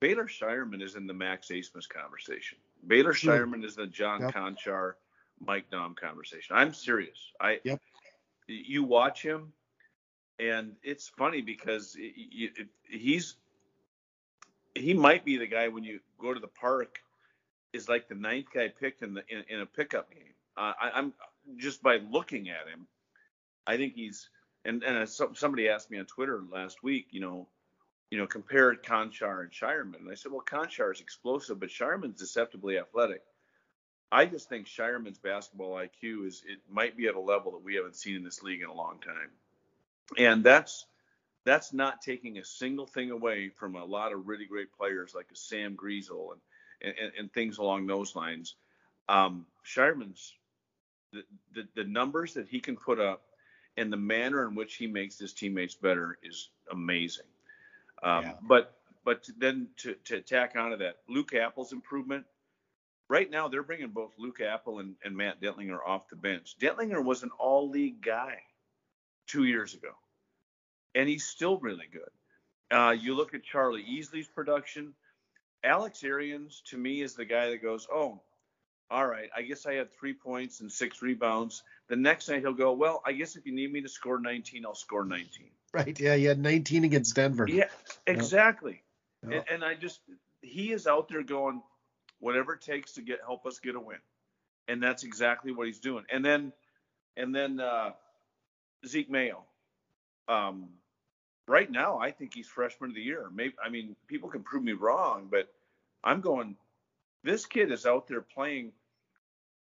Baylor 0.00 0.26
Scheierman 0.26 0.82
is 0.82 0.94
in 0.96 1.06
the 1.06 1.14
Max 1.14 1.48
Abmas 1.48 1.88
conversation. 1.88 2.58
Baylor 2.86 3.12
True. 3.12 3.32
Scheierman 3.32 3.64
is 3.64 3.76
in 3.76 3.84
the 3.84 3.86
Jon 3.90 4.20
Yep. 4.20 4.34
Konchar, 4.34 4.92
Mike 5.40 5.70
Daum 5.70 5.96
conversation. 5.96 6.56
I'm 6.56 6.72
serious. 6.74 7.32
I 7.40 7.60
Yep. 7.64 7.80
you 8.46 8.84
watch 8.84 9.22
him, 9.22 9.52
and 10.38 10.76
it's 10.82 11.08
funny 11.08 11.40
because 11.40 11.96
y- 11.98 12.12
y- 12.16 12.50
y- 12.58 12.64
he's 12.88 13.36
he 14.74 14.92
might 14.92 15.24
be 15.24 15.36
the 15.36 15.46
guy 15.46 15.68
when 15.68 15.84
you 15.84 16.00
go 16.18 16.34
to 16.34 16.40
the 16.40 16.48
park 16.48 16.98
is 17.74 17.88
like 17.88 18.08
the 18.08 18.14
ninth 18.14 18.46
guy 18.54 18.68
picked 18.68 19.02
in 19.02 19.14
the 19.14 19.22
in, 19.28 19.44
in 19.48 19.60
a 19.60 19.66
pickup 19.66 20.10
game. 20.10 20.32
Uh, 20.56 20.72
I, 20.80 20.90
I'm 20.94 21.12
just 21.56 21.82
by 21.82 21.98
looking 22.10 22.48
at 22.48 22.68
him, 22.68 22.86
I 23.66 23.76
think 23.76 23.94
he's 23.94 24.30
and 24.64 24.82
and 24.82 25.08
somebody 25.08 25.68
asked 25.68 25.90
me 25.90 25.98
on 25.98 26.06
Twitter 26.06 26.42
last 26.50 26.82
week, 26.82 27.08
you 27.10 27.20
know, 27.20 27.48
you 28.10 28.18
know, 28.18 28.26
compared 28.26 28.84
Konchar 28.84 29.42
and 29.42 29.50
Scheierman, 29.50 30.00
and 30.00 30.10
I 30.10 30.14
said, 30.14 30.32
well, 30.32 30.44
Konchar 30.46 30.92
is 30.92 31.00
explosive, 31.00 31.60
but 31.60 31.68
Scheierman's 31.68 32.18
deceptively 32.18 32.78
athletic. 32.78 33.22
I 34.12 34.26
just 34.26 34.48
think 34.48 34.66
Scheierman's 34.66 35.18
basketball 35.18 35.74
IQ 35.74 36.28
is 36.28 36.44
it 36.46 36.60
might 36.70 36.96
be 36.96 37.08
at 37.08 37.16
a 37.16 37.20
level 37.20 37.52
that 37.52 37.64
we 37.64 37.74
haven't 37.74 37.96
seen 37.96 38.14
in 38.14 38.24
this 38.24 38.42
league 38.42 38.62
in 38.62 38.68
a 38.68 38.74
long 38.74 39.00
time, 39.00 39.30
and 40.16 40.44
that's 40.44 40.86
that's 41.44 41.72
not 41.72 42.00
taking 42.00 42.38
a 42.38 42.44
single 42.44 42.86
thing 42.86 43.10
away 43.10 43.50
from 43.50 43.74
a 43.74 43.84
lot 43.84 44.12
of 44.12 44.28
really 44.28 44.46
great 44.46 44.72
players 44.72 45.14
like 45.14 45.26
a 45.32 45.36
Sam 45.36 45.76
Griesel 45.76 46.32
and, 46.82 46.94
and, 47.00 47.12
and 47.18 47.32
things 47.32 47.58
along 47.58 47.86
those 47.86 48.14
lines. 48.16 48.56
Um, 49.08 49.46
Scheierman's 49.64 50.34
the, 51.12 51.22
the, 51.54 51.68
the 51.74 51.84
numbers 51.84 52.34
that 52.34 52.48
he 52.48 52.60
can 52.60 52.76
put 52.76 53.00
up 53.00 53.22
and 53.76 53.92
the 53.92 53.96
manner 53.96 54.46
in 54.46 54.54
which 54.54 54.74
he 54.76 54.86
makes 54.86 55.18
his 55.18 55.32
teammates 55.32 55.74
better 55.74 56.18
is 56.22 56.50
amazing. 56.70 57.26
Um, 58.02 58.24
Yeah. 58.24 58.32
But 58.42 58.76
but 59.04 59.28
then 59.38 59.68
to, 59.78 59.94
to 60.04 60.20
tack 60.22 60.54
onto 60.56 60.78
that, 60.78 60.98
Luke 61.08 61.32
Appel's 61.34 61.72
improvement. 61.72 62.24
Right 63.10 63.30
now, 63.30 63.48
they're 63.48 63.62
bringing 63.62 63.88
both 63.88 64.12
Luke 64.16 64.40
Appel 64.40 64.78
and, 64.78 64.94
and 65.04 65.14
Matt 65.14 65.38
Dentlinger 65.38 65.78
off 65.86 66.08
the 66.08 66.16
bench. 66.16 66.56
Dentlinger 66.58 67.04
was 67.04 67.22
an 67.22 67.30
all 67.38 67.68
league 67.68 68.00
guy 68.00 68.38
two 69.26 69.44
years 69.44 69.74
ago, 69.74 69.90
and 70.94 71.06
he's 71.06 71.24
still 71.24 71.58
really 71.58 71.86
good. 71.92 72.08
Uh, 72.74 72.92
you 72.92 73.14
look 73.14 73.34
at 73.34 73.42
Charlie 73.42 73.84
Easley's 73.84 74.26
production. 74.26 74.94
Alex 75.64 76.04
Arians, 76.04 76.62
to 76.66 76.76
me, 76.76 77.02
is 77.02 77.14
the 77.14 77.24
guy 77.24 77.50
that 77.50 77.62
goes, 77.62 77.86
Oh, 77.92 78.20
all 78.90 79.06
right, 79.06 79.30
I 79.36 79.42
guess 79.42 79.66
I 79.66 79.74
had 79.74 79.92
three 79.92 80.12
points 80.12 80.60
and 80.60 80.70
six 80.70 81.02
rebounds. 81.02 81.62
The 81.88 81.96
next 81.96 82.28
night 82.28 82.40
he'll 82.40 82.52
go, 82.52 82.72
Well, 82.72 83.02
I 83.04 83.12
guess 83.12 83.36
if 83.36 83.46
you 83.46 83.52
need 83.52 83.72
me 83.72 83.80
to 83.80 83.88
score 83.88 84.20
19, 84.20 84.64
I'll 84.66 84.74
score 84.74 85.04
19. 85.04 85.50
Right. 85.72 85.98
Yeah, 85.98 86.14
He 86.14 86.24
had 86.24 86.38
19 86.38 86.84
against 86.84 87.16
Denver. 87.16 87.46
Yeah, 87.48 87.68
exactly. 88.06 88.82
And, 89.22 89.44
and 89.50 89.64
I 89.64 89.74
just 89.74 90.00
he 90.42 90.72
is 90.72 90.86
out 90.86 91.08
there 91.08 91.22
going 91.22 91.62
whatever 92.20 92.54
it 92.54 92.60
takes 92.60 92.92
to 92.92 93.02
get 93.02 93.20
help 93.26 93.46
us 93.46 93.58
get 93.58 93.74
a 93.74 93.80
win, 93.80 93.98
and 94.68 94.82
that's 94.82 95.02
exactly 95.02 95.52
what 95.52 95.66
he's 95.66 95.80
doing. 95.80 96.04
And 96.12 96.24
then 96.24 96.52
and 97.16 97.34
then 97.34 97.60
uh, 97.60 97.92
Zeke 98.86 99.10
Mayo, 99.10 99.44
um, 100.28 100.68
right 101.46 101.70
now 101.70 101.98
I 101.98 102.10
think 102.10 102.34
he's 102.34 102.48
freshman 102.48 102.90
of 102.90 102.96
the 102.96 103.02
year. 103.02 103.28
Maybe 103.32 103.54
I 103.64 103.68
mean 103.68 103.96
people 104.06 104.28
can 104.28 104.42
prove 104.42 104.62
me 104.62 104.72
wrong, 104.72 105.28
but 105.30 105.48
I'm 106.02 106.20
going. 106.20 106.56
This 107.22 107.46
kid 107.46 107.72
is 107.72 107.86
out 107.86 108.06
there 108.06 108.20
playing. 108.20 108.72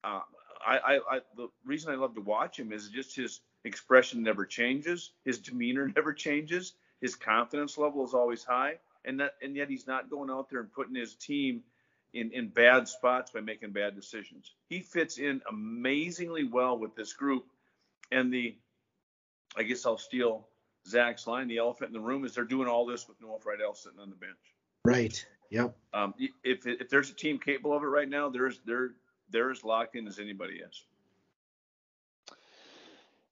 Uh, 0.04 0.22
I, 0.66 0.78
I, 0.78 1.00
I 1.12 1.20
the 1.36 1.50
reason 1.66 1.92
I 1.92 1.96
love 1.96 2.16
to 2.16 2.22
watch 2.22 2.58
him 2.58 2.72
is 2.72 2.90
just 2.90 3.16
his 3.16 3.42
expression 3.66 4.24
never 4.24 4.46
changes, 4.46 5.12
his 5.26 5.40
demeanor 5.40 5.88
never 5.96 6.14
changes, 6.14 6.74
his 7.02 7.16
confidence 7.16 7.78
level 7.78 8.06
is 8.06 8.14
always 8.14 8.44
high, 8.44 8.76
and 9.06 9.20
that 9.20 9.34
and 9.42 9.56
yet 9.56 9.70
he's 9.70 9.88
not 9.88 10.10
going 10.10 10.30
out 10.30 10.50
there 10.50 10.60
and 10.60 10.72
putting 10.72 10.96
his 10.96 11.16
team 11.16 11.64
in 12.14 12.32
in 12.32 12.48
bad 12.48 12.88
spots 12.88 13.32
by 13.32 13.42
making 13.42 13.72
bad 13.72 13.96
decisions. 13.96 14.54
He 14.70 14.82
fits 14.82 15.18
in 15.18 15.42
amazingly 15.50 16.44
well 16.44 16.78
with 16.78 16.96
this 16.96 17.14
group, 17.14 17.46
and 18.12 18.34
the 18.34 18.56
I 19.58 19.64
guess 19.64 19.86
I'll 19.86 19.98
steal 19.98 20.48
Zach's 20.90 21.28
line. 21.28 21.48
The 21.48 21.58
elephant 21.58 21.90
in 21.90 21.94
the 21.94 22.06
room 22.06 22.26
is 22.26 22.34
they're 22.34 22.44
doing 22.44 22.68
all 22.68 22.86
this 22.86 23.08
with 23.08 23.22
Noah 23.22 23.40
Freidel 23.40 23.76
sitting 23.76 24.00
on 24.00 24.10
the 24.10 24.16
bench. 24.16 24.38
Right. 24.84 25.26
Yep. 25.50 25.76
Um, 25.94 26.14
if 26.44 26.66
if 26.68 26.90
there's 26.90 27.10
a 27.10 27.16
team 27.16 27.40
capable 27.40 27.76
of 27.76 27.84
it 27.84 27.88
right 27.88 28.10
now, 28.10 28.30
there's 28.30 28.60
they're 28.66 28.92
they're 29.30 29.52
as 29.52 29.64
locked 29.64 29.96
in 29.96 30.08
as 30.08 30.20
anybody 30.20 30.56
is. 30.56 30.84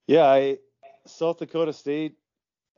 Yeah, 0.07 0.25
I 0.25 0.57
South 1.05 1.39
Dakota 1.39 1.73
State. 1.73 2.15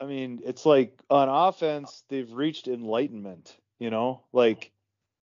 I 0.00 0.06
mean, 0.06 0.40
it's 0.44 0.66
like 0.66 1.00
on 1.10 1.28
offense 1.28 2.04
they've 2.08 2.30
reached 2.30 2.68
enlightenment. 2.68 3.56
You 3.78 3.90
know, 3.90 4.22
like 4.32 4.72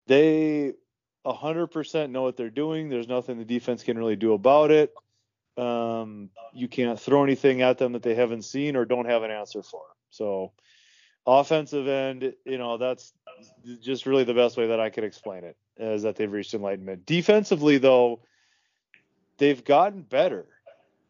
they 0.06 0.74
100% 1.24 2.10
know 2.10 2.22
what 2.22 2.36
they're 2.36 2.50
doing. 2.50 2.88
There's 2.88 3.08
nothing 3.08 3.38
the 3.38 3.44
defense 3.44 3.82
can 3.82 3.98
really 3.98 4.16
do 4.16 4.32
about 4.32 4.70
it. 4.70 4.92
Um, 5.56 6.30
you 6.54 6.68
can't 6.68 6.98
throw 6.98 7.24
anything 7.24 7.62
at 7.62 7.78
them 7.78 7.92
that 7.92 8.02
they 8.02 8.14
haven't 8.14 8.42
seen 8.42 8.76
or 8.76 8.84
don't 8.84 9.06
have 9.06 9.22
an 9.22 9.30
answer 9.30 9.62
for. 9.62 9.82
So, 10.10 10.52
offensive 11.26 11.86
end, 11.86 12.34
you 12.44 12.58
know, 12.58 12.78
that's 12.78 13.12
just 13.80 14.06
really 14.06 14.24
the 14.24 14.34
best 14.34 14.56
way 14.56 14.68
that 14.68 14.80
I 14.80 14.90
could 14.90 15.04
explain 15.04 15.44
it 15.44 15.56
is 15.76 16.02
that 16.02 16.16
they've 16.16 16.30
reached 16.30 16.54
enlightenment. 16.54 17.06
Defensively, 17.06 17.78
though, 17.78 18.20
they've 19.38 19.62
gotten 19.64 20.02
better. 20.02 20.46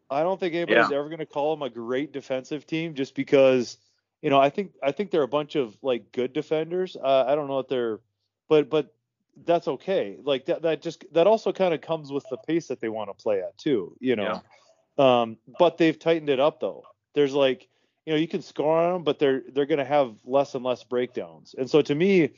I 0.09 0.23
don't 0.23 0.39
think 0.39 0.53
anybody's 0.53 0.89
Yeah. 0.89 0.97
ever 0.97 1.07
going 1.07 1.19
to 1.19 1.25
call 1.25 1.55
them 1.55 1.63
a 1.63 1.69
great 1.69 2.11
defensive 2.11 2.67
team 2.67 2.93
just 2.95 3.15
because, 3.15 3.77
you 4.21 4.29
know, 4.29 4.39
I 4.39 4.49
think 4.49 4.73
I 4.83 4.91
think 4.91 5.11
they're 5.11 5.23
a 5.23 5.27
bunch 5.27 5.55
of 5.55 5.77
like 5.81 6.11
good 6.11 6.33
defenders. 6.33 6.97
Uh, 6.97 7.25
I 7.27 7.35
don't 7.35 7.47
know 7.47 7.55
what 7.55 7.69
they're, 7.69 7.99
but 8.49 8.69
but 8.69 8.93
that's 9.45 9.67
okay. 9.67 10.17
Like 10.23 10.45
that 10.45 10.61
that 10.63 10.81
just 10.81 11.05
that 11.13 11.27
also 11.27 11.51
kind 11.51 11.73
of 11.73 11.81
comes 11.81 12.11
with 12.11 12.25
the 12.29 12.37
pace 12.37 12.67
that 12.67 12.79
they 12.81 12.89
want 12.89 13.09
to 13.09 13.23
play 13.23 13.39
at 13.39 13.57
too. 13.57 13.95
You 13.99 14.15
know, 14.15 14.41
um, 14.97 15.37
but 15.59 15.77
they've 15.77 15.97
tightened 15.97 16.29
it 16.29 16.39
up 16.39 16.59
though. 16.59 16.83
There's 17.15 17.33
like, 17.33 17.67
you 18.05 18.13
know, 18.13 18.19
you 18.19 18.27
can 18.27 18.41
score 18.41 18.77
on 18.79 18.93
them, 18.93 19.03
but 19.03 19.19
they're 19.19 19.43
they're 19.53 19.65
going 19.65 19.79
to 19.79 19.85
have 19.85 20.15
less 20.25 20.55
and 20.55 20.63
less 20.63 20.83
breakdowns. 20.83 21.55
And 21.57 21.69
so 21.69 21.81
to 21.81 21.95
me, 21.95 22.31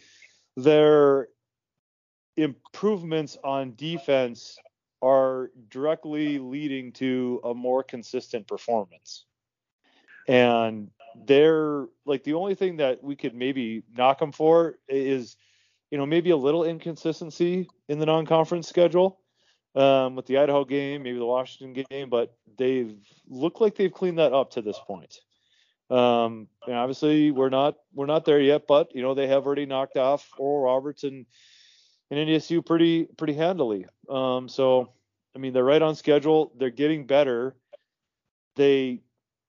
their 0.56 1.28
improvements 2.38 3.38
on 3.44 3.76
defense 3.76 4.58
are 5.02 5.52
directly 5.70 6.40
leading 6.40 6.92
to 6.94 7.42
a 7.44 7.54
more 7.54 7.84
consistent 7.84 8.48
performance. 8.48 9.26
And 10.28 10.90
they're 11.26 11.88
like 12.06 12.24
the 12.24 12.34
only 12.34 12.56
thing 12.56 12.78
that 12.78 13.04
we 13.04 13.16
could 13.16 13.36
maybe 13.36 13.84
knock 13.96 14.20
them 14.20 14.32
for 14.32 14.78
is, 14.88 15.36
you 15.94 16.00
know, 16.00 16.08
maybe 16.08 16.32
a 16.32 16.38
little 16.38 16.64
inconsistency 16.64 17.70
in 17.88 18.00
the 18.00 18.08
non-conference 18.08 18.68
schedule 18.68 19.20
um, 19.76 20.16
with 20.16 20.26
the 20.26 20.40
Idaho 20.40 20.66
game, 20.66 21.04
maybe 21.04 21.20
the 21.20 21.26
Washington 21.26 21.86
game, 21.88 22.10
but 22.10 22.36
they've 22.58 22.96
looked 23.28 23.62
like 23.62 23.76
they've 23.76 23.94
cleaned 23.94 24.18
that 24.18 24.34
up 24.34 24.50
to 24.54 24.64
this 24.64 24.80
point. 24.88 25.20
Um, 25.92 26.48
and 26.66 26.76
obviously 26.76 27.30
we're 27.30 27.50
not 27.50 27.76
we're 27.94 28.08
not 28.08 28.26
there 28.26 28.40
yet, 28.40 28.64
but 28.68 28.96
you 28.96 29.04
know 29.04 29.14
they 29.14 29.28
have 29.28 29.46
already 29.46 29.68
knocked 29.68 29.96
off 29.96 30.28
Oral 30.40 30.64
Roberts 30.64 31.04
and 31.04 31.28
and 32.10 32.28
NDSU 32.28 32.66
pretty 32.66 33.04
pretty 33.04 33.34
handily. 33.34 33.86
Um, 34.10 34.50
so 34.50 34.94
I 35.36 35.38
mean 35.38 35.54
they're 35.54 35.64
right 35.64 35.80
on 35.80 35.94
schedule. 35.94 36.54
They're 36.58 36.72
getting 36.72 37.06
better. 37.06 37.56
They 38.56 39.04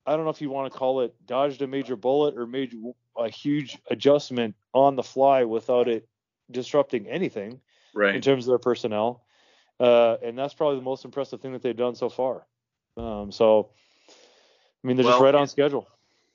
I 0.04 0.14
don't 0.14 0.26
know 0.26 0.30
if 0.30 0.42
you 0.42 0.50
want 0.50 0.70
to 0.70 0.78
call 0.78 1.00
it 1.00 1.14
dodged 1.24 1.62
a 1.62 1.66
major 1.66 1.96
bullet 1.96 2.36
or 2.36 2.46
made 2.46 2.74
a 3.16 3.30
huge 3.30 3.78
adjustment 3.90 4.56
on 4.74 4.94
the 4.94 5.02
fly 5.02 5.44
without 5.44 5.88
it 5.88 6.06
disrupting 6.50 7.06
anything 7.06 7.60
right. 7.94 8.14
in 8.14 8.20
terms 8.20 8.44
of 8.46 8.52
their 8.52 8.58
personnel. 8.58 9.24
Uh, 9.80 10.16
and 10.22 10.38
that's 10.38 10.54
probably 10.54 10.76
the 10.76 10.84
most 10.84 11.04
impressive 11.04 11.40
thing 11.40 11.52
that 11.52 11.62
they've 11.62 11.76
done 11.76 11.94
so 11.94 12.08
far. 12.08 12.46
Um, 12.96 13.32
so, 13.32 13.70
I 14.08 14.86
mean, 14.86 14.96
they're 14.96 15.04
just 15.06 15.20
right 15.20 15.34
on 15.34 15.48
schedule. 15.48 15.88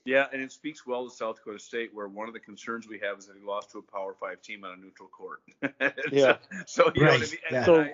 Yeah, 0.06 0.26
and 0.34 0.42
it 0.42 0.52
speaks 0.52 0.86
well 0.88 1.08
to 1.08 1.16
South 1.16 1.36
Dakota 1.38 1.60
State, 1.60 1.92
where 1.94 2.08
one 2.08 2.28
of 2.28 2.34
the 2.34 2.40
concerns 2.40 2.88
we 2.88 3.00
have 3.00 3.20
is 3.20 3.28
that 3.28 3.38
he 3.40 3.46
lost 3.46 3.72
to 3.72 3.78
a 3.78 3.82
Power 3.82 4.16
Five 4.20 4.42
team 4.42 4.64
on 4.64 4.72
a 4.72 4.76
neutral 4.78 5.10
court. 5.10 5.42
Yeah. 6.12 6.38
So, 6.66 6.86
so 6.86 6.92
you 6.96 7.04
know 7.06 7.12
what 7.12 7.18
I 7.18 7.20
mean. 7.22 7.30
yeah. 7.52 7.66
So, 7.66 7.82
I- 7.82 7.94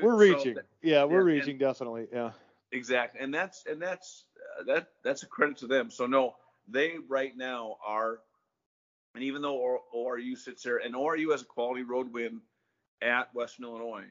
We're 0.00 0.12
so 0.12 0.16
reaching. 0.18 0.54
that- 0.54 0.66
Yeah, 0.82 1.04
we're 1.04 1.12
yeah, 1.14 1.18
and- 1.18 1.26
reaching 1.26 1.58
definitely. 1.58 2.06
Yeah. 2.12 2.30
exactly, 2.70 3.20
and 3.20 3.34
that's 3.34 3.64
and 3.66 3.80
that's 3.82 4.24
uh, 4.60 4.64
that 4.64 4.88
that's 5.02 5.22
a 5.22 5.26
credit 5.26 5.56
to 5.58 5.66
them. 5.66 5.90
So 5.90 6.06
no, 6.06 6.36
they 6.68 6.94
right 7.08 7.36
now 7.36 7.76
are, 7.84 8.20
and 9.18 9.24
even 9.24 9.42
though 9.42 9.80
ORU 9.92 10.38
sits 10.38 10.62
there, 10.62 10.76
and 10.76 10.94
ORU 10.94 11.32
has 11.32 11.42
a 11.42 11.44
quality 11.44 11.82
road 11.82 12.12
win 12.12 12.40
at 13.02 13.34
Western 13.34 13.64
Illinois, 13.64 14.04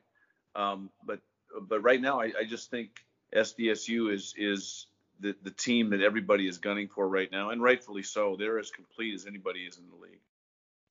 um, 0.54 0.90
but 1.06 1.22
but 1.62 1.80
right 1.80 2.02
now 2.02 2.20
I, 2.20 2.34
I 2.38 2.44
just 2.46 2.70
think 2.70 2.90
SDSU 3.34 4.14
is 4.14 4.34
is 4.38 4.88
the 5.22 5.34
the 5.44 5.52
team 5.52 5.92
that 5.92 6.02
everybody 6.02 6.46
is 6.46 6.58
gunning 6.58 6.90
for 6.94 7.08
right 7.08 7.32
now, 7.32 7.52
and 7.52 7.64
rightfully 7.64 8.04
so. 8.04 8.36
They're 8.38 8.60
as 8.60 8.70
complete 8.70 9.14
as 9.14 9.26
anybody 9.26 9.62
is 9.62 9.78
in 9.78 9.86
the 9.88 9.96
league. 9.96 10.20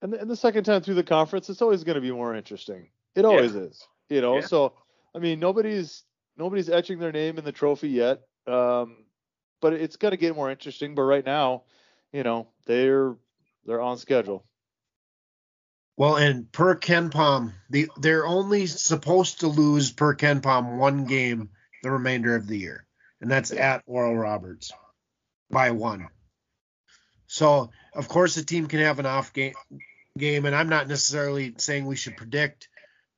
And 0.01 0.15
the, 0.15 0.21
and 0.23 0.31
the 0.31 0.37
second 0.37 0.65
time 0.65 0.81
through 0.81 0.95
the 0.95 1.03
conference, 1.03 1.51
it's 1.51 1.61
always 1.61 1.85
going 1.85 1.97
to 1.97 2.01
be 2.01 2.11
more 2.11 2.35
interesting. 2.35 2.89
It 3.15 3.27
always 3.27 3.55
is. 3.55 3.87
You 4.09 4.23
know, 4.23 4.37
Yeah. 4.37 4.47
so 4.47 4.73
I 5.15 5.19
mean, 5.19 5.41
nobody's 5.41 6.05
nobody's 6.39 6.71
etching 6.71 6.99
their 6.99 7.13
name 7.13 7.37
in 7.37 7.45
the 7.45 7.53
trophy 7.53 7.91
yet. 7.91 8.23
Um, 8.47 9.05
but 9.61 9.75
it's 9.75 9.97
going 9.97 10.13
to 10.13 10.17
get 10.17 10.35
more 10.35 10.51
interesting. 10.51 10.95
But 10.95 11.03
right 11.03 11.27
now, 11.27 11.65
you 12.13 12.23
know, 12.23 12.49
they're 12.65 13.15
they're 13.67 13.81
on 13.81 13.99
schedule. 13.99 14.45
Well, 15.97 16.17
and 16.17 16.51
per 16.53 16.77
KenPom, 16.77 17.53
the 17.71 17.89
they're 17.99 18.27
only 18.27 18.67
supposed 18.67 19.41
to 19.41 19.49
lose 19.49 19.93
per 19.93 20.15
KenPom 20.15 20.77
one 20.79 21.07
game 21.07 21.51
the 21.83 21.91
remainder 21.91 22.37
of 22.37 22.47
the 22.47 22.59
year, 22.59 22.87
and 23.21 23.31
that's 23.31 23.51
at 23.51 23.83
Oral 23.87 24.15
Roberts 24.15 24.73
by 25.51 25.71
one. 25.71 26.09
So 27.27 27.71
of 27.95 28.09
course 28.09 28.35
the 28.35 28.45
team 28.45 28.67
can 28.67 28.81
have 28.81 28.99
an 28.99 29.07
off 29.07 29.33
game, 29.33 29.55
game, 30.19 30.45
and 30.45 30.55
I'm 30.55 30.69
not 30.69 30.89
necessarily 30.89 31.55
saying 31.57 31.87
we 31.87 31.97
should 31.97 32.17
predict 32.17 32.69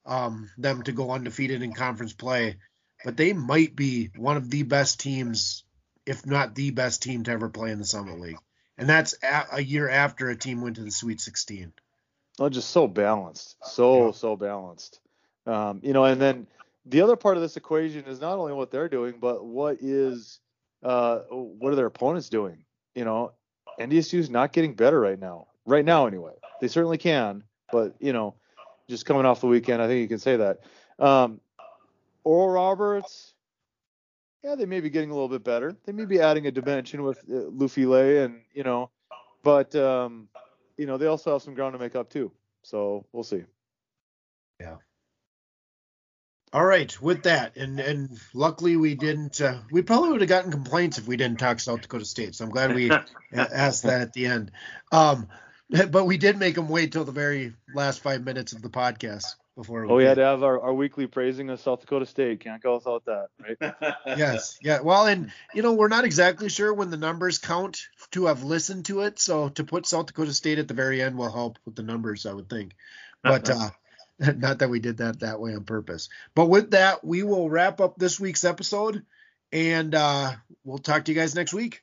um, 0.07 0.49
them 0.57 0.83
to 0.85 0.93
go 0.93 1.11
undefeated 1.11 1.63
in 1.63 1.75
conference 1.75 2.13
play, 2.13 2.57
but 3.05 3.17
they 3.17 3.33
might 3.33 3.75
be 3.75 4.11
one 4.17 4.37
of 4.37 4.51
the 4.51 4.63
best 4.63 5.01
teams, 5.01 5.65
if 6.07 6.25
not 6.25 6.55
the 6.55 6.71
best 6.71 7.03
team 7.03 7.25
to 7.25 7.33
ever 7.33 7.49
play 7.49 7.73
in 7.73 7.79
the 7.79 7.85
Summit 7.85 8.19
League, 8.21 8.39
and 8.79 8.89
that's 8.89 9.15
a, 9.23 9.45
a 9.53 9.63
year 9.63 9.89
after 9.89 10.29
a 10.31 10.37
team 10.37 10.61
went 10.63 10.77
to 10.77 10.83
the 10.83 10.91
Sweet 10.91 11.21
16. 11.21 11.73
Oh, 12.41 12.49
just 12.49 12.71
so 12.71 12.87
balanced, 12.87 13.57
so 13.65 14.07
Yeah. 14.07 14.13
so 14.13 14.37
balanced. 14.37 15.01
Um, 15.47 15.81
you 15.83 15.93
know, 15.93 16.05
and 16.05 16.21
then 16.21 16.47
the 16.87 17.01
other 17.03 17.17
part 17.17 17.37
of 17.37 17.43
this 17.43 17.57
equation 17.57 18.05
is 18.05 18.21
not 18.21 18.39
only 18.39 18.53
what 18.53 18.71
they're 18.71 18.89
doing, 18.89 19.17
but 19.21 19.45
what 19.45 19.79
is 19.81 20.39
uh, 20.83 21.19
what 21.31 21.73
are 21.73 21.77
their 21.77 21.87
opponents 21.87 22.29
doing? 22.29 22.65
You 22.95 23.05
know, 23.05 23.33
NDSU 23.81 24.19
is 24.21 24.31
not 24.31 24.53
getting 24.53 24.75
better 24.75 25.01
right 25.01 25.19
now. 25.19 25.49
Right 25.67 25.85
now, 25.85 26.07
anyway, 26.07 26.35
they 26.61 26.69
certainly 26.69 26.99
can, 26.99 27.43
but 27.73 27.97
you 27.99 28.13
know, 28.13 28.35
just 28.89 29.05
coming 29.05 29.27
off 29.27 29.41
the 29.41 29.49
weekend, 29.49 29.83
I 29.83 29.89
think 29.89 30.01
you 30.01 30.09
can 30.09 30.19
say 30.21 30.37
that. 30.37 30.61
Um, 30.99 31.41
Oral 32.25 32.51
Roberts, 32.51 33.35
yeah, 34.43 34.55
they 34.55 34.67
may 34.67 34.81
be 34.81 34.91
getting 34.91 35.11
a 35.11 35.15
little 35.15 35.29
bit 35.29 35.45
better. 35.45 35.77
They 35.85 35.93
may 35.93 36.05
be 36.05 36.21
adding 36.21 36.47
a 36.47 36.51
dimension 36.51 37.03
with 37.03 37.19
uh, 37.29 37.51
Lufile, 37.51 38.25
and 38.25 38.41
you 38.53 38.63
know, 38.63 38.91
but 39.43 39.75
um, 39.75 40.29
you 40.77 40.87
know, 40.87 40.97
they 40.97 41.07
also 41.07 41.33
have 41.33 41.43
some 41.43 41.55
ground 41.55 41.75
to 41.75 41.79
make 41.79 41.97
up 41.97 42.11
too. 42.11 42.31
So 42.63 43.07
we'll 43.13 43.25
see. 43.25 43.45
Yeah. 44.61 44.77
All 46.53 46.65
right, 46.65 47.01
with 47.03 47.25
that, 47.25 47.57
and 47.57 47.79
and 47.79 48.19
luckily 48.33 48.77
we 48.77 48.95
didn't. 48.95 49.41
Uh, 49.41 49.59
we 49.71 49.83
probably 49.83 50.13
would 50.13 50.23
have 50.23 50.31
gotten 50.31 50.51
complaints 50.51 50.97
if 50.97 51.07
we 51.07 51.17
didn't 51.17 51.39
talk 51.39 51.61
South 51.61 51.83
Dakota 51.83 52.07
State. 52.07 52.35
So 52.35 52.45
I'm 52.45 52.51
glad 52.51 52.75
we 52.75 52.91
asked 53.33 53.83
that 53.83 54.01
at 54.01 54.13
the 54.15 54.27
end. 54.27 54.53
Um, 54.91 55.29
but 55.91 56.07
we 56.07 56.17
did 56.17 56.39
make 56.39 56.55
them 56.55 56.71
wait 56.71 56.93
till 56.93 57.05
the 57.05 57.13
very 57.13 57.53
last 57.75 58.01
five 58.01 58.25
minutes 58.25 58.53
of 58.53 58.63
the 58.63 58.71
podcast 58.71 59.35
before. 59.59 59.87
Oh, 59.87 59.97
we 59.97 60.05
had 60.05 60.15
to 60.15 60.25
have 60.25 60.45
our, 60.45 60.61
our 60.61 60.73
weekly 60.73 61.09
praising 61.09 61.51
of 61.51 61.61
South 61.61 61.81
Dakota 61.81 62.07
State. 62.07 62.41
Can't 62.41 62.63
go 62.63 62.77
without 62.77 63.05
that, 63.07 63.27
right? 63.41 63.75
Yes, 64.19 64.57
yeah. 64.63 64.81
Well, 64.81 65.07
and 65.07 65.33
you 65.53 65.63
know 65.63 65.75
we're 65.75 65.89
not 65.89 66.05
exactly 66.05 66.49
sure 66.49 66.73
when 66.73 66.91
the 66.91 66.97
numbers 66.97 67.39
count 67.39 67.89
to 68.13 68.27
have 68.27 68.45
listened 68.45 68.87
to 68.87 69.01
it. 69.01 69.19
So 69.19 69.49
to 69.51 69.65
put 69.65 69.87
South 69.87 70.07
Dakota 70.07 70.33
State 70.33 70.59
at 70.59 70.69
the 70.69 70.75
very 70.75 71.03
end 71.03 71.19
will 71.19 71.33
help 71.33 71.59
with 71.65 71.75
the 71.75 71.83
numbers, 71.83 72.25
I 72.25 72.33
would 72.33 72.49
think. 72.49 72.73
But 73.25 73.51
uh, 73.51 73.71
not 74.37 74.61
that 74.61 74.71
we 74.71 74.79
did 74.79 74.99
that 74.99 75.21
that 75.21 75.41
way 75.41 75.53
on 75.53 75.65
purpose. 75.65 76.09
But 76.37 76.47
with 76.47 76.71
that, 76.71 77.05
we 77.05 77.25
will 77.25 77.51
wrap 77.51 77.81
up 77.81 77.99
this 77.99 78.21
week's 78.21 78.45
episode, 78.45 79.05
and 79.53 79.93
uh, 79.93 80.33
we'll 80.63 80.79
talk 80.79 81.05
to 81.07 81.13
you 81.13 81.19
guys 81.19 81.35
next 81.35 81.53
week. 81.53 81.83